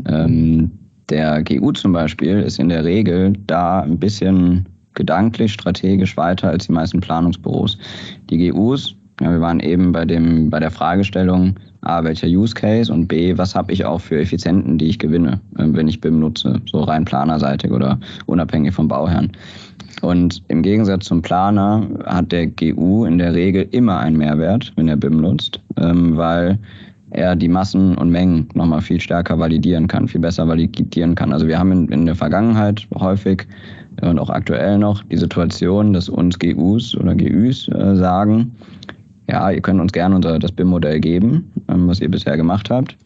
ähm, 0.05 0.71
der 1.09 1.43
GU 1.43 1.71
zum 1.71 1.93
Beispiel 1.93 2.39
ist 2.39 2.59
in 2.59 2.69
der 2.69 2.83
Regel 2.83 3.33
da 3.47 3.81
ein 3.81 3.99
bisschen 3.99 4.67
gedanklich, 4.93 5.53
strategisch 5.53 6.17
weiter 6.17 6.49
als 6.49 6.67
die 6.67 6.73
meisten 6.73 6.99
Planungsbüros. 6.99 7.77
Die 8.29 8.49
GUs, 8.49 8.95
ja, 9.21 9.31
wir 9.31 9.41
waren 9.41 9.59
eben 9.59 9.91
bei 9.91 10.05
dem, 10.05 10.49
bei 10.49 10.59
der 10.59 10.71
Fragestellung, 10.71 11.55
A, 11.83 12.03
welcher 12.03 12.27
Use 12.27 12.53
Case 12.53 12.91
und 12.91 13.07
B, 13.07 13.37
was 13.37 13.55
habe 13.55 13.71
ich 13.71 13.85
auch 13.85 13.99
für 13.99 14.19
Effizienten, 14.19 14.77
die 14.77 14.87
ich 14.87 14.99
gewinne, 14.99 15.39
ähm, 15.59 15.75
wenn 15.75 15.87
ich 15.87 16.01
BIM 16.01 16.19
nutze, 16.19 16.61
so 16.69 16.81
rein 16.81 17.05
planerseitig 17.05 17.71
oder 17.71 17.99
unabhängig 18.25 18.73
vom 18.73 18.87
Bauherrn. 18.87 19.31
Und 20.01 20.41
im 20.47 20.63
Gegensatz 20.63 21.05
zum 21.05 21.21
Planer 21.21 21.87
hat 22.05 22.31
der 22.31 22.47
GU 22.47 23.05
in 23.05 23.17
der 23.17 23.33
Regel 23.33 23.67
immer 23.71 23.99
einen 23.99 24.17
Mehrwert, 24.17 24.71
wenn 24.75 24.87
er 24.87 24.97
BIM 24.97 25.21
nutzt, 25.21 25.59
ähm, 25.77 26.17
weil 26.17 26.57
er 27.11 27.35
die 27.35 27.47
Massen 27.47 27.95
und 27.97 28.09
Mengen 28.09 28.47
nochmal 28.53 28.81
viel 28.81 28.99
stärker 28.99 29.37
validieren 29.37 29.87
kann, 29.87 30.07
viel 30.07 30.21
besser 30.21 30.47
validieren 30.47 31.15
kann. 31.15 31.31
Also 31.31 31.47
wir 31.47 31.59
haben 31.59 31.87
in, 31.89 32.05
der 32.05 32.15
Vergangenheit 32.15 32.87
häufig 32.95 33.47
und 34.01 34.17
auch 34.17 34.29
aktuell 34.29 34.79
noch 34.79 35.03
die 35.03 35.17
Situation, 35.17 35.93
dass 35.93 36.09
uns 36.09 36.39
GUs 36.39 36.97
oder 36.97 37.13
GÜs 37.13 37.67
äh, 37.67 37.95
sagen, 37.95 38.55
ja, 39.29 39.51
ihr 39.51 39.61
könnt 39.61 39.79
uns 39.79 39.91
gerne 39.91 40.15
unser, 40.15 40.39
das 40.39 40.51
BIM-Modell 40.51 40.99
geben, 40.99 41.51
ähm, 41.69 41.87
was 41.87 42.01
ihr 42.01 42.09
bisher 42.09 42.37
gemacht 42.37 42.69
habt. 42.69 42.97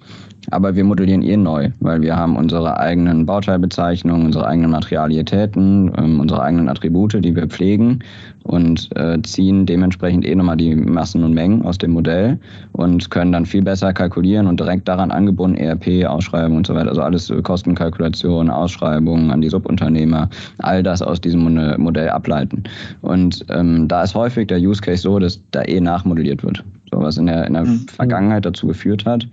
Aber 0.50 0.76
wir 0.76 0.84
modellieren 0.84 1.24
eh 1.24 1.36
neu, 1.36 1.70
weil 1.80 2.02
wir 2.02 2.16
haben 2.16 2.38
unsere 2.38 2.80
eigenen 2.80 3.26
Bauteilbezeichnungen, 3.26 4.28
unsere 4.28 4.48
eigenen 4.48 4.72
Materialitäten, 4.72 5.92
ähm, 5.98 6.20
unsere 6.20 6.42
eigenen 6.42 6.70
Attribute, 6.70 7.24
die 7.24 7.36
wir 7.36 7.48
pflegen 7.48 8.00
und 8.44 8.90
äh, 8.96 9.22
ziehen 9.24 9.66
dementsprechend 9.66 10.26
eh 10.26 10.34
nochmal 10.34 10.56
die 10.56 10.74
Massen 10.74 11.24
und 11.26 11.34
Mengen 11.34 11.64
aus 11.64 11.78
dem 11.78 11.92
Modell 11.92 12.40
und 12.72 13.12
können 13.12 13.34
dann 13.34 13.46
viel 13.46 13.62
besser 13.62 13.92
kalkulieren 13.92 14.48
und 14.48 14.60
direkt 14.60 14.88
daran 14.88 15.12
angebunden 15.12 15.58
ERP, 15.58 16.06
Ausschreibung 16.08 16.58
und 16.58 16.68
so 16.68 16.74
weiter, 16.74 16.90
also 16.90 17.02
alles 17.02 17.30
äh, 17.30 17.42
Kostenkalkulation, 17.42 18.50
Ausschreibungen 18.50 19.32
an 19.32 19.42
die 19.42 19.50
Subunternehmer, 19.50 20.30
all 20.60 20.82
das 20.82 21.02
aus 21.02 21.20
diesem 21.20 21.44
Modell 21.78 22.10
ableiten. 22.10 22.64
Und 23.02 23.46
ähm, 23.50 23.88
da 23.88 24.04
ist 24.04 24.16
häufig 24.16 24.48
der 24.48 24.60
Use 24.60 24.82
Case 24.82 25.02
so, 25.02 25.20
dass 25.20 25.42
da 25.52 25.64
eh 25.64 25.82
nachmodelliert 25.82 26.44
wird. 26.44 26.64
So 26.92 27.02
was 27.02 27.18
in 27.18 27.26
der, 27.26 27.46
in 27.48 27.54
der 27.54 27.66
mhm. 27.66 27.86
Vergangenheit 27.88 28.46
dazu 28.46 28.68
geführt 28.68 29.06
hat, 29.06 29.28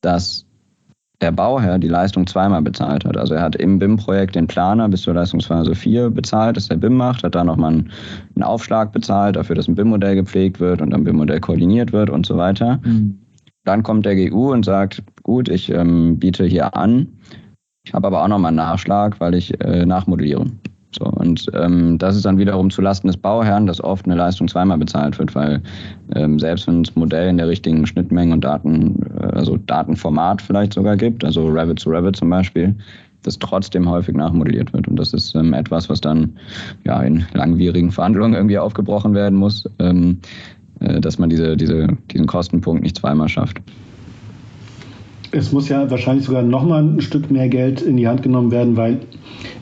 dass 0.00 0.46
der 1.20 1.32
Bauherr 1.32 1.78
die 1.78 1.88
Leistung 1.88 2.26
zweimal 2.26 2.62
bezahlt 2.62 3.04
hat. 3.04 3.16
Also 3.16 3.34
er 3.34 3.42
hat 3.42 3.56
im 3.56 3.78
BIM-Projekt 3.78 4.34
den 4.34 4.46
Planer 4.46 4.88
bis 4.88 5.02
zur 5.02 5.14
Leistungsphase 5.14 5.74
4 5.74 6.10
bezahlt, 6.10 6.56
dass 6.56 6.68
der 6.68 6.76
BIM 6.76 6.94
macht, 6.94 7.22
hat 7.22 7.34
da 7.34 7.44
nochmal 7.44 7.72
einen, 7.72 7.92
einen 8.34 8.42
Aufschlag 8.42 8.92
bezahlt 8.92 9.36
dafür, 9.36 9.54
dass 9.54 9.68
ein 9.68 9.74
BIM-Modell 9.74 10.14
gepflegt 10.14 10.60
wird 10.60 10.80
und 10.80 10.94
ein 10.94 11.04
BIM-Modell 11.04 11.40
koordiniert 11.40 11.92
wird 11.92 12.08
und 12.08 12.24
so 12.24 12.38
weiter. 12.38 12.80
Mhm. 12.84 13.18
Dann 13.64 13.82
kommt 13.82 14.06
der 14.06 14.16
GU 14.16 14.52
und 14.52 14.64
sagt, 14.64 15.02
gut, 15.22 15.50
ich 15.50 15.70
ähm, 15.70 16.18
biete 16.18 16.46
hier 16.46 16.74
an, 16.74 17.08
ich 17.84 17.94
habe 17.94 18.06
aber 18.06 18.22
auch 18.22 18.28
nochmal 18.28 18.48
einen 18.48 18.56
Nachschlag, 18.56 19.20
weil 19.20 19.34
ich 19.34 19.60
äh, 19.60 19.84
nachmodelliere. 19.84 20.46
So, 20.98 21.04
und 21.04 21.46
ähm, 21.54 21.98
das 21.98 22.16
ist 22.16 22.24
dann 22.24 22.38
wiederum 22.38 22.70
zulasten 22.70 23.06
des 23.06 23.16
Bauherrn, 23.16 23.66
dass 23.66 23.82
oft 23.82 24.06
eine 24.06 24.16
Leistung 24.16 24.48
zweimal 24.48 24.78
bezahlt 24.78 25.18
wird, 25.18 25.34
weil 25.36 25.62
ähm, 26.16 26.38
selbst 26.40 26.66
wenn 26.66 26.82
es 26.82 26.96
Modell 26.96 27.28
in 27.28 27.36
der 27.36 27.46
richtigen 27.48 27.86
Schnittmenge 27.86 28.34
und 28.34 28.42
Daten, 28.42 29.00
äh, 29.20 29.26
also 29.26 29.56
Datenformat 29.56 30.42
vielleicht 30.42 30.72
sogar 30.72 30.96
gibt, 30.96 31.24
also 31.24 31.46
Revit 31.46 31.78
zu 31.78 31.90
Revit 31.90 32.16
zum 32.16 32.30
Beispiel, 32.30 32.74
das 33.22 33.38
trotzdem 33.38 33.88
häufig 33.88 34.16
nachmodelliert 34.16 34.72
wird. 34.72 34.88
Und 34.88 34.96
das 34.96 35.12
ist 35.12 35.34
ähm, 35.36 35.52
etwas, 35.52 35.88
was 35.88 36.00
dann 36.00 36.32
ja 36.84 37.00
in 37.02 37.24
langwierigen 37.34 37.92
Verhandlungen 37.92 38.34
irgendwie 38.34 38.58
aufgebrochen 38.58 39.14
werden 39.14 39.38
muss, 39.38 39.68
ähm, 39.78 40.18
äh, 40.80 41.00
dass 41.00 41.18
man 41.18 41.30
diese, 41.30 41.56
diese, 41.56 41.86
diesen 42.10 42.26
Kostenpunkt 42.26 42.82
nicht 42.82 42.98
zweimal 42.98 43.28
schafft. 43.28 43.60
Es 45.32 45.52
muss 45.52 45.68
ja 45.68 45.90
wahrscheinlich 45.90 46.26
sogar 46.26 46.42
nochmal 46.42 46.82
ein 46.82 47.00
Stück 47.00 47.30
mehr 47.30 47.48
Geld 47.48 47.82
in 47.82 47.96
die 47.96 48.08
Hand 48.08 48.22
genommen 48.22 48.50
werden, 48.50 48.76
weil 48.76 49.00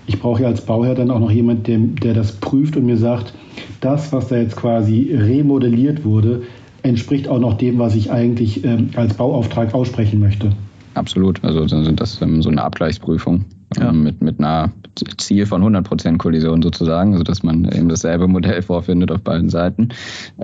ich 0.07 0.19
brauche 0.19 0.43
ja 0.43 0.49
als 0.49 0.63
Bauherr 0.63 0.95
dann 0.95 1.11
auch 1.11 1.21
noch 1.21 1.31
jemanden, 1.31 1.63
der, 1.65 1.79
der 1.79 2.15
das 2.15 2.33
prüft 2.33 2.77
und 2.77 2.87
mir 2.87 2.97
sagt, 2.97 3.35
das, 3.81 4.13
was 4.13 4.29
da 4.29 4.37
jetzt 4.37 4.57
quasi 4.57 5.15
remodelliert 5.15 6.05
wurde, 6.05 6.43
entspricht 6.83 7.29
auch 7.29 7.39
noch 7.39 7.55
dem, 7.55 7.79
was 7.79 7.95
ich 7.95 8.11
eigentlich 8.11 8.65
ähm, 8.65 8.91
als 8.97 9.15
Bauauftrag 9.15 9.75
aussprechen 9.75 10.21
möchte. 10.21 10.51
Absolut. 10.95 11.43
Also 11.45 11.65
dann 11.67 11.85
sind 11.85 12.01
das 12.01 12.21
ähm, 12.23 12.43
so 12.43 12.49
eine 12.49 12.63
Abgleichsprüfung 12.63 13.45
ja. 13.77 13.91
ähm, 13.91 14.03
mit, 14.03 14.23
mit 14.23 14.39
einer 14.39 14.73
Ziel 15.19 15.47
von 15.47 15.63
100% 15.63 16.17
Kollision 16.17 16.63
sozusagen, 16.63 17.13
also 17.13 17.25
dass 17.25 17.43
man 17.43 17.65
eben 17.67 17.89
dasselbe 17.89 18.27
Modell 18.27 18.63
vorfindet 18.63 19.13
auf 19.13 19.23
beiden 19.23 19.49
Seiten. 19.49 19.91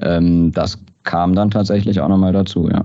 Ähm, 0.01 0.53
das 0.53 0.79
kam 1.03 1.35
dann 1.35 1.51
tatsächlich 1.51 2.01
auch 2.01 2.09
nochmal 2.09 2.33
dazu, 2.33 2.69
ja. 2.69 2.85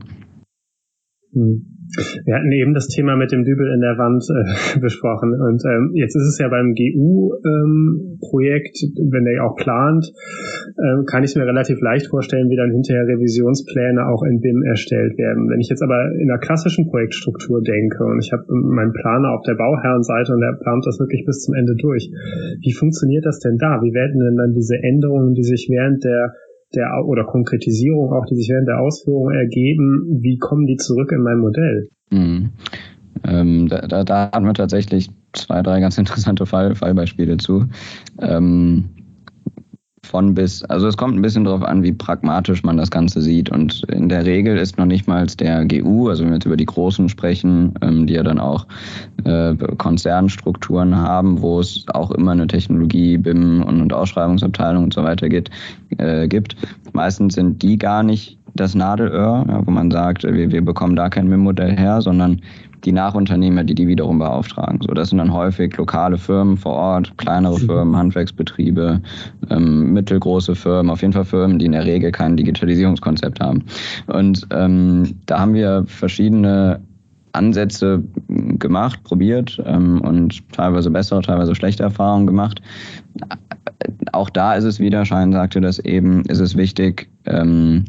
Hm. 1.33 1.78
Wir 2.25 2.35
hatten 2.35 2.51
eben 2.51 2.73
das 2.73 2.87
Thema 2.87 3.15
mit 3.15 3.31
dem 3.31 3.43
Dübel 3.43 3.71
in 3.73 3.81
der 3.81 3.97
Wand 3.97 4.23
äh, 4.29 4.79
besprochen 4.79 5.33
und 5.33 5.63
ähm, 5.65 5.91
jetzt 5.95 6.15
ist 6.15 6.27
es 6.27 6.37
ja 6.37 6.47
beim 6.47 6.75
GU-Projekt, 6.77 8.77
ähm, 8.83 9.09
wenn 9.11 9.25
der 9.25 9.43
auch 9.43 9.55
plant, 9.55 10.11
ähm, 10.77 11.05
kann 11.05 11.23
ich 11.23 11.35
mir 11.35 11.45
relativ 11.45 11.81
leicht 11.81 12.07
vorstellen, 12.07 12.49
wie 12.49 12.57
dann 12.57 12.71
hinterher 12.71 13.07
Revisionspläne 13.07 14.05
auch 14.05 14.23
in 14.23 14.39
BIM 14.39 14.63
erstellt 14.63 15.17
werden. 15.17 15.49
Wenn 15.49 15.59
ich 15.59 15.69
jetzt 15.69 15.81
aber 15.81 16.11
in 16.19 16.29
einer 16.29 16.39
klassischen 16.39 16.87
Projektstruktur 16.87 17.63
denke 17.63 18.05
und 18.05 18.19
ich 18.19 18.31
habe 18.31 18.43
meinen 18.49 18.93
Planer 18.93 19.33
auf 19.33 19.41
der 19.47 19.55
Bauherrenseite 19.55 20.33
und 20.33 20.41
der 20.41 20.57
plant 20.61 20.85
das 20.85 20.99
wirklich 20.99 21.25
bis 21.25 21.41
zum 21.41 21.55
Ende 21.55 21.75
durch, 21.75 22.11
wie 22.61 22.73
funktioniert 22.73 23.25
das 23.25 23.39
denn 23.39 23.57
da? 23.57 23.81
Wie 23.81 23.93
werden 23.93 24.19
denn 24.19 24.35
dann 24.35 24.53
diese 24.53 24.77
Änderungen, 24.77 25.33
die 25.33 25.43
sich 25.43 25.67
während 25.69 26.03
der 26.03 26.33
der 26.75 27.03
oder 27.05 27.25
Konkretisierung 27.25 28.13
auch, 28.13 28.25
die 28.25 28.35
sich 28.35 28.49
während 28.49 28.67
der 28.67 28.79
Ausführung 28.79 29.31
ergeben, 29.31 30.19
wie 30.21 30.37
kommen 30.37 30.65
die 30.65 30.77
zurück 30.77 31.11
in 31.11 31.21
mein 31.21 31.39
Modell? 31.39 31.89
Mhm. 32.11 32.49
Ähm, 33.27 33.67
da, 33.67 33.81
da, 33.81 34.03
da 34.03 34.31
hatten 34.31 34.45
wir 34.45 34.53
tatsächlich 34.53 35.09
zwei, 35.33 35.61
drei 35.61 35.79
ganz 35.79 35.97
interessante 35.97 36.45
Fall, 36.45 36.75
Fallbeispiele 36.75 37.37
zu. 37.37 37.65
Ähm, 38.21 38.85
von 40.03 40.33
bis, 40.33 40.63
also 40.63 40.87
es 40.87 40.97
kommt 40.97 41.15
ein 41.15 41.21
bisschen 41.21 41.43
darauf 41.43 41.63
an, 41.63 41.83
wie 41.83 41.91
pragmatisch 41.91 42.63
man 42.63 42.77
das 42.77 42.89
Ganze 42.89 43.21
sieht. 43.21 43.49
Und 43.49 43.83
in 43.89 44.09
der 44.09 44.25
Regel 44.25 44.57
ist 44.57 44.77
noch 44.77 44.85
nicht 44.85 45.07
mal 45.07 45.25
der 45.25 45.65
GU, 45.65 46.09
also 46.09 46.23
wenn 46.23 46.31
wir 46.31 46.35
jetzt 46.35 46.45
über 46.45 46.57
die 46.57 46.65
Großen 46.65 47.09
sprechen, 47.09 47.73
ähm, 47.81 48.07
die 48.07 48.13
ja 48.13 48.23
dann 48.23 48.39
auch 48.39 48.65
äh, 49.25 49.55
Konzernstrukturen 49.77 50.95
haben, 50.95 51.41
wo 51.41 51.59
es 51.59 51.85
auch 51.93 52.11
immer 52.11 52.31
eine 52.31 52.47
Technologie, 52.47 53.17
BIM 53.17 53.63
und, 53.63 53.81
und 53.81 53.93
Ausschreibungsabteilung 53.93 54.85
und 54.85 54.93
so 54.93 55.03
weiter 55.03 55.29
geht, 55.29 55.49
äh, 55.97 56.27
gibt. 56.27 56.55
Meistens 56.93 57.35
sind 57.35 57.61
die 57.61 57.77
gar 57.77 58.03
nicht 58.03 58.39
das 58.55 58.75
Nadelöhr, 58.75 59.45
ja, 59.47 59.61
wo 59.65 59.71
man 59.71 59.91
sagt, 59.91 60.23
wir, 60.23 60.51
wir 60.51 60.63
bekommen 60.63 60.95
da 60.95 61.09
kein 61.09 61.29
BIM-Modell 61.29 61.77
her, 61.77 62.01
sondern 62.01 62.41
die 62.85 62.91
Nachunternehmer, 62.91 63.63
die 63.63 63.75
die 63.75 63.87
wiederum 63.87 64.19
beauftragen. 64.19 64.79
So, 64.81 64.93
das 64.93 65.09
sind 65.09 65.17
dann 65.17 65.33
häufig 65.33 65.75
lokale 65.77 66.17
Firmen 66.17 66.57
vor 66.57 66.73
Ort, 66.73 67.17
kleinere 67.17 67.59
mhm. 67.59 67.65
Firmen, 67.65 67.95
Handwerksbetriebe, 67.95 69.01
ähm, 69.49 69.93
mittelgroße 69.93 70.55
Firmen, 70.55 70.89
auf 70.89 71.01
jeden 71.01 71.13
Fall 71.13 71.25
Firmen, 71.25 71.59
die 71.59 71.65
in 71.65 71.73
der 71.73 71.85
Regel 71.85 72.11
kein 72.11 72.37
Digitalisierungskonzept 72.37 73.39
haben. 73.39 73.63
Und 74.07 74.47
ähm, 74.51 75.15
da 75.25 75.39
haben 75.39 75.53
wir 75.53 75.83
verschiedene 75.87 76.81
Ansätze 77.33 78.03
gemacht, 78.27 79.03
probiert 79.03 79.61
ähm, 79.65 80.01
und 80.01 80.47
teilweise 80.51 80.89
bessere, 80.89 81.21
teilweise 81.21 81.55
schlechte 81.55 81.83
Erfahrungen 81.83 82.27
gemacht. 82.27 82.61
Auch 84.13 84.29
da 84.29 84.55
ist 84.55 84.63
es 84.63 84.79
wieder, 84.79 85.05
Schein 85.05 85.31
sagte 85.31 85.61
das 85.61 85.79
eben, 85.79 86.23
ist 86.25 86.39
es 86.39 86.57
wichtig, 86.57 87.09
ähm, 87.25 87.85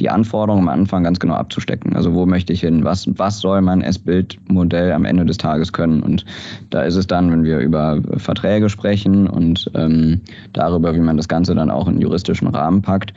die 0.00 0.10
Anforderungen 0.10 0.68
am 0.68 0.80
Anfang 0.80 1.04
ganz 1.04 1.18
genau 1.18 1.34
abzustecken. 1.34 1.96
Also 1.96 2.14
wo 2.14 2.26
möchte 2.26 2.52
ich 2.52 2.60
hin? 2.60 2.84
Was, 2.84 3.08
was 3.18 3.40
soll 3.40 3.62
mein 3.62 3.80
S-Bild-Modell 3.80 4.92
am 4.92 5.04
Ende 5.04 5.24
des 5.24 5.38
Tages 5.38 5.72
können? 5.72 6.02
Und 6.02 6.24
da 6.70 6.82
ist 6.82 6.96
es 6.96 7.06
dann, 7.06 7.30
wenn 7.30 7.44
wir 7.44 7.58
über 7.58 8.02
Verträge 8.18 8.68
sprechen 8.68 9.26
und 9.26 9.70
ähm, 9.74 10.20
darüber, 10.52 10.94
wie 10.94 11.00
man 11.00 11.16
das 11.16 11.28
Ganze 11.28 11.54
dann 11.54 11.70
auch 11.70 11.88
in 11.88 12.00
juristischen 12.00 12.48
Rahmen 12.48 12.82
packt, 12.82 13.14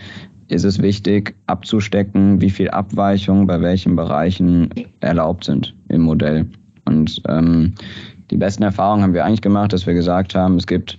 ist 0.48 0.64
es 0.64 0.82
wichtig 0.82 1.36
abzustecken, 1.48 2.42
wie 2.42 2.50
viel 2.50 2.70
Abweichungen 2.70 3.46
bei 3.46 3.62
welchen 3.62 3.96
Bereichen 3.96 4.70
erlaubt 5.00 5.44
sind 5.44 5.76
im 5.90 6.02
Modell. 6.02 6.50
Und 6.86 7.22
ähm, 7.28 7.76
die 8.32 8.38
besten 8.38 8.64
Erfahrungen 8.64 9.04
haben 9.04 9.14
wir 9.14 9.26
eigentlich 9.26 9.42
gemacht, 9.42 9.74
dass 9.74 9.86
wir 9.86 9.94
gesagt 9.94 10.34
haben, 10.34 10.56
es 10.56 10.66
gibt 10.66 10.98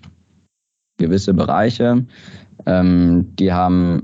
gewisse 0.99 1.35
Bereiche, 1.35 2.05
ähm, 2.67 3.35
die 3.39 3.53
haben 3.53 4.03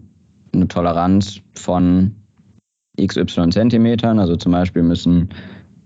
eine 0.56 0.68
Toleranz 0.68 1.40
von 1.54 2.12
XY 3.00 3.50
Zentimetern. 3.50 4.18
Also 4.18 4.36
zum 4.36 4.52
Beispiel 4.52 4.82
müssen, 4.82 5.28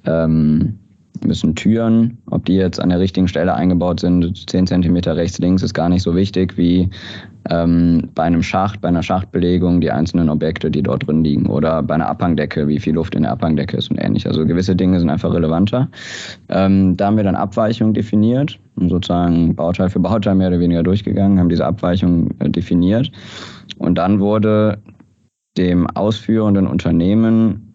ähm, 0.07 0.79
müssen 1.25 1.55
Türen, 1.55 2.19
ob 2.31 2.45
die 2.47 2.55
jetzt 2.55 2.81
an 2.81 2.89
der 2.89 3.01
richtigen 3.01 3.29
Stelle 3.29 3.55
eingebaut 3.55 4.01
sind, 4.01 4.49
10 4.49 4.67
Zentimeter 4.67 5.17
rechts, 5.17 5.39
links, 5.39 5.63
ist 5.63 5.75
gar 5.75 5.89
nicht 5.89 6.03
so 6.03 6.15
wichtig 6.15 6.57
wie 6.57 6.89
ähm, 7.51 8.09
bei 8.15 8.23
einem 8.23 8.43
Schacht, 8.43 8.81
bei 8.81 8.89
einer 8.89 9.03
Schachtbelegung 9.03 9.81
die 9.81 9.91
einzelnen 9.91 10.29
Objekte, 10.29 10.71
die 10.71 10.83
dort 10.83 11.07
drin 11.07 11.25
liegen. 11.25 11.47
Oder 11.47 11.83
bei 11.83 11.95
einer 11.95 12.09
Abhangdecke, 12.09 12.69
wie 12.69 12.79
viel 12.79 12.95
Luft 12.95 13.15
in 13.15 13.23
der 13.23 13.33
Abhangdecke 13.33 13.77
ist 13.77 13.91
und 13.91 13.99
ähnlich. 13.99 14.27
Also 14.27 14.47
gewisse 14.47 14.77
Dinge 14.77 15.01
sind 15.01 15.11
einfach 15.11 15.33
relevanter. 15.33 15.89
Ähm, 16.49 16.97
da 16.97 17.07
haben 17.07 17.17
wir 17.17 17.25
dann 17.25 17.35
Abweichungen 17.35 17.93
definiert 17.93 18.59
und 18.77 18.89
sozusagen 18.89 19.55
Bauteil 19.55 19.91
für 19.91 20.01
Bauteil 20.01 20.37
mehr 20.37 20.49
oder 20.49 20.61
weniger 20.61 20.83
durchgegangen, 20.83 21.39
haben 21.39 21.49
diese 21.49 21.67
Abweichungen 21.67 22.35
äh, 22.41 22.49
definiert 22.49 23.11
und 23.81 23.95
dann 23.97 24.21
wurde 24.21 24.79
dem 25.57 25.87
ausführenden 25.87 26.67
Unternehmen 26.67 27.73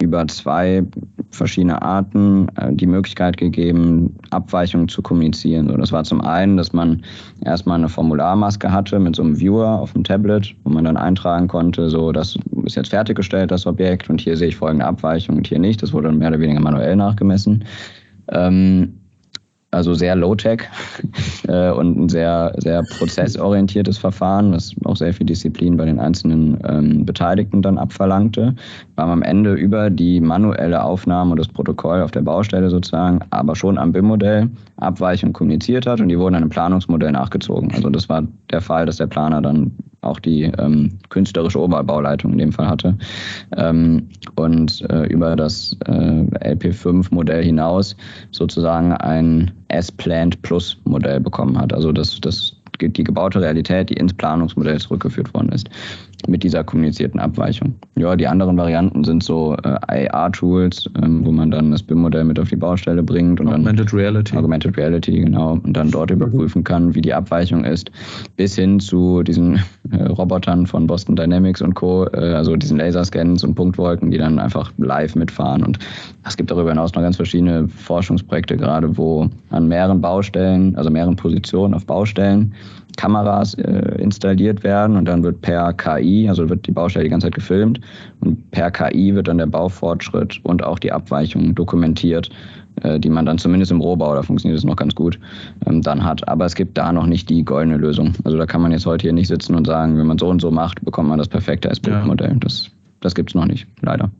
über 0.00 0.24
zwei 0.28 0.84
verschiedene 1.30 1.82
Arten 1.82 2.46
äh, 2.56 2.72
die 2.72 2.86
Möglichkeit 2.86 3.36
gegeben, 3.36 4.16
Abweichungen 4.30 4.86
zu 4.86 5.02
kommunizieren. 5.02 5.66
So, 5.68 5.76
das 5.76 5.90
war 5.90 6.04
zum 6.04 6.20
einen, 6.20 6.56
dass 6.56 6.72
man 6.72 7.02
erstmal 7.44 7.78
eine 7.78 7.88
Formularmaske 7.88 8.70
hatte 8.70 9.00
mit 9.00 9.16
so 9.16 9.24
einem 9.24 9.40
Viewer 9.40 9.80
auf 9.80 9.94
dem 9.94 10.04
Tablet, 10.04 10.54
wo 10.62 10.70
man 10.70 10.84
dann 10.84 10.96
eintragen 10.96 11.48
konnte, 11.48 11.90
so 11.90 12.12
das 12.12 12.38
ist 12.64 12.76
jetzt 12.76 12.90
fertiggestellt, 12.90 13.50
das 13.50 13.66
Objekt, 13.66 14.08
und 14.08 14.20
hier 14.20 14.36
sehe 14.36 14.48
ich 14.48 14.56
folgende 14.56 14.86
Abweichung 14.86 15.38
und 15.38 15.48
hier 15.48 15.58
nicht. 15.58 15.82
Das 15.82 15.92
wurde 15.92 16.06
dann 16.06 16.18
mehr 16.18 16.28
oder 16.28 16.38
weniger 16.38 16.60
manuell 16.60 16.94
nachgemessen. 16.94 17.64
Ähm, 18.30 19.00
also 19.70 19.94
sehr 19.94 20.16
low-tech 20.16 20.62
äh, 21.48 21.70
und 21.70 21.98
ein 21.98 22.08
sehr, 22.08 22.54
sehr 22.58 22.82
prozessorientiertes 22.82 23.98
Verfahren, 23.98 24.52
was 24.52 24.74
auch 24.84 24.96
sehr 24.96 25.12
viel 25.12 25.26
Disziplin 25.26 25.76
bei 25.76 25.84
den 25.84 26.00
einzelnen 26.00 26.58
ähm, 26.66 27.04
Beteiligten 27.04 27.60
dann 27.60 27.78
abverlangte, 27.78 28.54
weil 28.96 29.06
man 29.06 29.18
am 29.18 29.22
Ende 29.22 29.54
über 29.54 29.90
die 29.90 30.20
manuelle 30.20 30.82
Aufnahme 30.82 31.32
und 31.32 31.38
das 31.38 31.48
Protokoll 31.48 32.02
auf 32.02 32.10
der 32.10 32.22
Baustelle 32.22 32.70
sozusagen, 32.70 33.20
aber 33.30 33.54
schon 33.54 33.78
am 33.78 33.92
BIM-Modell 33.92 34.48
Abweichung 34.76 35.32
kommuniziert 35.32 35.86
hat 35.86 36.00
und 36.00 36.08
die 36.08 36.18
wurden 36.18 36.42
im 36.42 36.48
Planungsmodell 36.48 37.12
nachgezogen. 37.12 37.72
Also 37.74 37.90
das 37.90 38.08
war 38.08 38.22
der 38.50 38.60
Fall, 38.60 38.86
dass 38.86 38.96
der 38.96 39.06
Planer 39.06 39.42
dann 39.42 39.72
auch 40.00 40.20
die 40.20 40.44
ähm, 40.44 40.98
künstlerische 41.08 41.60
Oberbauleitung 41.60 42.32
in 42.32 42.38
dem 42.38 42.52
Fall 42.52 42.68
hatte. 42.68 42.96
Ähm, 43.56 44.08
und 44.36 44.82
äh, 44.90 45.06
über 45.06 45.36
das 45.36 45.76
äh, 45.86 45.90
LP5-Modell 45.90 47.44
hinaus 47.44 47.96
sozusagen 48.30 48.92
ein 48.92 49.50
S-Plant 49.68 50.40
Plus-Modell 50.42 51.20
bekommen 51.20 51.58
hat. 51.58 51.72
Also 51.72 51.92
das, 51.92 52.20
das 52.20 52.54
die 52.80 53.04
gebaute 53.04 53.40
Realität, 53.40 53.90
die 53.90 53.94
ins 53.94 54.14
Planungsmodell 54.14 54.78
zurückgeführt 54.78 55.34
worden 55.34 55.50
ist 55.50 55.68
mit 56.26 56.42
dieser 56.42 56.64
kommunizierten 56.64 57.20
Abweichung. 57.20 57.74
Ja, 57.96 58.16
die 58.16 58.26
anderen 58.26 58.56
Varianten 58.56 59.04
sind 59.04 59.22
so 59.22 59.56
äh, 59.62 60.08
AR-Tools, 60.08 60.90
ähm, 61.02 61.24
wo 61.24 61.30
man 61.30 61.50
dann 61.50 61.70
das 61.70 61.82
BIM-Modell 61.82 62.24
mit 62.24 62.40
auf 62.40 62.48
die 62.48 62.56
Baustelle 62.56 63.02
bringt 63.02 63.40
und 63.40 63.48
Augmented 63.48 63.92
dann 63.92 63.98
Reality. 63.98 64.36
Augmented 64.36 64.76
Reality, 64.76 65.20
genau, 65.20 65.52
und 65.52 65.72
dann 65.74 65.90
dort 65.90 66.10
überprüfen 66.10 66.64
kann, 66.64 66.94
wie 66.94 67.00
die 67.00 67.14
Abweichung 67.14 67.64
ist, 67.64 67.90
bis 68.36 68.56
hin 68.56 68.80
zu 68.80 69.22
diesen 69.22 69.60
äh, 69.92 70.02
Robotern 70.04 70.66
von 70.66 70.86
Boston 70.86 71.14
Dynamics 71.14 71.62
und 71.62 71.74
Co., 71.74 72.06
äh, 72.12 72.34
also 72.34 72.56
diesen 72.56 72.78
Laserscans 72.78 73.44
und 73.44 73.54
Punktwolken, 73.54 74.10
die 74.10 74.18
dann 74.18 74.38
einfach 74.38 74.72
live 74.78 75.14
mitfahren. 75.14 75.62
Und 75.62 75.78
es 76.26 76.36
gibt 76.36 76.50
darüber 76.50 76.70
hinaus 76.70 76.94
noch 76.94 77.02
ganz 77.02 77.16
verschiedene 77.16 77.68
Forschungsprojekte 77.68 78.56
gerade, 78.56 78.96
wo 78.96 79.28
an 79.50 79.68
mehreren 79.68 80.00
Baustellen, 80.00 80.74
also 80.76 80.90
mehreren 80.90 81.16
Positionen 81.16 81.74
auf 81.74 81.86
Baustellen, 81.86 82.54
Kameras 82.98 83.54
äh, 83.54 83.94
installiert 84.02 84.64
werden 84.64 84.96
und 84.96 85.06
dann 85.06 85.22
wird 85.22 85.40
per 85.40 85.72
KI, 85.72 86.28
also 86.28 86.48
wird 86.50 86.66
die 86.66 86.72
Baustelle 86.72 87.04
die 87.04 87.10
ganze 87.10 87.26
Zeit 87.26 87.34
gefilmt 87.36 87.80
und 88.20 88.50
per 88.50 88.70
KI 88.70 89.14
wird 89.14 89.28
dann 89.28 89.38
der 89.38 89.46
Baufortschritt 89.46 90.40
und 90.42 90.62
auch 90.64 90.80
die 90.80 90.90
Abweichung 90.90 91.54
dokumentiert, 91.54 92.28
äh, 92.82 92.98
die 92.98 93.08
man 93.08 93.24
dann 93.24 93.38
zumindest 93.38 93.70
im 93.70 93.80
Rohbau, 93.80 94.14
da 94.14 94.22
funktioniert 94.22 94.58
es 94.58 94.64
noch 94.64 94.76
ganz 94.76 94.96
gut, 94.96 95.18
ähm, 95.66 95.80
dann 95.80 96.04
hat. 96.04 96.28
Aber 96.28 96.44
es 96.44 96.56
gibt 96.56 96.76
da 96.76 96.92
noch 96.92 97.06
nicht 97.06 97.30
die 97.30 97.44
goldene 97.44 97.76
Lösung. 97.76 98.14
Also 98.24 98.36
da 98.36 98.46
kann 98.46 98.60
man 98.60 98.72
jetzt 98.72 98.84
heute 98.84 99.02
hier 99.02 99.12
nicht 99.12 99.28
sitzen 99.28 99.54
und 99.54 99.66
sagen, 99.66 99.96
wenn 99.96 100.06
man 100.06 100.18
so 100.18 100.28
und 100.28 100.42
so 100.42 100.50
macht, 100.50 100.84
bekommt 100.84 101.08
man 101.08 101.18
das 101.18 101.28
perfekte 101.28 101.70
S-Bild-Modell. 101.70 102.36
Das, 102.40 102.68
das 103.00 103.14
gibt 103.14 103.30
es 103.30 103.34
noch 103.36 103.46
nicht, 103.46 103.68
leider. 103.80 104.10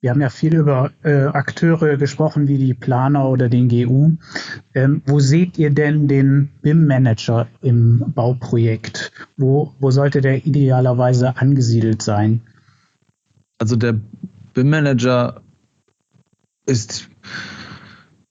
Wir 0.00 0.10
haben 0.10 0.20
ja 0.20 0.28
viel 0.28 0.54
über 0.54 0.90
äh, 1.02 1.24
Akteure 1.24 1.96
gesprochen, 1.96 2.48
wie 2.48 2.58
die 2.58 2.74
Planer 2.74 3.28
oder 3.28 3.48
den 3.48 3.68
GU. 3.68 4.12
Ähm, 4.74 5.02
wo 5.06 5.20
seht 5.20 5.58
ihr 5.58 5.70
denn 5.70 6.06
den 6.06 6.50
BIM-Manager 6.62 7.48
im 7.62 8.04
Bauprojekt? 8.14 9.10
Wo, 9.36 9.72
wo 9.80 9.90
sollte 9.90 10.20
der 10.20 10.46
idealerweise 10.46 11.36
angesiedelt 11.36 12.02
sein? 12.02 12.42
Also 13.58 13.76
der 13.76 13.98
BIM-Manager 14.52 15.40
ist, 16.66 17.08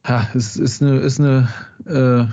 ja, 0.07 0.29
ist, 0.33 0.57
ist 0.57 0.83
eine, 0.83 0.99
ist 0.99 1.19
eine 1.19 1.49
äh, 1.85 2.25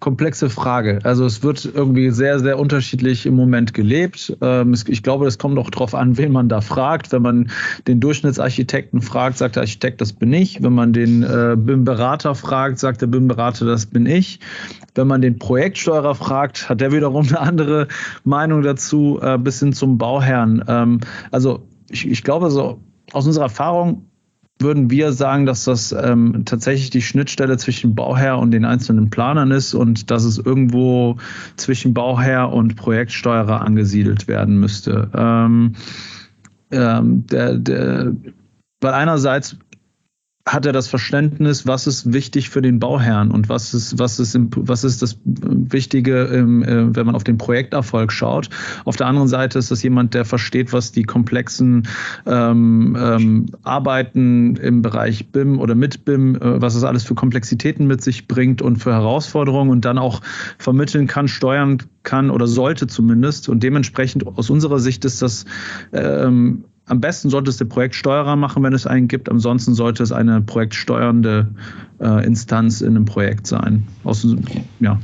komplexe 0.00 0.48
Frage. 0.48 0.98
Also 1.04 1.26
es 1.26 1.42
wird 1.42 1.70
irgendwie 1.72 2.10
sehr, 2.10 2.40
sehr 2.40 2.58
unterschiedlich 2.58 3.26
im 3.26 3.34
Moment 3.34 3.74
gelebt. 3.74 4.36
Ähm, 4.40 4.74
ich 4.86 5.02
glaube, 5.02 5.26
das 5.26 5.38
kommt 5.38 5.58
auch 5.58 5.70
darauf 5.70 5.94
an, 5.94 6.16
wen 6.16 6.32
man 6.32 6.48
da 6.48 6.62
fragt. 6.62 7.12
Wenn 7.12 7.22
man 7.22 7.50
den 7.86 8.00
Durchschnittsarchitekten 8.00 9.02
fragt, 9.02 9.38
sagt 9.38 9.56
der 9.56 9.62
Architekt, 9.62 10.00
das 10.00 10.14
bin 10.14 10.32
ich. 10.32 10.62
Wenn 10.62 10.72
man 10.72 10.92
den 10.92 11.22
äh, 11.22 11.54
BIM-Berater 11.56 12.34
fragt, 12.34 12.78
sagt 12.78 13.02
der 13.02 13.06
BIM-Berater, 13.06 13.66
das 13.66 13.86
bin 13.86 14.06
ich. 14.06 14.40
Wenn 14.94 15.06
man 15.06 15.20
den 15.20 15.38
Projektsteuerer 15.38 16.14
fragt, 16.14 16.68
hat 16.68 16.80
der 16.80 16.92
wiederum 16.92 17.26
eine 17.28 17.38
andere 17.38 17.88
Meinung 18.24 18.62
dazu, 18.62 19.20
äh, 19.22 19.38
bis 19.38 19.60
hin 19.60 19.72
zum 19.72 19.98
Bauherrn. 19.98 20.64
Ähm, 20.66 21.00
also 21.30 21.68
ich, 21.90 22.08
ich 22.08 22.24
glaube, 22.24 22.50
so 22.50 22.80
aus 23.12 23.26
unserer 23.26 23.44
Erfahrung 23.44 24.09
würden 24.60 24.90
wir 24.90 25.12
sagen, 25.12 25.46
dass 25.46 25.64
das 25.64 25.92
ähm, 25.92 26.42
tatsächlich 26.44 26.90
die 26.90 27.02
Schnittstelle 27.02 27.56
zwischen 27.56 27.94
Bauherr 27.94 28.38
und 28.38 28.50
den 28.50 28.64
einzelnen 28.64 29.10
Planern 29.10 29.50
ist 29.50 29.74
und 29.74 30.10
dass 30.10 30.24
es 30.24 30.38
irgendwo 30.38 31.16
zwischen 31.56 31.94
Bauherr 31.94 32.52
und 32.52 32.76
Projektsteuerer 32.76 33.62
angesiedelt 33.62 34.28
werden 34.28 34.58
müsste. 34.58 35.10
Ähm, 35.14 35.74
ähm, 36.70 37.26
der, 37.26 37.54
der, 37.56 38.12
weil 38.80 38.94
einerseits 38.94 39.56
hat 40.46 40.64
er 40.64 40.72
das 40.72 40.88
Verständnis, 40.88 41.66
was 41.66 41.86
ist 41.86 42.12
wichtig 42.12 42.48
für 42.48 42.62
den 42.62 42.80
Bauherrn 42.80 43.30
und 43.30 43.48
was 43.50 43.74
ist, 43.74 43.98
was 43.98 44.18
ist, 44.18 44.36
was 44.56 44.84
ist 44.84 45.02
das 45.02 45.18
Wichtige, 45.24 46.26
äh, 46.28 46.44
wenn 46.44 47.06
man 47.06 47.14
auf 47.14 47.24
den 47.24 47.36
Projekterfolg 47.36 48.10
schaut. 48.10 48.48
Auf 48.86 48.96
der 48.96 49.06
anderen 49.06 49.28
Seite 49.28 49.58
ist 49.58 49.70
das 49.70 49.82
jemand, 49.82 50.14
der 50.14 50.24
versteht, 50.24 50.72
was 50.72 50.92
die 50.92 51.02
komplexen 51.02 51.86
ähm, 52.26 52.96
ähm, 52.98 53.46
Arbeiten 53.62 54.56
im 54.56 54.80
Bereich 54.80 55.30
BIM 55.30 55.58
oder 55.60 55.74
mit 55.74 56.06
BIM, 56.06 56.36
äh, 56.36 56.60
was 56.60 56.74
es 56.74 56.84
alles 56.84 57.04
für 57.04 57.14
Komplexitäten 57.14 57.86
mit 57.86 58.02
sich 58.02 58.26
bringt 58.26 58.62
und 58.62 58.78
für 58.78 58.92
Herausforderungen 58.92 59.70
und 59.70 59.84
dann 59.84 59.98
auch 59.98 60.22
vermitteln 60.58 61.06
kann, 61.06 61.28
steuern 61.28 61.78
kann 62.02 62.30
oder 62.30 62.46
sollte 62.46 62.86
zumindest. 62.86 63.50
Und 63.50 63.62
dementsprechend 63.62 64.26
aus 64.26 64.48
unserer 64.48 64.78
Sicht 64.78 65.04
ist 65.04 65.20
das 65.20 65.44
ähm, 65.92 66.64
am 66.90 67.00
besten 67.00 67.30
sollte 67.30 67.50
es 67.50 67.56
der 67.56 67.66
Projektsteuerer 67.66 68.36
machen, 68.36 68.62
wenn 68.62 68.72
es 68.72 68.86
einen 68.86 69.08
gibt. 69.08 69.30
Ansonsten 69.30 69.74
sollte 69.74 70.02
es 70.02 70.12
eine 70.12 70.40
projektsteuernde 70.40 71.48
äh, 72.00 72.26
Instanz 72.26 72.80
in 72.80 72.96
einem 72.96 73.04
Projekt 73.04 73.46
sein. 73.46 73.84
Aus, 74.04 74.26
ja. 74.80 74.98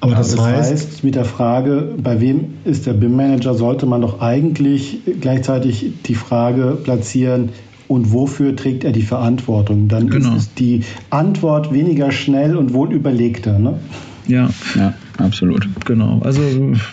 Aber 0.00 0.14
das, 0.14 0.34
das 0.34 0.44
heißt, 0.44 0.72
heißt, 0.72 1.04
mit 1.04 1.14
der 1.14 1.24
Frage, 1.24 1.94
bei 1.96 2.20
wem 2.20 2.54
ist 2.64 2.86
der 2.86 2.92
BIM-Manager, 2.92 3.54
sollte 3.54 3.86
man 3.86 4.02
doch 4.02 4.20
eigentlich 4.20 5.00
gleichzeitig 5.20 5.92
die 6.04 6.14
Frage 6.14 6.76
platzieren, 6.82 7.50
und 7.88 8.10
wofür 8.10 8.56
trägt 8.56 8.84
er 8.84 8.92
die 8.92 9.02
Verantwortung? 9.02 9.88
Dann 9.88 10.08
genau. 10.08 10.34
ist 10.36 10.58
die 10.58 10.82
Antwort 11.10 11.74
weniger 11.74 12.10
schnell 12.10 12.56
und 12.56 12.72
wohl 12.72 12.90
überlegter. 12.90 13.58
Ne? 13.58 13.78
Ja, 14.26 14.48
ja, 14.76 14.94
absolut. 15.18 15.68
Genau. 15.84 16.20
Also 16.24 16.40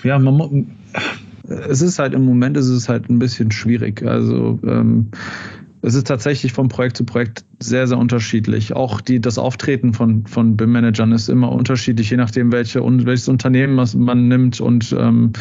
ja, 0.04 0.20
man, 0.20 0.68
es 1.50 1.82
ist 1.82 2.00
halt 2.00 2.14
im 2.14 2.26
Moment 2.26 2.58
ist 2.58 2.68
es 2.68 2.90
halt 2.90 3.10
ein 3.10 3.20
bisschen 3.20 3.52
schwierig. 3.52 4.04
Also 4.04 4.60
ähm, 4.64 5.12
es 5.82 5.96
ist 5.96 6.08
tatsächlich 6.08 6.52
von 6.52 6.68
Projekt 6.68 6.98
zu 6.98 7.06
Projekt 7.06 7.46
sehr, 7.60 7.88
sehr 7.88 7.98
unterschiedlich. 7.98 8.74
Auch 8.74 9.00
die, 9.00 9.22
das 9.22 9.38
Auftreten 9.38 9.94
von, 9.94 10.26
von 10.28 10.58
BIM-Managern 10.58 11.14
ist 11.14 11.30
immer 11.30 11.52
unterschiedlich, 11.52 12.10
je 12.10 12.18
nachdem, 12.18 12.52
welche, 12.52 12.82
welches 12.82 13.30
Unternehmen 13.30 13.76
man 13.96 14.28
nimmt. 14.28 14.60
Und 14.60 14.94
ähm, 14.98 15.32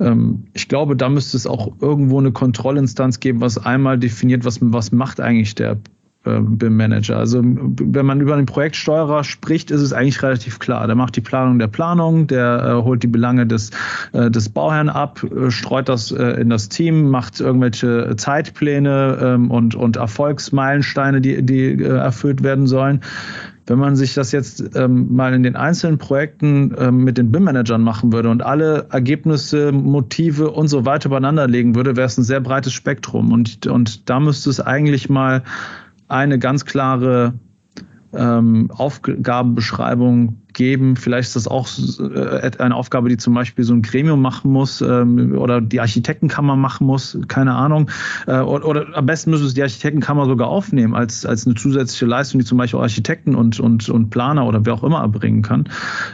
ähm, 0.00 0.44
ich 0.54 0.68
glaube, 0.68 0.96
da 0.96 1.08
müsste 1.10 1.36
es 1.36 1.46
auch 1.46 1.74
irgendwo 1.80 2.18
eine 2.18 2.32
Kontrollinstanz 2.32 3.20
geben, 3.20 3.40
was 3.40 3.58
einmal 3.58 3.98
definiert, 3.98 4.44
was, 4.46 4.58
was 4.62 4.92
macht 4.92 5.20
eigentlich 5.20 5.54
der 5.54 5.78
äh, 6.26 6.40
BIM-Manager. 6.40 7.16
Also 7.16 7.40
wenn 7.42 8.06
man 8.06 8.20
über 8.20 8.34
einen 8.34 8.46
Projektsteuerer 8.46 9.24
spricht, 9.24 9.70
ist 9.70 9.80
es 9.80 9.92
eigentlich 9.92 10.22
relativ 10.22 10.58
klar. 10.58 10.86
Der 10.86 10.96
macht 10.96 11.16
die 11.16 11.20
Planung 11.20 11.58
der 11.58 11.68
Planung, 11.68 12.26
der 12.26 12.64
äh, 12.64 12.82
holt 12.82 13.02
die 13.02 13.08
Belange 13.08 13.46
des, 13.46 13.70
äh, 14.12 14.30
des 14.30 14.48
Bauherrn 14.48 14.88
ab, 14.88 15.22
äh, 15.24 15.50
streut 15.50 15.88
das 15.88 16.10
äh, 16.10 16.40
in 16.40 16.50
das 16.50 16.68
Team, 16.68 17.08
macht 17.08 17.40
irgendwelche 17.40 18.14
Zeitpläne 18.16 19.18
ähm, 19.20 19.50
und, 19.50 19.74
und 19.74 19.96
Erfolgsmeilensteine, 19.96 21.20
die, 21.20 21.42
die 21.42 21.82
äh, 21.82 21.84
erfüllt 21.84 22.42
werden 22.42 22.66
sollen. 22.66 23.00
Wenn 23.68 23.80
man 23.80 23.96
sich 23.96 24.14
das 24.14 24.30
jetzt 24.30 24.76
ähm, 24.76 25.12
mal 25.14 25.34
in 25.34 25.42
den 25.42 25.56
einzelnen 25.56 25.98
Projekten 25.98 26.72
ähm, 26.78 27.02
mit 27.02 27.18
den 27.18 27.32
BIM-Managern 27.32 27.82
machen 27.82 28.12
würde 28.12 28.30
und 28.30 28.42
alle 28.42 28.86
Ergebnisse, 28.90 29.72
Motive 29.72 30.52
und 30.52 30.68
so 30.68 30.84
weiter 30.84 31.08
übereinander 31.08 31.48
legen 31.48 31.74
würde, 31.74 31.96
wäre 31.96 32.06
es 32.06 32.16
ein 32.16 32.22
sehr 32.22 32.40
breites 32.40 32.72
Spektrum. 32.72 33.32
Und, 33.32 33.66
und 33.66 34.08
da 34.08 34.20
müsste 34.20 34.50
es 34.50 34.60
eigentlich 34.60 35.10
mal 35.10 35.42
eine 36.08 36.38
ganz 36.38 36.64
klare 36.64 37.34
ähm, 38.12 38.70
Aufgabenbeschreibung 38.70 40.40
geben. 40.52 40.96
Vielleicht 40.96 41.28
ist 41.28 41.36
das 41.36 41.48
auch 41.48 41.68
äh, 42.00 42.50
eine 42.58 42.74
Aufgabe, 42.74 43.08
die 43.08 43.16
zum 43.16 43.34
Beispiel 43.34 43.64
so 43.64 43.74
ein 43.74 43.82
Gremium 43.82 44.22
machen 44.22 44.50
muss 44.50 44.80
ähm, 44.80 45.36
oder 45.36 45.60
die 45.60 45.80
Architektenkammer 45.80 46.56
machen 46.56 46.86
muss, 46.86 47.18
keine 47.28 47.54
Ahnung. 47.54 47.90
Äh, 48.26 48.40
oder, 48.40 48.66
oder, 48.66 48.86
am 48.96 49.06
besten 49.06 49.30
müsste 49.30 49.46
es 49.46 49.54
die 49.54 49.62
Architektenkammer 49.62 50.26
sogar 50.26 50.48
aufnehmen 50.48 50.94
als, 50.94 51.26
als 51.26 51.46
eine 51.46 51.54
zusätzliche 51.54 52.06
Leistung, 52.06 52.40
die 52.40 52.46
zum 52.46 52.58
Beispiel 52.58 52.80
Architekten 52.80 53.34
und, 53.34 53.60
und, 53.60 53.88
und 53.88 54.10
Planer 54.10 54.46
oder 54.46 54.64
wer 54.64 54.74
auch 54.74 54.84
immer 54.84 55.00
erbringen 55.00 55.42
kann. 55.42 55.68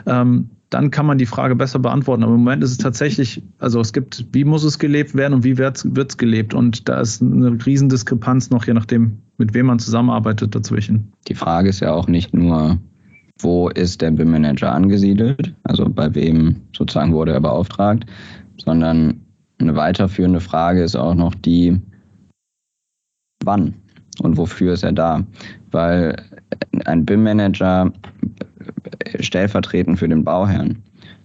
Ähm, 0.07 0.51
dann 0.73 0.91
kann 0.91 1.05
man 1.05 1.19
die 1.19 1.27
Frage 1.27 1.55
besser 1.55 1.79
beantworten. 1.79 2.23
Aber 2.23 2.33
im 2.33 2.41
Moment 2.41 2.65
ist 2.65 2.71
es 2.71 2.79
tatsächlich, 2.79 3.43
also 3.59 3.79
es 3.81 3.93
gibt, 3.93 4.25
wie 4.33 4.45
muss 4.45 4.65
es 4.65 4.79
gelebt 4.79 5.15
werden 5.15 5.35
und 5.35 5.45
wie 5.45 5.59
wird 5.59 5.85
es 5.85 6.17
gelebt? 6.17 6.55
Und 6.55 6.89
da 6.89 7.01
ist 7.01 7.21
eine 7.21 7.59
Riesendiskrepanz 7.65 8.49
noch, 8.49 8.67
je 8.67 8.73
nachdem, 8.73 9.19
mit 9.37 9.53
wem 9.53 9.67
man 9.67 9.79
zusammenarbeitet 9.79 10.55
dazwischen. 10.55 11.13
Die 11.29 11.35
Frage 11.35 11.69
ist 11.69 11.81
ja 11.81 11.93
auch 11.93 12.09
nicht 12.09 12.33
nur, 12.33 12.79
wo 13.39 13.69
ist 13.69 14.01
der 14.01 14.13
BIM-Manager 14.13 14.73
angesiedelt, 14.73 15.55
also 15.65 15.87
bei 15.89 16.15
wem 16.15 16.57
sozusagen 16.75 17.13
wurde 17.13 17.33
er 17.33 17.41
beauftragt, 17.41 18.07
sondern 18.57 19.21
eine 19.59 19.77
weiterführende 19.77 20.41
Frage 20.41 20.83
ist 20.83 20.97
auch 20.97 21.15
noch 21.15 21.35
die, 21.35 21.79
wann 23.45 23.75
und 24.23 24.39
wofür 24.39 24.73
ist 24.73 24.85
er 24.85 24.93
da? 24.93 25.23
Weil 25.71 26.17
ein 26.87 27.05
BIM-Manager 27.05 27.93
stellvertretend 29.21 29.99
für 29.99 30.09
den 30.09 30.25
Bauherrn. 30.25 30.83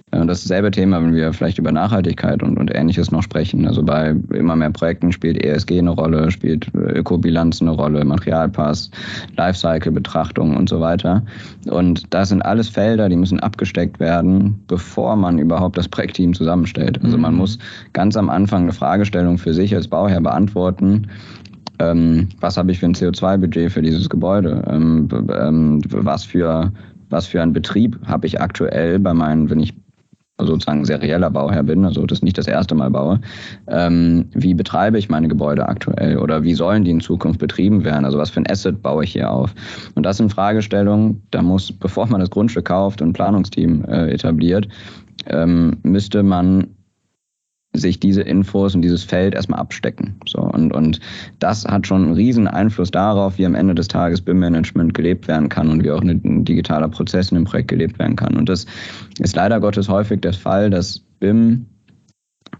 Ist 0.09 0.45
dasselbe 0.45 0.71
Thema, 0.71 1.03
wenn 1.03 1.13
wir 1.13 1.33
vielleicht 1.33 1.59
über 1.59 1.73
Nachhaltigkeit 1.73 2.41
und, 2.41 2.57
und 2.57 2.73
Ähnliches 2.73 3.11
noch 3.11 3.21
sprechen. 3.21 3.67
Also 3.67 3.83
bei 3.83 4.15
immer 4.33 4.55
mehr 4.55 4.71
Projekten 4.71 5.11
spielt 5.11 5.43
ESG 5.43 5.79
eine 5.79 5.89
Rolle, 5.89 6.31
spielt 6.31 6.73
Ökobilanz 6.73 7.61
eine 7.61 7.71
Rolle, 7.71 8.05
Materialpass, 8.05 8.89
Lifecycle-Betrachtung 9.35 10.55
und 10.55 10.69
so 10.69 10.79
weiter. 10.79 11.23
Und 11.69 12.05
das 12.13 12.29
sind 12.29 12.41
alles 12.41 12.69
Felder, 12.69 13.09
die 13.09 13.17
müssen 13.17 13.41
abgesteckt 13.41 13.99
werden, 13.99 14.63
bevor 14.67 15.17
man 15.17 15.39
überhaupt 15.39 15.77
das 15.77 15.89
Projektteam 15.89 16.33
zusammenstellt. 16.33 17.03
Also 17.03 17.17
man 17.17 17.33
mhm. 17.33 17.39
muss 17.39 17.59
ganz 17.91 18.15
am 18.15 18.29
Anfang 18.29 18.63
eine 18.63 18.73
Fragestellung 18.73 19.37
für 19.37 19.53
sich 19.53 19.75
als 19.75 19.89
Bauherr 19.89 20.21
beantworten. 20.21 21.07
Ähm, 21.79 22.29
was 22.39 22.55
habe 22.55 22.71
ich 22.71 22.79
für 22.79 22.85
ein 22.85 22.95
CO2-Budget 22.95 23.71
für 23.71 23.81
dieses 23.81 24.09
Gebäude? 24.09 24.63
Ähm, 24.67 25.09
ähm, 25.37 25.81
was 25.91 26.23
für 26.23 26.71
was 27.09 27.27
für 27.27 27.41
einen 27.41 27.53
Betrieb 27.53 27.97
habe 28.05 28.27
ich 28.27 28.41
aktuell 28.41 28.99
bei 28.99 29.13
meinen, 29.13 29.49
wenn 29.49 29.59
ich 29.59 29.73
sozusagen 30.39 30.85
serieller 30.85 31.29
Bauherr 31.31 31.63
bin, 31.63 31.85
also 31.85 32.05
das 32.05 32.21
nicht 32.21 32.37
das 32.37 32.47
erste 32.47 32.75
Mal 32.75 32.91
baue, 32.91 33.19
ähm, 33.67 34.25
wie 34.33 34.53
betreibe 34.53 34.99
ich 34.99 35.09
meine 35.09 35.27
Gebäude 35.27 35.67
aktuell 35.67 36.17
oder 36.17 36.43
wie 36.43 36.53
sollen 36.53 36.83
die 36.83 36.91
in 36.91 36.99
Zukunft 36.99 37.39
betrieben 37.39 37.83
werden? 37.83 38.05
Also 38.05 38.17
was 38.17 38.29
für 38.29 38.41
ein 38.41 38.49
Asset 38.49 38.81
baue 38.81 39.03
ich 39.03 39.13
hier 39.13 39.31
auf? 39.31 39.53
Und 39.95 40.03
das 40.03 40.17
sind 40.17 40.31
Fragestellungen, 40.31 41.23
da 41.31 41.41
muss, 41.41 41.71
bevor 41.71 42.05
man 42.07 42.19
das 42.19 42.29
Grundstück 42.29 42.65
kauft 42.65 43.01
und 43.01 43.09
ein 43.09 43.13
Planungsteam 43.13 43.83
äh, 43.85 44.11
etabliert, 44.11 44.67
ähm, 45.25 45.77
müsste 45.83 46.21
man 46.21 46.67
sich 47.73 47.99
diese 47.99 48.21
Infos 48.21 48.75
und 48.75 48.81
dieses 48.81 49.03
Feld 49.03 49.35
erstmal 49.35 49.59
abstecken. 49.59 50.19
So, 50.25 50.39
und, 50.39 50.73
und 50.73 50.99
das 51.39 51.65
hat 51.65 51.87
schon 51.87 52.03
einen 52.03 52.13
riesen 52.13 52.47
Einfluss 52.47 52.91
darauf, 52.91 53.37
wie 53.37 53.45
am 53.45 53.55
Ende 53.55 53.75
des 53.75 53.87
Tages 53.87 54.21
BIM-Management 54.21 54.93
gelebt 54.93 55.27
werden 55.27 55.49
kann 55.49 55.69
und 55.69 55.83
wie 55.83 55.91
auch 55.91 56.01
ein 56.01 56.45
digitaler 56.45 56.89
Prozess 56.89 57.31
in 57.31 57.37
einem 57.37 57.45
Projekt 57.45 57.67
gelebt 57.69 57.99
werden 57.99 58.15
kann. 58.15 58.35
Und 58.35 58.49
das 58.49 58.65
ist 59.19 59.35
leider 59.35 59.59
Gottes 59.59 59.89
häufig 59.89 60.21
der 60.21 60.33
Fall, 60.33 60.69
dass 60.69 60.99
BIM 61.19 61.67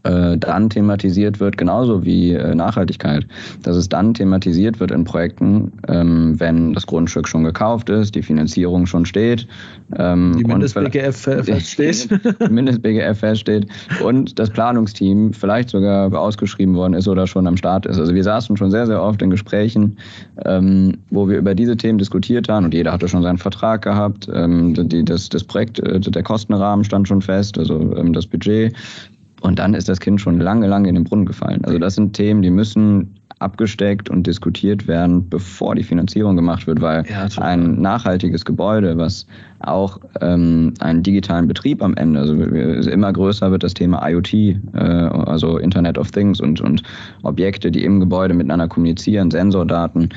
dann 0.04 0.70
thematisiert 0.70 1.40
wird, 1.40 1.58
genauso 1.58 2.06
wie 2.06 2.34
äh, 2.34 2.56
Nachhaltigkeit, 2.56 3.26
dass 3.64 3.76
es 3.76 3.90
dann 3.90 4.14
thematisiert 4.14 4.80
wird 4.80 4.92
in 4.92 5.04
Projekten, 5.04 5.72
ähm, 5.88 6.40
wenn 6.40 6.74
das 6.74 6.88
Grundstück 6.88 7.28
schon 7.28 7.44
gekauft 7.44 7.90
ist, 7.90 8.16
die 8.16 8.22
Finanzierung 8.22 8.86
schon 8.86 9.06
steht. 9.06 9.48
Ähm, 9.98 10.36
die 10.38 10.44
Mindest-BGF 10.44 11.16
feststeht. 11.16 12.10
Die 12.48 12.54
Mindest-BGF 12.54 13.20
feststeht 13.20 13.68
und 14.04 14.38
das 14.38 14.50
Planungsteam 14.50 15.34
vielleicht 15.34 15.70
sogar 15.70 16.14
ausgeschrieben 16.14 16.76
worden 16.76 16.94
ist 16.94 17.08
oder 17.08 17.28
schon 17.28 17.48
am 17.48 17.58
Start 17.58 17.86
ist. 17.86 17.98
Also 17.98 18.14
wir 18.14 18.24
saßen 18.24 18.58
schon 18.58 18.72
sehr, 18.72 18.86
sehr 18.86 19.02
oft 19.02 19.22
in 19.22 19.30
Gesprächen, 19.30 19.98
ähm, 20.46 20.98
wo 21.10 21.28
wir 21.28 21.38
über 21.38 21.56
diese 21.56 21.78
Themen 21.78 21.98
diskutiert 21.98 22.50
haben 22.50 22.66
und 22.66 22.74
jeder 22.74 22.92
hatte 22.92 23.08
schon 23.08 23.24
seinen 23.24 23.38
Vertrag 23.38 23.82
gehabt. 23.82 24.28
Das, 24.28 25.44
Projekt, 25.44 25.80
äh, 25.80 26.00
der 26.00 26.24
Kostenrahmen 26.24 26.84
stand 26.86 27.08
schon 27.08 27.22
fest, 27.22 27.58
also 27.58 27.80
das 28.12 28.26
Budget. 28.26 28.74
Und 29.42 29.60
dann 29.60 29.74
ist 29.74 29.88
das 29.88 30.00
Kind 30.00 30.20
schon 30.20 30.40
lange, 30.40 30.68
lange 30.68 30.90
in 30.90 30.96
den 30.96 31.04
Brunnen 31.04 31.26
gefallen. 31.26 31.64
Also 31.66 31.78
das 31.80 31.96
sind 31.96 32.14
Themen, 32.14 32.42
die 32.42 32.50
müssen 32.50 33.18
abgesteckt 33.40 34.10
und 34.10 34.26
diskutiert 34.26 34.88
werden, 34.88 35.30
bevor 35.30 35.76
die 35.76 35.84
Finanzierung 35.84 36.36
gemacht 36.36 36.66
wird, 36.66 36.82
weil 36.82 37.06
ja, 37.08 37.28
ein 37.38 37.80
nachhaltiges 37.80 38.46
Gebäude, 38.46 38.98
was 38.98 39.28
auch 39.60 40.00
ähm, 40.22 40.74
einen 40.80 41.04
digitalen 41.04 41.48
Betrieb 41.48 41.84
am 41.84 41.96
Ende, 41.96 42.22
also 42.22 42.34
immer 42.34 43.14
größer 43.14 43.52
wird 43.52 43.64
das 43.64 43.74
Thema 43.74 44.08
IoT, 44.08 44.34
äh, 44.34 44.58
also 44.74 45.58
Internet 45.58 45.98
of 45.98 46.12
Things 46.12 46.42
und, 46.42 46.62
und 46.62 46.82
Objekte, 47.24 47.70
die 47.70 47.84
im 47.84 48.00
Gebäude 48.00 48.34
miteinander 48.34 48.68
kommunizieren, 48.68 49.30
Sensordaten, 49.30 50.10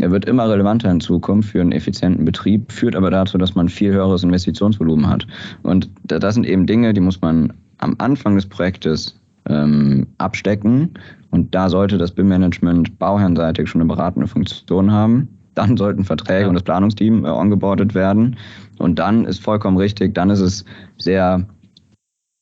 er 0.00 0.10
wird 0.10 0.24
immer 0.24 0.48
relevanter 0.48 0.90
in 0.90 1.00
Zukunft 1.00 1.50
für 1.50 1.60
einen 1.60 1.72
effizienten 1.72 2.24
Betrieb, 2.24 2.72
führt 2.72 2.96
aber 2.96 3.10
dazu, 3.10 3.36
dass 3.36 3.54
man 3.54 3.68
viel 3.68 3.92
höheres 3.92 4.24
Investitionsvolumen 4.24 5.08
hat. 5.08 5.26
Und 5.62 5.90
das 6.04 6.34
sind 6.34 6.46
eben 6.46 6.66
Dinge, 6.66 6.94
die 6.94 7.00
muss 7.00 7.20
man 7.20 7.52
am 7.82 7.94
Anfang 7.98 8.36
des 8.36 8.46
Projektes 8.46 9.20
ähm, 9.48 10.06
abstecken. 10.18 10.90
Und 11.30 11.54
da 11.54 11.68
sollte 11.68 11.98
das 11.98 12.12
BIM-Management 12.12 12.98
bauherrnseitig 12.98 13.68
schon 13.68 13.80
eine 13.80 13.88
beratende 13.88 14.28
Funktion 14.28 14.90
haben. 14.90 15.28
Dann 15.54 15.76
sollten 15.76 16.04
Verträge 16.04 16.42
ja. 16.42 16.48
und 16.48 16.54
das 16.54 16.62
Planungsteam 16.62 17.24
äh, 17.24 17.28
ongeboardet 17.28 17.94
werden. 17.94 18.36
Und 18.78 18.98
dann 18.98 19.24
ist 19.24 19.42
vollkommen 19.42 19.76
richtig, 19.76 20.14
dann 20.14 20.30
ist 20.30 20.40
es 20.40 20.64
sehr 20.98 21.46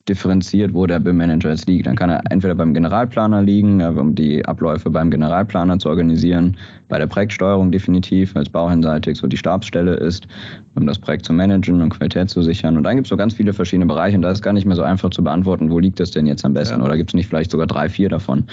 differenziert, 0.09 0.75
wo 0.75 0.87
der 0.87 0.99
BIM-Manager 0.99 1.51
jetzt 1.51 1.69
liegt. 1.69 1.87
Dann 1.87 1.97
kann 1.97 2.11
er 2.11 2.23
entweder 2.31 2.55
beim 2.55 2.75
Generalplaner 2.75 3.43
liegen, 3.43 3.81
um 3.83 4.15
die 4.15 4.45
Abläufe 4.45 4.91
beim 4.91 5.11
Generalplaner 5.11 5.79
zu 5.79 5.89
organisieren. 5.89 6.57
Bei 6.91 6.99
der 6.99 7.07
Projektsteuerung 7.07 7.73
definitiv 7.73 8.37
als 8.37 8.51
bauherrenseitig 8.51 9.17
so 9.17 9.27
die 9.27 9.37
Stabsstelle 9.37 9.95
ist, 9.95 10.27
um 10.75 10.87
das 10.87 10.99
Projekt 10.99 11.25
zu 11.25 11.33
managen 11.33 11.81
und 11.81 11.91
Qualität 11.91 12.29
zu 12.29 12.43
sichern. 12.43 12.77
Und 12.77 12.83
dann 12.83 12.97
gibt 12.97 13.07
es 13.07 13.09
so 13.09 13.17
ganz 13.17 13.33
viele 13.33 13.53
verschiedene 13.53 13.87
Bereiche 13.87 14.17
und 14.17 14.23
da 14.23 14.31
ist 14.31 14.43
gar 14.43 14.53
nicht 14.53 14.67
mehr 14.67 14.77
so 14.77 14.83
einfach 14.83 15.11
zu 15.11 15.25
beantworten, 15.25 15.71
wo 15.71 15.79
liegt 15.79 15.99
das 16.01 16.11
denn 16.11 16.27
jetzt 16.27 16.45
am 16.45 16.53
besten 16.53 16.81
ja. 16.81 16.85
oder 16.85 16.97
gibt 16.97 17.11
es 17.11 17.15
nicht 17.15 17.29
vielleicht 17.29 17.53
sogar 17.53 17.67
drei, 17.67 17.89
vier 17.89 18.09
davon. 18.09 18.45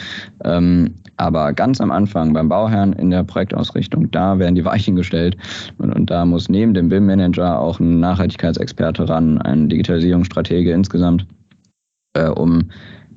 Ähm, 0.46 0.94
aber 1.18 1.52
ganz 1.52 1.82
am 1.82 1.92
Anfang 1.92 2.32
beim 2.34 2.48
Bauherrn 2.48 2.94
in 2.94 3.10
der 3.10 3.24
Projektausrichtung, 3.24 4.10
da 4.12 4.38
werden 4.40 4.56
die 4.56 4.66
Weichen 4.66 4.96
gestellt 4.96 5.36
und, 5.80 5.94
und 5.94 6.10
da 6.10 6.24
muss 6.26 6.48
neben 6.48 6.74
dem 6.74 6.90
BIM-Manager 6.90 7.60
auch 7.60 7.80
ein 7.80 8.00
Nachhaltigkeitsexperte 8.00 9.10
ran, 9.10 9.42
ein 9.42 9.68
Digitalisierungsstratege 9.68 10.72
insgesamt, 10.72 11.26
äh, 12.14 12.28
um 12.28 12.70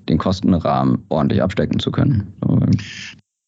den 0.08 0.16
Kostenrahmen 0.16 1.04
ordentlich 1.10 1.42
abstecken 1.42 1.78
zu 1.78 1.92
können. 1.92 2.32
So. 2.42 2.58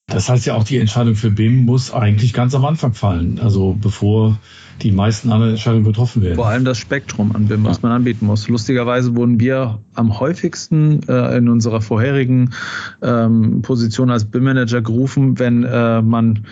Das 0.06 0.28
heißt 0.28 0.46
ja 0.46 0.54
auch, 0.54 0.64
die 0.64 0.78
Entscheidung 0.78 1.14
für 1.14 1.30
BIM 1.30 1.64
muss 1.64 1.92
eigentlich 1.92 2.34
ganz 2.34 2.54
am 2.54 2.64
Anfang 2.64 2.92
fallen, 2.92 3.38
also 3.38 3.76
bevor 3.80 4.38
die 4.82 4.90
meisten 4.90 5.30
anderen 5.30 5.52
Entscheidungen 5.52 5.84
getroffen 5.84 6.22
werden. 6.22 6.34
Vor 6.34 6.48
allem 6.48 6.64
das 6.64 6.78
Spektrum 6.78 7.34
an 7.34 7.46
BIM, 7.46 7.64
was 7.64 7.82
man 7.82 7.92
anbieten 7.92 8.26
muss. 8.26 8.48
Lustigerweise 8.48 9.14
wurden 9.14 9.38
wir 9.38 9.80
am 9.94 10.18
häufigsten 10.18 11.02
äh, 11.08 11.36
in 11.36 11.48
unserer 11.48 11.80
vorherigen 11.80 12.52
ähm, 13.00 13.62
Position 13.62 14.10
als 14.10 14.24
BIM-Manager 14.24 14.82
gerufen, 14.82 15.38
wenn 15.38 15.62
äh, 15.62 16.02
man 16.02 16.46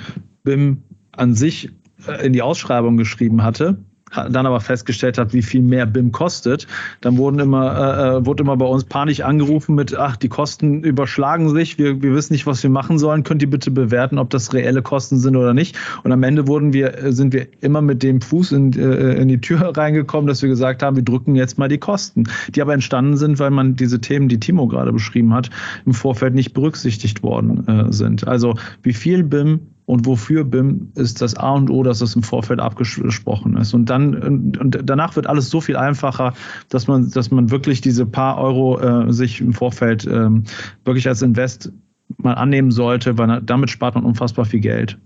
BIM 0.45 0.83
an 1.13 1.35
sich 1.35 1.71
äh, 2.07 2.25
in 2.25 2.33
die 2.33 2.43
Ausschreibung 2.43 2.97
geschrieben 2.97 3.43
hatte 3.43 3.79
dann 4.11 4.47
aber 4.47 4.61
festgestellt 4.61 5.19
hat, 5.19 5.33
wie 5.33 5.43
viel 5.43 5.63
mehr 5.63 5.87
BIM 5.87 6.13
kostet, 6.13 6.67
dann 7.01 7.17
wurden 7.17 7.39
immer, 7.39 7.77
äh, 7.77 8.17
äh, 8.17 8.27
wurde 8.27 8.43
immer 8.43 8.57
bei 8.57 8.67
uns 8.67 8.85
panisch 8.85 9.21
angerufen 9.21 9.75
mit, 9.75 9.97
ach, 9.97 10.17
die 10.17 10.29
Kosten 10.29 10.83
überschlagen 10.83 11.49
sich, 11.51 11.79
wir, 11.79 12.03
wir 12.03 12.15
wissen 12.15 12.33
nicht, 12.33 12.47
was 12.47 12.63
wir 12.63 12.71
machen 12.71 12.99
sollen, 12.99 13.23
könnt 13.23 13.43
ihr 13.43 13.51
bitte 13.51 13.71
bewerten, 13.71 14.19
ob 14.19 14.31
das 14.31 14.53
reelle 14.53 14.83
Kosten 14.83 15.19
sind 15.19 15.37
oder 15.37 15.55
nicht. 15.55 15.77
Und 16.03 16.13
am 16.13 16.23
Ende 16.23 16.47
wurden 16.47 16.73
wir, 16.73 16.99
äh, 16.99 17.13
sind 17.13 17.33
wir 17.33 17.47
immer 17.61 17.83
mit 17.83 18.03
dem 18.03 18.21
Fuß 18.21 18.53
in, 18.53 18.73
äh, 18.73 19.15
in 19.15 19.29
die 19.29 19.41
Tür 19.41 19.61
reingekommen, 19.77 20.27
dass 20.27 20.43
wir 20.43 20.49
gesagt 20.49 20.83
haben, 20.83 20.97
wir 20.97 21.05
drücken 21.05 21.37
jetzt 21.37 21.59
mal 21.59 21.69
die 21.69 21.79
Kosten, 21.79 22.25
die 22.55 22.63
aber 22.63 22.75
entstanden 22.75 23.17
sind, 23.17 23.39
weil 23.39 23.51
man 23.51 23.77
diese 23.77 24.01
Themen, 24.01 24.29
die 24.29 24.41
Timo 24.41 24.67
gerade 24.67 24.93
beschrieben 24.93 25.33
hat, 25.35 25.51
im 25.87 25.95
Vorfeld 25.95 26.35
nicht 26.35 26.53
berücksichtigt 26.53 27.23
worden 27.23 27.67
äh, 27.69 27.93
sind. 27.93 28.27
Also 28.27 28.55
wie 28.83 28.93
viel 28.93 29.23
BIM 29.23 29.61
und 29.87 30.07
wofür 30.07 30.45
BIM 30.45 30.93
ist 30.95 31.21
das 31.23 31.37
A 31.37 31.53
und 31.53 31.71
O, 31.71 31.83
dass 31.83 31.99
das 31.99 32.15
im 32.15 32.23
Vorfeld 32.23 32.61
abgesprochen 32.61 33.57
ist. 33.57 33.75
Und 33.75 33.91
dann 33.91 34.15
und, 34.59 34.79
danach 34.85 35.17
wird 35.17 35.27
alles 35.27 35.51
so 35.51 35.61
viel 35.61 35.77
einfacher, 35.77 36.35
dass 36.69 36.87
man, 36.87 37.11
dass 37.11 37.31
man 37.31 37.51
wirklich 37.51 37.81
diese 37.81 38.07
paar 38.07 38.39
Euro 38.39 38.79
äh, 38.81 39.13
sich 39.13 39.41
im 39.41 39.53
Vorfeld 39.53 40.07
ähm, 40.07 40.45
wirklich 40.85 41.09
als 41.09 41.23
Invest 41.23 41.73
mal 42.17 42.35
annehmen 42.35 42.71
sollte, 42.71 43.19
weil 43.19 43.41
damit 43.43 43.71
spart 43.71 43.95
man 43.95 44.05
unfassbar 44.05 44.45
viel 44.45 44.61
Geld. 44.61 44.99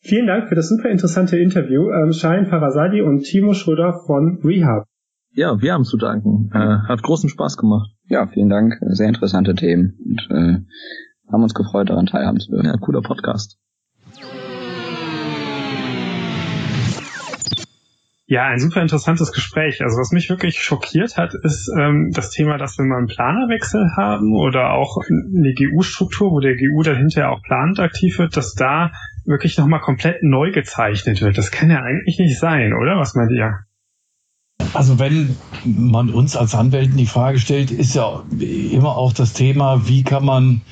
Vielen 0.00 0.26
Dank 0.26 0.48
für 0.48 0.54
das 0.54 0.68
super 0.68 0.90
interessante 0.90 1.38
Interview, 1.38 1.90
ähm, 1.90 2.12
Shahin 2.12 2.46
Farasadi 2.46 3.00
und 3.00 3.22
Timo 3.22 3.54
Schröder 3.54 4.02
von 4.06 4.38
Rehab. 4.44 4.84
Ja, 5.32 5.60
wir 5.60 5.72
haben 5.72 5.84
zu 5.84 5.96
danken. 5.96 6.50
Äh, 6.52 6.88
hat 6.88 7.02
großen 7.02 7.28
Spaß 7.28 7.56
gemacht. 7.56 7.90
Ja, 8.08 8.26
vielen 8.26 8.50
Dank. 8.50 8.74
Sehr 8.82 9.08
interessante 9.08 9.54
Themen 9.54 9.98
und 10.04 10.28
äh, 10.30 10.58
haben 11.32 11.42
uns 11.42 11.54
gefreut, 11.54 11.90
daran 11.90 12.06
teilhaben 12.06 12.38
zu 12.38 12.50
dürfen. 12.50 12.66
Ja, 12.66 12.76
cooler 12.76 13.02
Podcast. 13.02 13.58
Ja, 18.26 18.46
ein 18.46 18.58
super 18.58 18.80
interessantes 18.80 19.32
Gespräch. 19.32 19.82
Also 19.82 19.98
was 19.98 20.10
mich 20.10 20.30
wirklich 20.30 20.62
schockiert 20.62 21.18
hat, 21.18 21.34
ist 21.34 21.70
ähm, 21.78 22.10
das 22.14 22.30
Thema, 22.30 22.56
dass 22.56 22.78
wir 22.78 22.84
einen 22.84 23.06
Planerwechsel 23.06 23.90
haben 23.96 24.34
oder 24.34 24.72
auch 24.72 24.96
eine 25.06 25.52
GU-Struktur, 25.52 26.30
wo 26.30 26.40
der 26.40 26.56
GU 26.56 26.82
dann 26.82 26.96
hinterher 26.96 27.30
auch 27.30 27.42
planend 27.42 27.80
aktiv 27.80 28.18
wird, 28.18 28.34
dass 28.36 28.54
da 28.54 28.92
wirklich 29.26 29.58
nochmal 29.58 29.80
komplett 29.80 30.22
neu 30.22 30.52
gezeichnet 30.52 31.20
wird. 31.20 31.36
Das 31.36 31.50
kann 31.50 31.70
ja 31.70 31.82
eigentlich 31.82 32.18
nicht 32.18 32.38
sein, 32.38 32.72
oder? 32.72 32.96
Was 32.98 33.14
meint 33.14 33.30
ihr? 33.30 33.66
Also 34.74 34.98
wenn 34.98 35.36
man 35.64 36.10
uns 36.10 36.36
als 36.36 36.54
Anwälten 36.54 36.96
die 36.96 37.06
Frage 37.06 37.38
stellt, 37.38 37.70
ist 37.70 37.94
ja 37.94 38.22
immer 38.40 38.96
auch 38.96 39.12
das 39.12 39.32
Thema, 39.32 39.86
wie 39.86 40.02
kann 40.02 40.24
man 40.24 40.62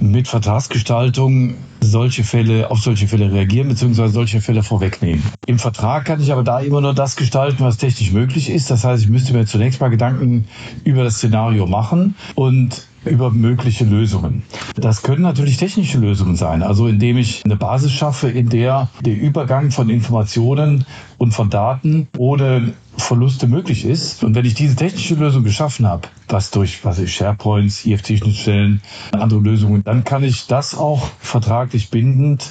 mit 0.00 0.28
Vertragsgestaltung 0.28 1.54
solche 1.80 2.22
Fälle, 2.22 2.70
auf 2.70 2.80
solche 2.80 3.08
Fälle 3.08 3.32
reagieren, 3.32 3.68
beziehungsweise 3.68 4.12
solche 4.12 4.42
Fälle 4.42 4.62
vorwegnehmen. 4.62 5.22
Im 5.46 5.58
Vertrag 5.58 6.04
kann 6.04 6.20
ich 6.20 6.30
aber 6.32 6.44
da 6.44 6.60
immer 6.60 6.82
nur 6.82 6.92
das 6.92 7.16
gestalten, 7.16 7.64
was 7.64 7.78
technisch 7.78 8.12
möglich 8.12 8.50
ist. 8.50 8.70
Das 8.70 8.84
heißt, 8.84 9.02
ich 9.02 9.08
müsste 9.08 9.32
mir 9.32 9.46
zunächst 9.46 9.80
mal 9.80 9.88
Gedanken 9.88 10.44
über 10.84 11.02
das 11.02 11.16
Szenario 11.16 11.66
machen 11.66 12.14
und 12.34 12.86
über 13.06 13.30
mögliche 13.30 13.84
Lösungen. 13.84 14.42
Das 14.76 15.02
können 15.02 15.22
natürlich 15.22 15.56
technische 15.56 15.98
Lösungen 15.98 16.36
sein, 16.36 16.62
also 16.62 16.86
indem 16.86 17.16
ich 17.16 17.42
eine 17.46 17.56
Basis 17.56 17.92
schaffe, 17.92 18.28
in 18.28 18.50
der 18.50 18.88
der 19.00 19.18
Übergang 19.18 19.70
von 19.70 19.88
Informationen 19.88 20.84
und 21.16 21.32
von 21.32 21.48
Daten 21.48 22.08
ohne 22.18 22.74
Verluste 23.02 23.46
möglich 23.46 23.84
ist. 23.84 24.24
Und 24.24 24.34
wenn 24.34 24.44
ich 24.46 24.54
diese 24.54 24.74
technische 24.74 25.14
Lösung 25.14 25.44
geschaffen 25.44 25.86
habe, 25.86 26.08
was 26.28 26.50
durch 26.50 26.84
was 26.84 26.98
ich 26.98 27.14
SharePoints, 27.14 27.84
IFT-Schnittstellen, 27.84 28.80
andere 29.12 29.40
Lösungen, 29.40 29.84
dann 29.84 30.04
kann 30.04 30.24
ich 30.24 30.46
das 30.46 30.76
auch 30.76 31.08
vertraglich 31.18 31.90
bindend 31.90 32.50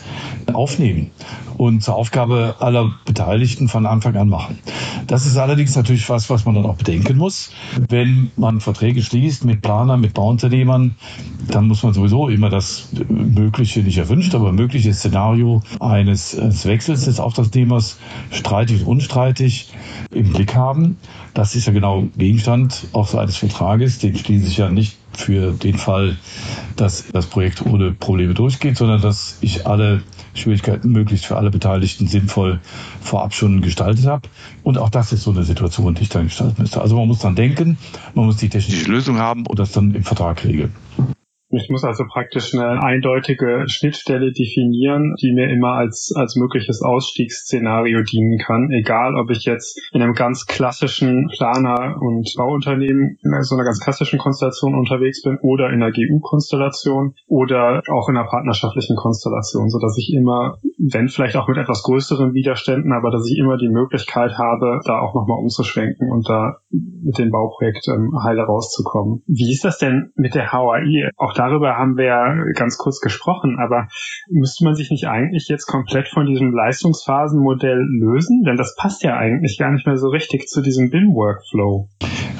aufnehmen 0.53 1.11
und 1.57 1.83
zur 1.83 1.95
Aufgabe 1.95 2.55
aller 2.59 2.93
Beteiligten 3.05 3.67
von 3.67 3.85
Anfang 3.85 4.15
an 4.15 4.29
machen. 4.29 4.59
Das 5.07 5.25
ist 5.25 5.37
allerdings 5.37 5.75
natürlich 5.75 6.07
was, 6.09 6.29
was 6.29 6.45
man 6.45 6.55
dann 6.55 6.65
auch 6.65 6.77
bedenken 6.77 7.17
muss. 7.17 7.51
Wenn 7.89 8.31
man 8.37 8.61
Verträge 8.61 9.01
schließt 9.01 9.43
mit 9.43 9.61
Planern, 9.61 10.01
mit 10.01 10.13
Bauunternehmern, 10.13 10.95
dann 11.47 11.67
muss 11.67 11.83
man 11.83 11.93
sowieso 11.93 12.29
immer 12.29 12.49
das 12.49 12.89
mögliche, 13.09 13.81
nicht 13.81 13.97
erwünscht, 13.97 14.35
aber 14.35 14.51
mögliche 14.51 14.93
Szenario 14.93 15.63
eines, 15.79 16.37
eines 16.37 16.65
Wechsels 16.65 17.05
des 17.05 17.19
Auftragsnehmers 17.19 17.97
streitig 18.31 18.85
und 18.85 18.99
unstreitig 18.99 19.69
im 20.11 20.33
Blick 20.39 20.55
haben. 20.55 20.95
Das 21.33 21.53
ist 21.53 21.67
ja 21.67 21.73
genau 21.73 22.07
Gegenstand 22.17 22.87
auch 22.93 23.09
so 23.09 23.17
eines 23.17 23.35
Vertrages. 23.35 23.99
Den 23.99 24.15
schließe 24.15 24.47
ich 24.47 24.55
ja 24.55 24.69
nicht 24.69 24.97
für 25.11 25.51
den 25.51 25.77
Fall, 25.77 26.15
dass 26.77 27.07
das 27.11 27.25
Projekt 27.25 27.65
ohne 27.65 27.91
Probleme 27.91 28.33
durchgeht, 28.33 28.77
sondern 28.77 29.01
dass 29.01 29.37
ich 29.41 29.67
alle 29.67 30.01
Schwierigkeiten 30.33 30.93
möglichst 30.93 31.25
für 31.25 31.35
alle 31.35 31.51
Beteiligten 31.51 32.07
sinnvoll 32.07 32.61
vorab 33.01 33.33
schon 33.33 33.59
gestaltet 33.59 34.05
habe. 34.05 34.29
Und 34.63 34.77
auch 34.77 34.89
das 34.89 35.11
ist 35.11 35.23
so 35.23 35.31
eine 35.31 35.43
Situation, 35.43 35.93
die 35.95 36.03
ich 36.03 36.09
dann 36.09 36.27
gestalten 36.27 36.61
müsste. 36.61 36.79
Also 36.79 36.95
man 36.95 37.09
muss 37.09 37.19
dann 37.19 37.35
denken, 37.35 37.77
man 38.15 38.25
muss 38.25 38.37
die 38.37 38.47
technische 38.47 38.89
Lösung 38.89 39.17
haben 39.17 39.45
und 39.45 39.59
das 39.59 39.73
dann 39.73 39.93
im 39.93 40.05
Vertrag 40.05 40.45
regeln. 40.45 40.73
Ich 41.51 41.69
muss 41.69 41.83
also 41.83 42.03
praktisch 42.05 42.53
eine 42.53 42.83
eindeutige 42.83 43.63
Schnittstelle 43.67 44.31
definieren, 44.31 45.15
die 45.19 45.33
mir 45.33 45.49
immer 45.49 45.73
als, 45.73 46.13
als 46.15 46.35
mögliches 46.35 46.83
Ausstiegsszenario 46.83 48.03
dienen 48.03 48.37
kann. 48.37 48.69
Egal, 48.71 49.15
ob 49.15 49.31
ich 49.31 49.45
jetzt 49.45 49.81
in 49.91 50.03
einem 50.03 50.13
ganz 50.13 50.45
klassischen 50.45 51.27
Planer- 51.35 51.97
und 51.99 52.31
Bauunternehmen 52.37 53.17
in 53.23 53.43
so 53.43 53.55
einer 53.55 53.63
ganz 53.63 53.79
klassischen 53.79 54.19
Konstellation 54.19 54.75
unterwegs 54.75 55.23
bin 55.23 55.39
oder 55.41 55.69
in 55.69 55.81
einer 55.81 55.91
GU-Konstellation 55.91 57.15
oder 57.25 57.81
auch 57.89 58.09
in 58.09 58.17
einer 58.17 58.27
partnerschaftlichen 58.27 58.95
Konstellation, 58.95 59.69
so 59.69 59.79
dass 59.79 59.97
ich 59.97 60.13
immer, 60.13 60.57
wenn 60.77 61.07
vielleicht 61.07 61.35
auch 61.35 61.47
mit 61.47 61.57
etwas 61.57 61.81
größeren 61.81 62.33
Widerständen, 62.33 62.93
aber 62.93 63.09
dass 63.09 63.27
ich 63.27 63.39
immer 63.39 63.57
die 63.57 63.69
Möglichkeit 63.69 64.37
habe, 64.37 64.81
da 64.85 64.99
auch 64.99 65.15
nochmal 65.15 65.39
umzuschwenken 65.39 66.11
und 66.11 66.29
da 66.29 66.57
mit 66.69 67.17
dem 67.17 67.31
Bauprojekt 67.31 67.87
ähm, 67.87 68.13
heile 68.23 68.43
rauszukommen. 68.43 69.23
Wie 69.25 69.51
ist 69.51 69.65
das 69.65 69.79
denn 69.79 70.11
mit 70.15 70.35
der 70.35 70.51
HAI? 70.51 71.09
Auch 71.17 71.33
darüber 71.39 71.77
haben 71.77 71.97
wir 71.97 72.05
ja 72.05 72.35
ganz 72.53 72.77
kurz 72.77 72.99
gesprochen, 72.99 73.57
aber 73.59 73.87
müsste 74.29 74.65
man 74.65 74.75
sich 74.75 74.91
nicht 74.91 75.07
eigentlich 75.07 75.47
jetzt 75.47 75.65
komplett 75.65 76.09
von 76.09 76.25
diesem 76.25 76.53
Leistungsphasenmodell 76.53 77.79
lösen? 77.79 78.43
Denn 78.43 78.57
das 78.57 78.75
passt 78.75 79.03
ja 79.03 79.15
eigentlich 79.15 79.57
gar 79.57 79.71
nicht 79.71 79.87
mehr 79.87 79.97
so 79.97 80.09
richtig 80.09 80.47
zu 80.47 80.61
diesem 80.61 80.89
BIM-Workflow. 80.89 81.87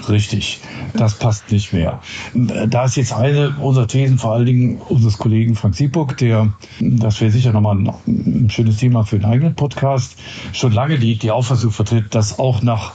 Richtig, 0.09 0.59
das 0.93 1.19
passt 1.19 1.51
nicht 1.51 1.71
mehr. 1.71 2.01
Da 2.33 2.85
ist 2.85 2.95
jetzt 2.95 3.13
eine 3.13 3.55
unserer 3.61 3.87
Thesen, 3.87 4.17
vor 4.17 4.33
allen 4.33 4.45
Dingen 4.45 4.81
unseres 4.89 5.17
Kollegen 5.17 5.55
Frank 5.55 5.75
Siebuck, 5.75 6.17
der, 6.17 6.53
das 6.79 7.21
wäre 7.21 7.31
sicher 7.31 7.53
nochmal 7.53 7.77
ein, 8.07 8.49
schönes 8.49 8.77
Thema 8.77 9.03
für 9.03 9.17
einen 9.17 9.25
eigenen 9.25 9.55
Podcast, 9.55 10.17
schon 10.51 10.71
lange 10.71 10.97
die, 10.97 11.17
die 11.17 11.31
Auffassung 11.31 11.71
vertritt, 11.71 12.15
dass 12.15 12.39
auch 12.39 12.63
nach, 12.63 12.93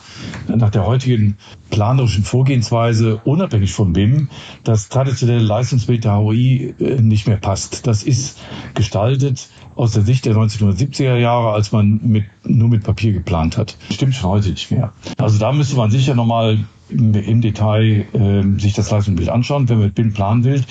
nach 0.48 0.70
der 0.70 0.86
heutigen 0.86 1.36
planerischen 1.70 2.24
Vorgehensweise, 2.24 3.20
unabhängig 3.24 3.72
von 3.72 3.92
BIM, 3.92 4.28
das 4.62 4.88
traditionelle 4.88 5.42
Leistungsbild 5.42 6.04
der 6.04 6.16
HOI 6.16 6.74
äh, 6.78 7.00
nicht 7.00 7.26
mehr 7.26 7.36
passt. 7.36 7.86
Das 7.86 8.02
ist 8.02 8.38
gestaltet 8.74 9.48
aus 9.74 9.92
der 9.92 10.02
Sicht 10.02 10.24
der 10.24 10.34
1970er 10.36 11.16
Jahre, 11.16 11.52
als 11.52 11.72
man 11.72 12.00
mit, 12.02 12.24
nur 12.44 12.68
mit 12.68 12.84
Papier 12.84 13.12
geplant 13.12 13.56
hat. 13.56 13.76
Stimmt 13.90 14.14
schon 14.14 14.30
heute 14.30 14.50
nicht 14.50 14.70
mehr. 14.70 14.92
Also 15.18 15.38
da 15.38 15.52
müsste 15.52 15.76
man 15.76 15.90
sicher 15.90 16.14
nochmal 16.14 16.58
im, 16.88 17.14
im 17.14 17.40
Detail 17.40 18.06
äh, 18.12 18.60
sich 18.60 18.74
das 18.74 18.90
Leistungsbild 18.90 19.28
anschauen, 19.28 19.68
wenn 19.68 19.78
man 19.78 19.86
mit 19.86 19.94
BIM 19.94 20.12
planen 20.12 20.44
will. 20.44 20.62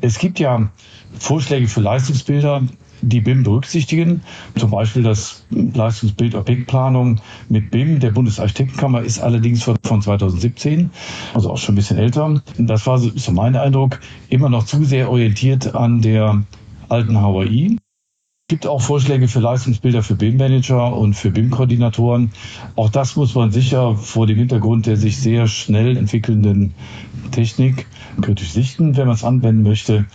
Es 0.00 0.18
gibt 0.18 0.38
ja 0.38 0.70
Vorschläge 1.18 1.68
für 1.68 1.80
Leistungsbilder, 1.80 2.62
die 3.02 3.20
BIM 3.20 3.42
berücksichtigen. 3.42 4.22
Zum 4.56 4.70
Beispiel 4.70 5.02
das 5.02 5.44
Leistungsbild 5.50 6.34
Objektplanung 6.34 7.20
mit 7.48 7.70
BIM 7.70 8.00
der 8.00 8.12
Bundesarchitektenkammer 8.12 9.02
ist 9.02 9.20
allerdings 9.20 9.62
von, 9.62 9.76
von 9.82 10.00
2017, 10.00 10.90
also 11.34 11.50
auch 11.50 11.58
schon 11.58 11.74
ein 11.74 11.76
bisschen 11.76 11.98
älter. 11.98 12.42
Das 12.56 12.86
war 12.86 12.98
so, 12.98 13.32
mein 13.32 13.56
Eindruck, 13.56 14.00
immer 14.28 14.48
noch 14.48 14.64
zu 14.64 14.84
sehr 14.84 15.10
orientiert 15.10 15.74
an 15.74 16.00
der 16.00 16.42
alten 16.88 17.16
HWI. 17.16 17.78
gibt 18.48 18.66
auch 18.66 18.82
Vorschläge 18.82 19.28
für 19.28 19.40
Leistungsbilder 19.40 20.02
für 20.02 20.14
BIM-Manager 20.14 20.96
und 20.96 21.14
für 21.14 21.30
BIM-Koordinatoren. 21.30 22.32
Auch 22.76 22.90
das 22.90 23.16
muss 23.16 23.34
man 23.34 23.50
sicher 23.50 23.96
vor 23.96 24.26
dem 24.26 24.38
Hintergrund 24.38 24.86
der 24.86 24.96
sich 24.96 25.16
sehr 25.16 25.48
schnell 25.48 25.96
entwickelnden 25.96 26.74
Technik 27.30 27.86
kritisch 28.20 28.50
sichten, 28.50 28.96
wenn 28.96 29.06
man 29.06 29.14
es 29.16 29.24
anwenden 29.24 29.62
möchte 29.62 30.06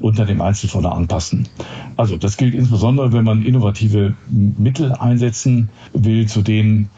dann 0.00 0.28
im 0.28 0.40
Einzelfall 0.40 0.86
anpassen. 0.86 1.48
Also 1.96 2.16
das 2.16 2.36
gilt 2.36 2.54
insbesondere, 2.54 3.12
wenn 3.12 3.24
man 3.24 3.44
innovative 3.44 4.14
Mittel 4.28 4.92
einsetzen 4.92 5.68
will, 5.92 6.26
zu 6.26 6.42
denen 6.42 6.90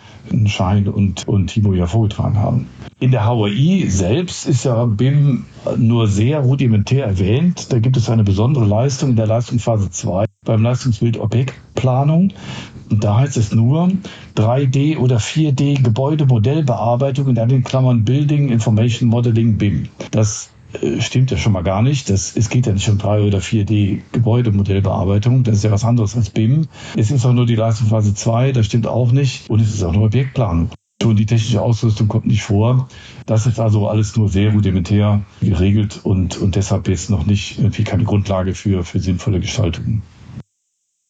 Schein 0.47 0.89
und, 0.89 1.27
und 1.27 1.49
Timo 1.49 1.75
ja 1.75 1.87
vorgetragen 1.87 2.39
haben. 2.39 2.67
In 3.01 3.11
der 3.11 3.27
HOI 3.27 3.87
selbst 3.89 4.47
ist 4.47 4.65
ja 4.65 4.85
BIM 4.85 5.45
nur 5.77 6.07
sehr 6.07 6.39
rudimentär 6.41 7.05
erwähnt. 7.05 7.73
Da 7.73 7.81
gibt 7.81 7.97
es 7.97 8.09
eine 8.09 8.23
besondere 8.23 8.65
Leistung 8.65 9.11
in 9.11 9.17
der 9.17 9.27
Leistungsphase 9.27 9.91
2 9.91 10.27
beim 10.45 10.63
Leistungsbild 10.63 11.19
Objektplanung. 11.19 12.33
Da 12.91 13.17
heißt 13.17 13.37
es 13.37 13.53
nur 13.53 13.91
3D 14.37 14.99
oder 14.99 15.17
4D 15.17 15.83
Gebäudemodellbearbeitung 15.83 17.29
in 17.29 17.35
den 17.35 17.65
Klammern 17.65 18.05
Building 18.05 18.51
Information 18.51 19.09
Modeling 19.09 19.59
BIM. 19.59 19.89
Das 20.11 20.51
stimmt 21.01 21.31
ja 21.31 21.37
schon 21.37 21.53
mal 21.53 21.63
gar 21.63 21.83
nicht. 21.83 22.11
Das, 22.11 22.37
es 22.37 22.49
geht 22.49 22.67
ja 22.67 22.73
nicht 22.73 22.89
um 22.89 22.99
3 22.99 23.23
oder 23.23 23.39
4D 23.39 24.03
Gebäudemodellbearbeitung. 24.13 25.45
Das 25.45 25.57
ist 25.57 25.65
ja 25.65 25.71
was 25.71 25.85
anderes 25.85 26.17
als 26.17 26.31
BIM. 26.31 26.69
Es 26.97 27.11
ist 27.11 27.25
auch 27.25 27.33
nur 27.33 27.47
die 27.47 27.57
Leistungsphase 27.57 28.15
2. 28.15 28.53
Das 28.53 28.67
stimmt 28.67 28.87
auch 28.87 29.13
nicht. 29.13 29.49
Und 29.51 29.61
es 29.61 29.75
ist 29.75 29.83
auch 29.83 29.93
nur 29.93 30.07
Objektplanung. 30.07 30.71
Schon 31.03 31.17
die 31.17 31.27
technische 31.27 31.61
Ausrüstung 31.61 32.09
kommt 32.09 32.27
nicht 32.27 32.43
vor. 32.43 32.89
Das 33.27 33.47
ist 33.47 33.59
also 33.59 33.89
alles 33.89 34.17
nur 34.17 34.29
sehr 34.29 34.53
rudimentär 34.53 35.23
geregelt 35.41 36.01
und, 36.05 36.37
und 36.37 36.55
deshalb 36.55 36.87
jetzt 36.89 37.11
noch 37.11 37.27
nicht 37.27 37.59
irgendwie 37.59 37.83
keine 37.83 38.05
Grundlage 38.05 38.55
für, 38.55 38.85
für 38.85 39.01
sinnvolle 39.01 39.41
Gestaltungen 39.41 40.03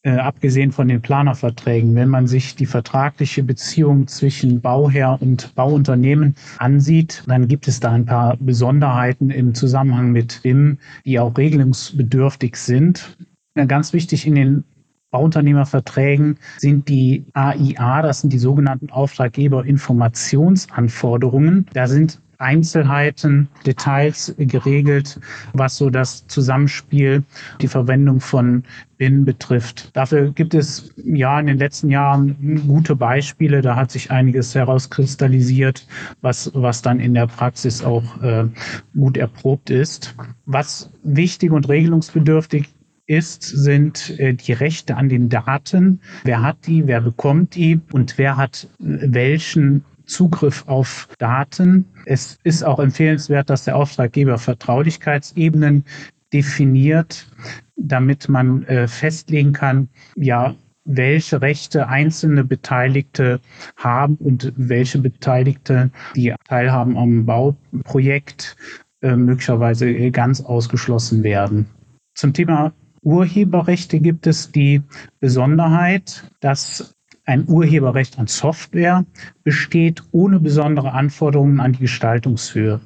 äh, 0.05 0.17
abgesehen 0.17 0.73
von 0.73 0.89
den 0.89 1.01
Planerverträgen, 1.01 1.95
wenn 1.95 2.09
man 2.09 2.27
sich 2.27 2.57
die 2.57 2.67
vertragliche 2.67 3.45
Beziehung 3.45 4.09
zwischen 4.09 4.61
Bauherr 4.61 5.19
und 5.21 5.55
Bauunternehmen 5.55 6.35
ansieht, 6.59 7.23
dann 7.27 7.47
gibt 7.47 7.69
es 7.69 7.81
da 7.81 7.93
ein 7.93 8.07
paar 8.07 8.37
Besonderheiten 8.39 9.31
im 9.31 9.55
Zusammenhang 9.55 10.13
mit 10.13 10.41
BIM, 10.43 10.79
die 11.05 11.21
auch 11.21 11.37
regelungsbedürftig 11.37 12.57
sind. 12.57 13.17
Ganz 13.55 13.93
wichtig 13.93 14.27
in 14.27 14.35
den 14.35 14.65
Bauunternehmerverträgen 15.13 16.39
sind 16.57 16.89
die 16.89 17.27
AIA, 17.35 18.01
das 18.01 18.23
sind 18.23 18.33
die 18.33 18.39
sogenannten 18.39 18.89
Auftraggeberinformationsanforderungen. 18.91 21.67
Da 21.75 21.87
sind 21.87 22.22
Einzelheiten, 22.43 23.49
Details 23.65 24.35
geregelt, 24.39 25.21
was 25.53 25.77
so 25.77 25.91
das 25.91 26.27
Zusammenspiel, 26.27 27.23
die 27.61 27.69
Verwendung 27.69 28.21
von 28.21 28.65
BIN 28.99 29.25
betrifft. 29.25 29.91
Dafür 29.97 30.31
gibt 30.31 30.55
es 30.55 30.93
ja 30.97 31.41
in 31.41 31.47
den 31.47 31.59
letzten 31.59 31.91
Jahren 31.91 32.63
gute 32.67 32.95
Beispiele. 32.95 33.63
Da 33.63 33.77
hat 33.77 33.91
sich 33.91 34.11
einiges 34.11 34.55
herauskristallisiert, 34.55 35.87
was, 36.21 36.51
was 36.55 36.83
dann 36.83 37.01
in 37.01 37.15
der 37.15 37.27
Praxis 37.27 37.83
auch 37.83 38.23
äh, 38.23 38.45
gut 38.95 39.17
erprobt 39.17 39.71
ist. 39.71 40.15
Was 40.45 40.91
wichtig 41.03 41.53
und 41.53 41.69
regelungsbedürftig 41.69 42.69
ist, 43.07 43.43
sind 43.43 44.19
äh, 44.19 44.35
die 44.35 44.53
Rechte 44.53 44.97
an 44.97 45.09
den 45.09 45.29
Daten. 45.29 46.01
Wer 46.25 46.43
hat 46.43 46.67
die, 46.67 46.87
wer 46.87 47.01
bekommt 47.01 47.55
die 47.55 47.81
und 47.93 48.19
wer 48.19 48.37
hat 48.37 48.69
äh, 48.81 49.13
welchen 49.13 49.85
Zugriff 50.13 50.65
auf 50.69 51.09
Daten. 51.19 51.87
Es 52.05 52.39
ist 52.45 52.63
auch 52.63 52.79
empfehlenswert, 52.79 53.49
dass 53.51 53.65
der 53.65 53.77
Auftraggeber 53.77 54.39
Vertraulichkeitsebenen 54.39 55.85
definiert, 56.33 57.27
damit 57.77 58.29
man 58.29 58.65
äh, 58.65 58.89
festlegen 58.89 59.53
kann, 59.53 59.89
ja, 60.17 60.55
welche 60.85 61.41
Rechte 61.41 61.89
einzelne 61.89 62.45
Beteiligte 62.45 63.41
haben 63.77 64.17
und 64.17 64.53
welche 64.57 64.99
Beteiligte, 64.99 65.91
die 66.17 66.35
teilhaben 66.49 66.97
am 66.97 67.25
Bauprojekt, 67.25 68.57
äh, 69.01 69.17
möglicherweise 69.17 70.11
ganz 70.11 70.41
ausgeschlossen 70.41 71.23
werden. 71.23 71.67
Zum 72.15 72.33
Thema 72.33 72.73
Urheberrechte 73.03 74.01
gibt 74.01 74.27
es 74.27 74.53
die 74.53 74.83
Besonderheit, 75.21 76.31
dass 76.41 76.95
ein 77.25 77.49
Urheberrecht 77.49 78.19
an 78.19 78.27
Software 78.27 79.05
besteht 79.45 80.03
ohne 80.13 80.41
besondere 80.41 80.93
Anforderungen 80.93 81.61
an 81.61 81.73
die 81.73 81.81
Gestaltungshöhe. 81.81 82.81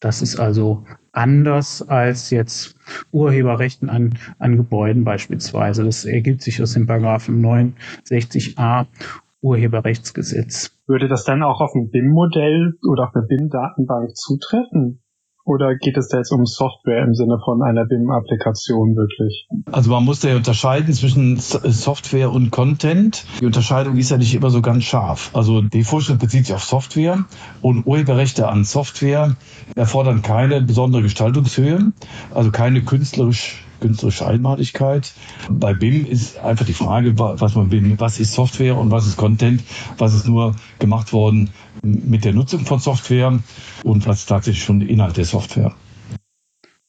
Das 0.00 0.22
ist 0.22 0.38
also 0.38 0.84
anders 1.12 1.82
als 1.82 2.30
jetzt 2.30 2.76
Urheberrechten 3.10 3.90
an, 3.90 4.18
an 4.38 4.56
Gebäuden 4.56 5.04
beispielsweise. 5.04 5.84
Das 5.84 6.04
ergibt 6.04 6.42
sich 6.42 6.62
aus 6.62 6.72
dem 6.72 6.86
Paragraphen 6.86 7.44
69a 7.44 8.86
Urheberrechtsgesetz. 9.40 10.70
Würde 10.86 11.08
das 11.08 11.24
dann 11.24 11.42
auch 11.42 11.60
auf 11.60 11.74
ein 11.74 11.90
BIM-Modell 11.90 12.74
oder 12.88 13.08
auf 13.08 13.14
eine 13.14 13.26
BIM-Datenbank 13.26 14.16
zutreffen? 14.16 15.01
Oder 15.44 15.74
geht 15.74 15.96
es 15.96 16.08
da 16.08 16.18
jetzt 16.18 16.30
um 16.30 16.46
Software 16.46 17.02
im 17.02 17.14
Sinne 17.14 17.38
von 17.44 17.62
einer 17.62 17.84
BIM-Applikation 17.84 18.94
wirklich? 18.94 19.48
Also 19.72 19.90
man 19.90 20.04
muss 20.04 20.22
ja 20.22 20.36
unterscheiden 20.36 20.94
zwischen 20.94 21.38
Software 21.38 22.30
und 22.30 22.52
Content. 22.52 23.24
Die 23.40 23.46
Unterscheidung 23.46 23.96
ist 23.96 24.10
ja 24.10 24.18
nicht 24.18 24.34
immer 24.34 24.50
so 24.50 24.62
ganz 24.62 24.84
scharf. 24.84 25.30
Also 25.34 25.60
die 25.60 25.82
Vorschrift 25.82 26.20
bezieht 26.20 26.46
sich 26.46 26.54
auf 26.54 26.62
Software 26.64 27.24
und 27.60 27.86
Urheberrechte 27.86 28.48
an 28.48 28.64
Software 28.64 29.34
erfordern 29.74 30.22
keine 30.22 30.62
besondere 30.62 31.02
Gestaltungshöhe, 31.02 31.92
also 32.32 32.50
keine 32.52 32.82
künstlerisch 32.82 33.64
künstlerische 33.80 34.26
Einmaligkeit. 34.26 35.12
Bei 35.50 35.74
BIM 35.74 36.06
ist 36.06 36.38
einfach 36.38 36.64
die 36.64 36.72
Frage, 36.72 37.18
was 37.18 37.56
man 37.56 37.68
BIM, 37.68 37.98
was 37.98 38.20
ist 38.20 38.32
Software 38.32 38.76
und 38.78 38.92
was 38.92 39.06
ist 39.06 39.16
Content, 39.16 39.62
was 39.98 40.14
ist 40.14 40.26
nur 40.26 40.54
gemacht 40.78 41.12
worden 41.12 41.50
mit 41.82 42.24
der 42.24 42.32
Nutzung 42.32 42.64
von 42.64 42.78
Software 42.78 43.38
und 43.82 44.06
was 44.06 44.26
tatsächlich 44.26 44.64
schon 44.64 44.80
Inhalt 44.80 45.16
der 45.16 45.24
Software. 45.24 45.74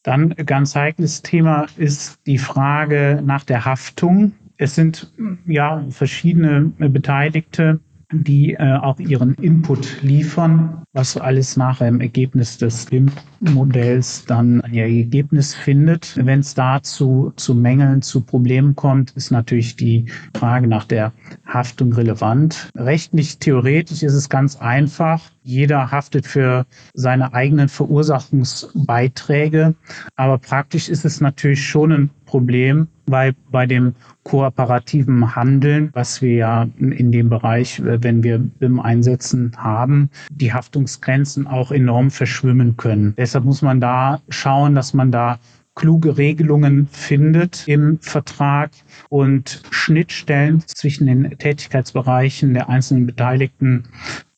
Dann 0.03 0.29
ganz 0.35 0.75
heikles 0.75 1.21
Thema 1.21 1.65
ist 1.77 2.19
die 2.25 2.37
Frage 2.37 3.21
nach 3.25 3.43
der 3.43 3.65
Haftung. 3.65 4.33
Es 4.57 4.75
sind 4.75 5.11
ja 5.45 5.85
verschiedene 5.89 6.71
Beteiligte, 6.77 7.79
die 8.21 8.53
äh, 8.53 8.75
auch 8.75 8.99
ihren 8.99 9.33
Input 9.35 10.03
liefern, 10.03 10.83
was 10.93 11.17
alles 11.17 11.57
nachher 11.57 11.87
im 11.87 12.01
Ergebnis 12.01 12.57
des 12.57 12.85
BIM-Modells 12.85 14.25
dann 14.25 14.61
ein 14.61 14.75
Ergebnis 14.75 15.55
findet. 15.55 16.15
Wenn 16.15 16.41
es 16.41 16.53
dazu 16.53 17.33
zu 17.35 17.55
Mängeln, 17.55 18.01
zu 18.01 18.21
Problemen 18.21 18.75
kommt, 18.75 19.11
ist 19.11 19.31
natürlich 19.31 19.75
die 19.75 20.05
Frage 20.37 20.67
nach 20.67 20.85
der 20.85 21.11
Haftung 21.45 21.93
relevant. 21.93 22.69
Rechtlich, 22.75 23.39
theoretisch 23.39 24.03
ist 24.03 24.13
es 24.13 24.29
ganz 24.29 24.55
einfach. 24.57 25.21
Jeder 25.41 25.91
haftet 25.91 26.27
für 26.27 26.65
seine 26.93 27.33
eigenen 27.33 27.69
Verursachungsbeiträge, 27.69 29.75
aber 30.15 30.37
praktisch 30.37 30.89
ist 30.89 31.05
es 31.05 31.19
natürlich 31.19 31.65
schon 31.65 31.91
ein 31.91 32.09
Problem, 32.25 32.87
weil 33.05 33.33
bei 33.51 33.65
dem 33.65 33.95
kooperativen 34.23 35.35
Handeln, 35.35 35.89
was 35.93 36.21
wir 36.21 36.33
ja 36.33 36.67
in 36.79 37.11
dem 37.11 37.29
Bereich, 37.29 37.79
äh, 37.79 38.01
wenn 38.01 38.23
wir 38.23 38.39
BIM 38.39 38.79
einsetzen, 38.79 39.51
haben, 39.57 40.09
die 40.31 40.53
Haftungsgrenzen 40.53 41.47
auch 41.47 41.71
enorm 41.71 42.11
verschwimmen 42.11 42.77
können. 42.77 43.13
Deshalb 43.17 43.45
muss 43.45 43.61
man 43.61 43.81
da 43.81 44.21
schauen, 44.29 44.75
dass 44.75 44.93
man 44.93 45.11
da 45.11 45.39
kluge 45.75 46.17
Regelungen 46.17 46.87
findet 46.87 47.67
im 47.67 47.99
Vertrag 47.99 48.71
und 49.09 49.63
Schnittstellen 49.71 50.63
zwischen 50.67 51.07
den 51.07 51.37
Tätigkeitsbereichen 51.37 52.53
der 52.53 52.69
einzelnen 52.69 53.07
Beteiligten 53.07 53.85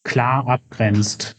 klar 0.04 0.48
abgrenzt. 0.48 1.36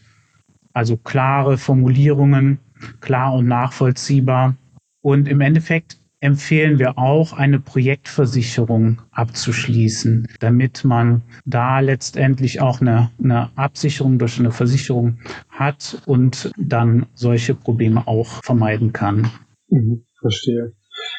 Also 0.73 0.97
klare 0.97 1.57
Formulierungen, 1.57 2.59
klar 3.01 3.33
und 3.33 3.47
nachvollziehbar. 3.47 4.55
Und 5.01 5.27
im 5.27 5.41
Endeffekt 5.41 5.97
empfehlen 6.19 6.79
wir 6.79 6.97
auch, 6.97 7.33
eine 7.33 7.59
Projektversicherung 7.59 9.01
abzuschließen, 9.11 10.27
damit 10.39 10.83
man 10.83 11.21
da 11.45 11.79
letztendlich 11.79 12.61
auch 12.61 12.81
eine, 12.81 13.11
eine 13.23 13.49
Absicherung 13.55 14.17
durch 14.19 14.39
eine 14.39 14.51
Versicherung 14.51 15.19
hat 15.49 16.01
und 16.05 16.51
dann 16.57 17.05
solche 17.13 17.53
Probleme 17.53 18.07
auch 18.07 18.43
vermeiden 18.43 18.93
kann. 18.93 19.29
Mhm, 19.69 20.05
verstehe. 20.19 20.73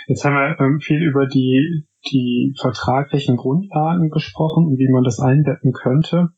Jetzt 0.07 0.25
haben 0.25 0.35
wir 0.35 0.59
ähm, 0.61 0.81
viel 0.81 1.03
über 1.03 1.27
die, 1.27 1.85
die 2.11 2.55
vertraglichen 2.61 3.37
Grundlagen 3.37 4.11
gesprochen 4.11 4.67
und 4.67 4.79
wie 4.79 4.91
man 4.91 5.05
das 5.05 5.21
einbetten 5.21 5.73
könnte. 5.73 6.31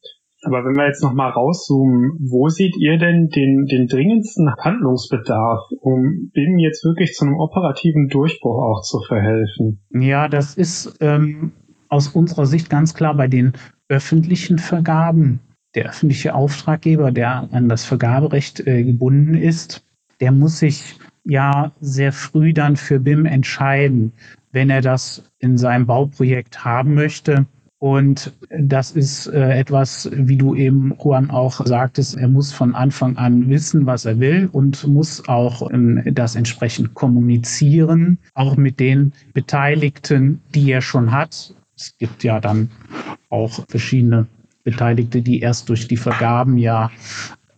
Aber 0.42 0.64
wenn 0.64 0.74
wir 0.74 0.86
jetzt 0.86 1.02
nochmal 1.02 1.30
rauszoomen, 1.30 2.12
wo 2.18 2.48
seht 2.48 2.76
ihr 2.78 2.98
denn 2.98 3.28
den, 3.28 3.66
den 3.66 3.86
dringendsten 3.86 4.54
Handlungsbedarf, 4.56 5.60
um 5.80 6.30
BIM 6.32 6.58
jetzt 6.58 6.84
wirklich 6.84 7.12
zu 7.12 7.26
einem 7.26 7.38
operativen 7.38 8.08
Durchbruch 8.08 8.62
auch 8.62 8.82
zu 8.82 9.00
verhelfen? 9.06 9.80
Ja, 9.90 10.28
das 10.28 10.54
ist 10.56 10.96
ähm, 11.00 11.52
aus 11.88 12.08
unserer 12.08 12.46
Sicht 12.46 12.70
ganz 12.70 12.94
klar 12.94 13.14
bei 13.14 13.28
den 13.28 13.52
öffentlichen 13.88 14.58
Vergaben. 14.58 15.40
Der 15.74 15.86
öffentliche 15.90 16.34
Auftraggeber, 16.34 17.12
der 17.12 17.48
an 17.52 17.68
das 17.68 17.84
Vergaberecht 17.84 18.66
äh, 18.66 18.82
gebunden 18.82 19.34
ist, 19.34 19.84
der 20.20 20.32
muss 20.32 20.58
sich 20.58 20.98
ja 21.24 21.72
sehr 21.80 22.12
früh 22.12 22.52
dann 22.54 22.76
für 22.76 22.98
BIM 22.98 23.26
entscheiden. 23.26 24.12
wenn 24.52 24.70
er 24.70 24.80
das 24.80 25.30
in 25.38 25.56
seinem 25.56 25.86
Bauprojekt 25.86 26.64
haben 26.64 26.94
möchte. 26.94 27.46
Und 27.80 28.34
das 28.50 28.90
ist 28.90 29.26
äh, 29.28 29.58
etwas, 29.58 30.10
wie 30.12 30.36
du 30.36 30.54
eben, 30.54 30.92
Juan, 31.02 31.30
auch 31.30 31.64
sagtest, 31.64 32.14
er 32.14 32.28
muss 32.28 32.52
von 32.52 32.74
Anfang 32.74 33.16
an 33.16 33.48
wissen, 33.48 33.86
was 33.86 34.04
er 34.04 34.20
will 34.20 34.50
und 34.52 34.86
muss 34.86 35.26
auch 35.28 35.70
ähm, 35.72 36.02
das 36.12 36.36
entsprechend 36.36 36.92
kommunizieren, 36.92 38.18
auch 38.34 38.58
mit 38.58 38.80
den 38.80 39.14
Beteiligten, 39.32 40.42
die 40.54 40.70
er 40.70 40.82
schon 40.82 41.10
hat. 41.10 41.54
Es 41.74 41.96
gibt 41.96 42.22
ja 42.22 42.38
dann 42.38 42.70
auch 43.30 43.64
verschiedene 43.66 44.26
Beteiligte, 44.62 45.22
die 45.22 45.40
erst 45.40 45.70
durch 45.70 45.88
die 45.88 45.96
Vergaben 45.96 46.58
ja 46.58 46.90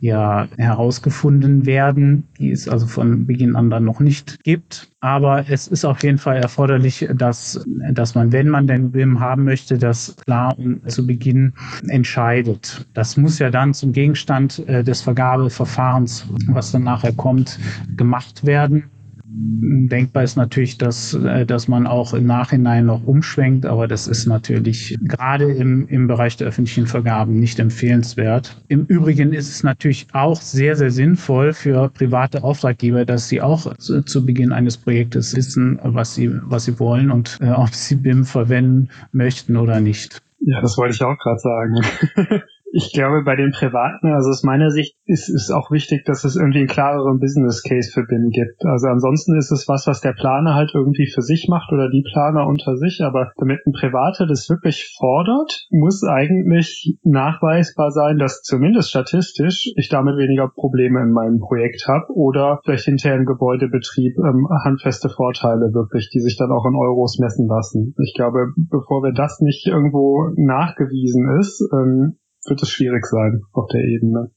ja 0.02 0.48
herausgefunden 0.56 1.64
werden, 1.64 2.24
die 2.36 2.50
es 2.50 2.68
also 2.68 2.86
von 2.88 3.24
Beginn 3.24 3.54
an 3.54 3.70
dann 3.70 3.84
noch 3.84 4.00
nicht 4.00 4.42
gibt. 4.42 4.90
Aber 4.98 5.48
es 5.48 5.68
ist 5.68 5.84
auf 5.84 6.02
jeden 6.02 6.18
Fall 6.18 6.38
erforderlich, 6.38 7.08
dass, 7.14 7.64
dass 7.92 8.16
man, 8.16 8.32
wenn 8.32 8.48
man 8.48 8.66
den 8.66 8.90
BIM 8.90 9.20
haben 9.20 9.44
möchte, 9.44 9.78
das 9.78 10.16
klar 10.16 10.58
und 10.58 10.90
zu 10.90 11.06
Beginn 11.06 11.52
entscheidet. 11.86 12.84
Das 12.94 13.16
muss 13.16 13.38
ja 13.38 13.50
dann 13.50 13.74
zum 13.74 13.92
Gegenstand 13.92 14.66
äh, 14.66 14.82
des 14.82 15.02
Vergabeverfahrens, 15.02 16.26
was 16.48 16.72
dann 16.72 16.82
nachher 16.82 17.12
kommt, 17.12 17.60
gemacht 17.96 18.44
werden. 18.44 18.90
Denkbar 19.34 20.24
ist 20.24 20.36
natürlich, 20.36 20.76
dass, 20.76 21.14
äh, 21.14 21.46
dass 21.46 21.66
man 21.66 21.86
auch 21.86 22.12
im 22.12 22.26
Nachhinein 22.26 22.86
noch 22.86 23.04
umschwenkt, 23.04 23.64
aber 23.64 23.88
das 23.88 24.06
ist 24.06 24.26
natürlich 24.26 24.98
gerade 25.02 25.50
im, 25.52 25.88
im 25.88 26.06
Bereich 26.06 26.36
der 26.36 26.48
öffentlichen 26.48 26.86
Vergaben 26.86 27.40
nicht 27.40 27.58
empfehlenswert. 27.58 28.56
Im 28.68 28.84
Übrigen 28.84 29.32
ist 29.32 29.48
es 29.48 29.62
natürlich 29.62 30.06
auch 30.12 30.40
sehr, 30.40 30.76
sehr 30.76 30.90
sinnvoll 30.90 31.54
für 31.54 31.88
private 31.88 32.44
Auftraggeber, 32.44 33.06
dass 33.06 33.28
sie 33.28 33.40
auch 33.40 33.74
zu, 33.76 34.02
zu 34.02 34.26
Beginn 34.26 34.52
eines 34.52 34.76
Projektes 34.76 35.34
wissen, 35.34 35.78
was 35.82 36.14
sie, 36.14 36.30
was 36.44 36.66
sie 36.66 36.78
wollen 36.78 37.10
und 37.10 37.38
äh, 37.40 37.50
ob 37.50 37.70
sie 37.70 37.96
BIM 37.96 38.24
verwenden 38.24 38.90
möchten 39.12 39.56
oder 39.56 39.80
nicht. 39.80 40.20
Ja, 40.40 40.60
das 40.60 40.76
wollte 40.76 40.94
ich 40.94 41.02
auch 41.02 41.16
gerade 41.18 41.38
sagen. 41.38 42.42
Ich 42.74 42.90
glaube, 42.94 43.22
bei 43.22 43.36
den 43.36 43.52
Privaten, 43.52 44.06
also 44.14 44.30
aus 44.30 44.44
meiner 44.44 44.70
Sicht, 44.70 44.96
ist 45.04 45.28
es 45.28 45.50
auch 45.50 45.70
wichtig, 45.70 46.06
dass 46.06 46.24
es 46.24 46.36
irgendwie 46.36 46.60
einen 46.60 46.68
klareren 46.68 47.20
Business 47.20 47.62
Case 47.62 47.90
für 47.92 48.06
BIM 48.06 48.30
gibt. 48.30 48.64
Also 48.64 48.88
ansonsten 48.88 49.36
ist 49.36 49.52
es 49.52 49.68
was, 49.68 49.86
was 49.86 50.00
der 50.00 50.14
Planer 50.14 50.54
halt 50.54 50.70
irgendwie 50.72 51.06
für 51.06 51.20
sich 51.20 51.48
macht 51.50 51.70
oder 51.70 51.90
die 51.90 52.02
Planer 52.02 52.46
unter 52.46 52.78
sich. 52.78 53.02
Aber 53.04 53.30
damit 53.36 53.60
ein 53.66 53.72
Privater 53.72 54.26
das 54.26 54.48
wirklich 54.48 54.90
fordert, 54.98 55.66
muss 55.70 56.02
eigentlich 56.02 56.96
nachweisbar 57.02 57.90
sein, 57.90 58.16
dass 58.16 58.40
zumindest 58.40 58.88
statistisch 58.88 59.70
ich 59.76 59.90
damit 59.90 60.16
weniger 60.16 60.48
Probleme 60.48 61.02
in 61.02 61.12
meinem 61.12 61.40
Projekt 61.40 61.84
habe 61.88 62.06
oder 62.14 62.60
vielleicht 62.64 62.86
hinterher 62.86 63.18
im 63.18 63.26
Gebäudebetrieb 63.26 64.16
ähm, 64.16 64.48
handfeste 64.64 65.10
Vorteile 65.10 65.74
wirklich, 65.74 66.08
die 66.08 66.20
sich 66.20 66.38
dann 66.38 66.50
auch 66.50 66.64
in 66.64 66.74
Euros 66.74 67.18
messen 67.18 67.48
lassen. 67.48 67.94
Ich 68.02 68.14
glaube, 68.14 68.46
bevor 68.56 69.02
wir 69.02 69.12
das 69.12 69.40
nicht 69.40 69.66
irgendwo 69.66 70.30
nachgewiesen 70.36 71.38
ist, 71.38 71.60
ähm, 71.74 72.16
wird 72.44 72.62
es 72.62 72.70
schwierig 72.70 73.06
sein 73.06 73.42
auf 73.52 73.68
der 73.72 73.82
Ebene. 73.82 74.30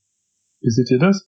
Wie 0.62 0.70
seht 0.70 0.90
ihr 0.92 1.00
das? 1.00 1.28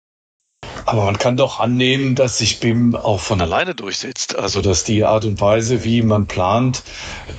Aber 0.87 1.05
man 1.05 1.19
kann 1.19 1.37
doch 1.37 1.61
annehmen, 1.61 2.15
dass 2.15 2.39
sich 2.39 2.61
BIM 2.61 2.97
auch 2.97 3.21
von 3.21 3.43
alleine 3.43 3.75
durchsetzt. 3.75 4.37
Also 4.39 4.63
dass 4.63 4.85
die 4.85 5.05
Art 5.05 5.27
und 5.27 5.41
Weise, 5.41 5.85
wie 5.85 6.01
man 6.01 6.27
plant, 6.27 6.83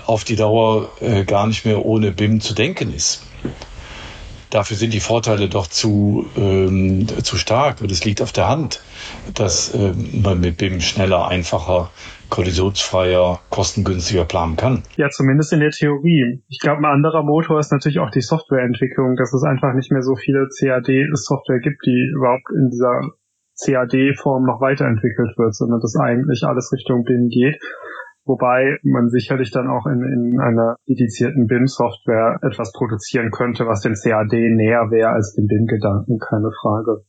auf 0.05 0.23
die 0.23 0.35
Dauer 0.35 0.91
äh, 1.01 1.25
gar 1.25 1.47
nicht 1.47 1.65
mehr 1.65 1.83
ohne 1.83 2.11
BIM 2.11 2.41
zu 2.41 2.53
denken 2.53 2.93
ist. 2.93 3.23
Dafür 4.51 4.77
sind 4.77 4.93
die 4.93 4.99
Vorteile 4.99 5.49
doch 5.49 5.67
zu, 5.67 6.27
ähm, 6.37 7.07
zu 7.23 7.37
stark. 7.37 7.81
Und 7.81 7.91
es 7.91 8.03
liegt 8.05 8.21
auf 8.21 8.31
der 8.31 8.47
Hand, 8.47 8.81
dass 9.33 9.73
ähm, 9.73 10.21
man 10.21 10.39
mit 10.39 10.57
BIM 10.57 10.79
schneller, 10.79 11.27
einfacher 11.27 11.89
kollisionsfreier, 12.29 13.39
kostengünstiger 13.49 14.25
planen 14.25 14.55
kann. 14.55 14.83
Ja, 14.95 15.09
zumindest 15.09 15.53
in 15.53 15.59
der 15.59 15.71
Theorie. 15.71 16.43
Ich 16.47 16.59
glaube, 16.59 16.79
ein 16.79 16.85
anderer 16.85 17.23
Motor 17.23 17.59
ist 17.59 17.71
natürlich 17.71 17.99
auch 17.99 18.11
die 18.11 18.21
Softwareentwicklung, 18.21 19.15
dass 19.15 19.33
es 19.33 19.43
einfach 19.43 19.73
nicht 19.73 19.91
mehr 19.91 20.01
so 20.01 20.15
viele 20.15 20.47
CAD-Software 20.47 21.59
gibt, 21.59 21.85
die 21.85 22.11
überhaupt 22.15 22.49
in 22.55 22.69
dieser 22.69 23.01
CAD-Form 23.63 24.45
noch 24.45 24.61
weiterentwickelt 24.61 25.37
wird, 25.37 25.55
sondern 25.55 25.81
dass 25.81 25.95
eigentlich 25.95 26.43
alles 26.43 26.71
Richtung 26.71 27.03
BIM 27.03 27.29
geht. 27.29 27.61
Wobei 28.25 28.77
man 28.83 29.09
sicherlich 29.09 29.51
dann 29.51 29.67
auch 29.67 29.87
in, 29.87 30.03
in 30.03 30.39
einer 30.39 30.75
dedizierten 30.87 31.47
BIM-Software 31.47 32.39
etwas 32.43 32.71
produzieren 32.73 33.31
könnte, 33.31 33.65
was 33.65 33.81
dem 33.81 33.95
CAD 33.95 34.33
näher 34.33 34.91
wäre 34.91 35.09
als 35.09 35.33
dem 35.33 35.47
BIM-Gedanken, 35.47 36.19
keine 36.19 36.51
Frage 36.61 37.03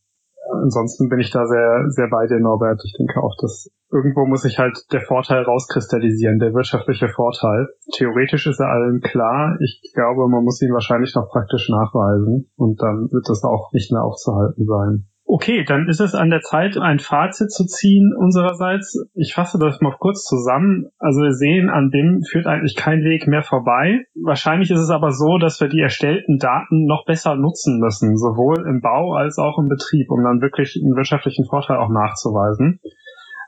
ansonsten 0.53 1.09
bin 1.09 1.20
ich 1.20 1.30
da 1.30 1.46
sehr, 1.46 1.86
sehr 1.88 2.09
bei 2.09 2.26
dir, 2.26 2.40
Norbert. 2.40 2.80
Ich 2.84 2.94
denke 2.98 3.22
auch, 3.22 3.36
dass 3.40 3.70
irgendwo 3.90 4.26
muss 4.26 4.42
sich 4.42 4.59
halt 4.59 4.78
der 4.92 5.01
Vorteil 5.01 5.42
rauskristallisieren, 5.42 6.38
der 6.38 6.55
wirtschaftliche 6.55 7.09
Vorteil. 7.09 7.68
Theoretisch 7.96 8.46
ist 8.46 8.61
er 8.61 8.68
allen 8.68 9.01
klar. 9.01 9.57
Ich 9.61 9.82
glaube, 9.94 10.28
man 10.28 10.44
muss 10.44 10.62
ihn 10.62 10.72
wahrscheinlich 10.72 11.14
noch 11.14 11.28
praktisch 11.30 11.68
nachweisen 11.68 12.51
und 12.57 12.80
dann 12.80 13.09
wird 13.11 13.28
das 13.28 13.42
auch 13.44 13.72
nicht 13.72 13.92
mehr 13.92 14.03
aufzuhalten 14.03 14.64
sein. 14.64 15.07
Okay, 15.33 15.62
dann 15.62 15.89
ist 15.89 16.01
es 16.01 16.16
an 16.16 16.28
der 16.28 16.41
Zeit, 16.41 16.76
ein 16.76 16.99
Fazit 16.99 17.53
zu 17.53 17.64
ziehen 17.64 18.12
unsererseits. 18.18 18.99
Ich 19.14 19.33
fasse 19.33 19.61
das 19.61 19.81
mal 19.81 19.95
kurz 19.97 20.24
zusammen. 20.24 20.87
Also 20.99 21.22
wir 21.22 21.35
sehen, 21.35 21.70
an 21.70 21.91
dem 21.91 22.22
führt 22.28 22.49
eigentlich 22.49 22.74
kein 22.74 23.05
Weg 23.05 23.28
mehr 23.28 23.45
vorbei. 23.45 24.07
Wahrscheinlich 24.20 24.72
ist 24.72 24.81
es 24.81 24.91
aber 24.91 25.12
so, 25.12 25.39
dass 25.39 25.61
wir 25.61 25.68
die 25.68 25.78
erstellten 25.78 26.39
Daten 26.39 26.85
noch 26.85 27.05
besser 27.07 27.37
nutzen 27.37 27.78
müssen, 27.78 28.16
sowohl 28.16 28.66
im 28.66 28.81
Bau 28.81 29.14
als 29.14 29.39
auch 29.39 29.57
im 29.61 29.68
Betrieb, 29.68 30.11
um 30.11 30.24
dann 30.24 30.41
wirklich 30.41 30.76
einen 30.83 30.97
wirtschaftlichen 30.97 31.45
Vorteil 31.45 31.76
auch 31.76 31.91
nachzuweisen. 31.91 32.81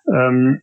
Ähm, 0.07 0.63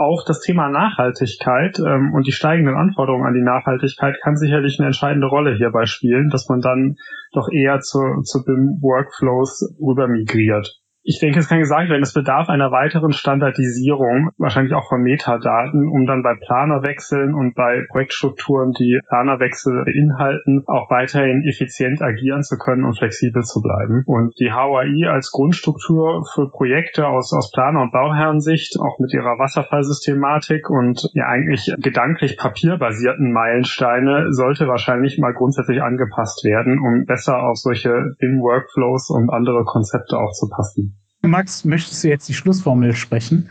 auch 0.00 0.24
das 0.26 0.40
Thema 0.40 0.68
Nachhaltigkeit 0.70 1.78
ähm, 1.78 2.12
und 2.14 2.26
die 2.26 2.32
steigenden 2.32 2.74
Anforderungen 2.74 3.26
an 3.26 3.34
die 3.34 3.42
Nachhaltigkeit 3.42 4.18
kann 4.22 4.36
sicherlich 4.36 4.78
eine 4.78 4.86
entscheidende 4.86 5.26
Rolle 5.26 5.54
hierbei 5.56 5.84
spielen, 5.84 6.30
dass 6.30 6.48
man 6.48 6.60
dann 6.60 6.96
doch 7.32 7.48
eher 7.52 7.80
zu, 7.80 8.22
zu 8.22 8.42
BIM-Workflows 8.44 9.76
rüber 9.80 10.08
migriert 10.08 10.80
ich 11.02 11.18
denke, 11.18 11.38
es 11.38 11.48
kann 11.48 11.60
gesagt 11.60 11.88
werden, 11.88 12.02
es 12.02 12.12
bedarf 12.12 12.50
einer 12.50 12.70
weiteren 12.72 13.12
Standardisierung, 13.12 14.30
wahrscheinlich 14.36 14.74
auch 14.74 14.86
von 14.88 15.00
Metadaten, 15.00 15.88
um 15.88 16.06
dann 16.06 16.22
bei 16.22 16.34
Planerwechseln 16.34 17.34
und 17.34 17.54
bei 17.54 17.86
Projektstrukturen, 17.88 18.72
die 18.72 19.00
Planerwechsel 19.08 19.84
beinhalten, 19.86 20.62
auch 20.66 20.90
weiterhin 20.90 21.42
effizient 21.48 22.02
agieren 22.02 22.42
zu 22.42 22.58
können 22.58 22.84
und 22.84 22.98
flexibel 22.98 23.42
zu 23.42 23.62
bleiben. 23.62 24.02
Und 24.04 24.38
die 24.38 24.52
HAI 24.52 25.08
als 25.10 25.30
Grundstruktur 25.30 26.26
für 26.34 26.50
Projekte 26.50 27.06
aus, 27.08 27.32
aus 27.32 27.50
Planer- 27.50 27.80
und 27.80 27.92
Bauherrensicht, 27.92 28.76
auch 28.78 28.98
mit 28.98 29.14
ihrer 29.14 29.38
Wasserfallsystematik 29.38 30.68
und 30.68 31.08
ja 31.14 31.26
eigentlich 31.26 31.72
gedanklich 31.78 32.36
papierbasierten 32.36 33.32
Meilensteine, 33.32 34.32
sollte 34.32 34.68
wahrscheinlich 34.68 35.18
mal 35.18 35.32
grundsätzlich 35.32 35.82
angepasst 35.82 36.44
werden, 36.44 36.78
um 36.78 37.06
besser 37.06 37.42
auf 37.42 37.56
solche 37.56 38.14
BIM-Workflows 38.18 39.08
und 39.10 39.30
andere 39.30 39.64
Konzepte 39.64 40.18
auch 40.18 40.32
zu 40.32 40.48
passen. 40.48 40.99
Max, 41.22 41.64
möchtest 41.64 42.02
du 42.02 42.08
jetzt 42.08 42.28
die 42.28 42.34
Schlussformel 42.34 42.94
sprechen? 42.94 43.50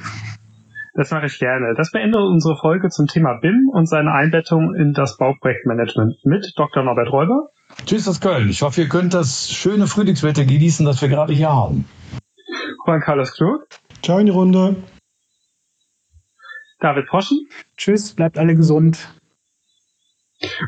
Das 0.95 1.11
mache 1.11 1.27
ich 1.27 1.39
gerne. 1.39 1.75
Das 1.77 1.91
beendet 1.91 2.19
unsere 2.19 2.57
Folge 2.57 2.89
zum 2.89 3.07
Thema 3.07 3.35
BIM 3.35 3.69
und 3.71 3.87
seine 3.87 4.11
Einbettung 4.11 4.75
in 4.75 4.93
das 4.93 5.17
Bauprojektmanagement 5.17 6.25
mit 6.25 6.51
Dr. 6.57 6.83
Norbert 6.83 7.11
Räuber. 7.11 7.49
Tschüss 7.85 8.07
aus 8.07 8.19
Köln. 8.19 8.49
Ich 8.49 8.63
hoffe, 8.63 8.81
ihr 8.81 8.89
könnt 8.89 9.13
das 9.13 9.49
schöne 9.49 9.87
Frühlingswetter 9.87 10.45
genießen, 10.45 10.85
das 10.85 11.01
wir 11.01 11.09
gerade 11.09 11.33
hier 11.33 11.49
haben. 11.49 11.85
Juan 12.85 13.01
Carlos 13.01 13.33
Klug. 13.33 13.67
Ciao 14.01 14.17
in 14.17 14.25
die 14.25 14.31
Runde. 14.31 14.75
David 16.79 17.07
Poschen. 17.07 17.47
Tschüss, 17.77 18.15
bleibt 18.15 18.37
alle 18.37 18.55
gesund. 18.55 19.13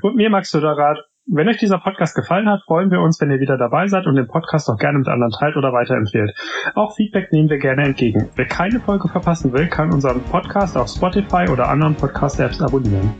Und 0.01 0.15
mir, 0.15 0.29
Max 0.29 0.51
Söderrath. 0.51 0.99
Wenn 1.27 1.47
euch 1.47 1.57
dieser 1.57 1.77
Podcast 1.77 2.15
gefallen 2.15 2.49
hat, 2.49 2.63
freuen 2.63 2.89
wir 2.89 2.99
uns, 2.99 3.21
wenn 3.21 3.29
ihr 3.29 3.39
wieder 3.39 3.55
dabei 3.55 3.87
seid 3.87 4.07
und 4.07 4.15
den 4.15 4.27
Podcast 4.27 4.67
auch 4.69 4.77
gerne 4.77 4.97
mit 4.97 5.07
anderen 5.07 5.31
teilt 5.31 5.55
oder 5.55 5.71
weiterempfehlt. 5.71 6.33
Auch 6.73 6.95
Feedback 6.95 7.31
nehmen 7.31 7.47
wir 7.47 7.59
gerne 7.59 7.83
entgegen. 7.83 8.29
Wer 8.35 8.47
keine 8.47 8.79
Folge 8.79 9.07
verpassen 9.07 9.53
will, 9.53 9.67
kann 9.67 9.93
unseren 9.93 10.23
Podcast 10.23 10.75
auf 10.75 10.89
Spotify 10.89 11.47
oder 11.47 11.69
anderen 11.69 11.93
Podcast-Apps 11.95 12.61
abonnieren. 12.61 13.13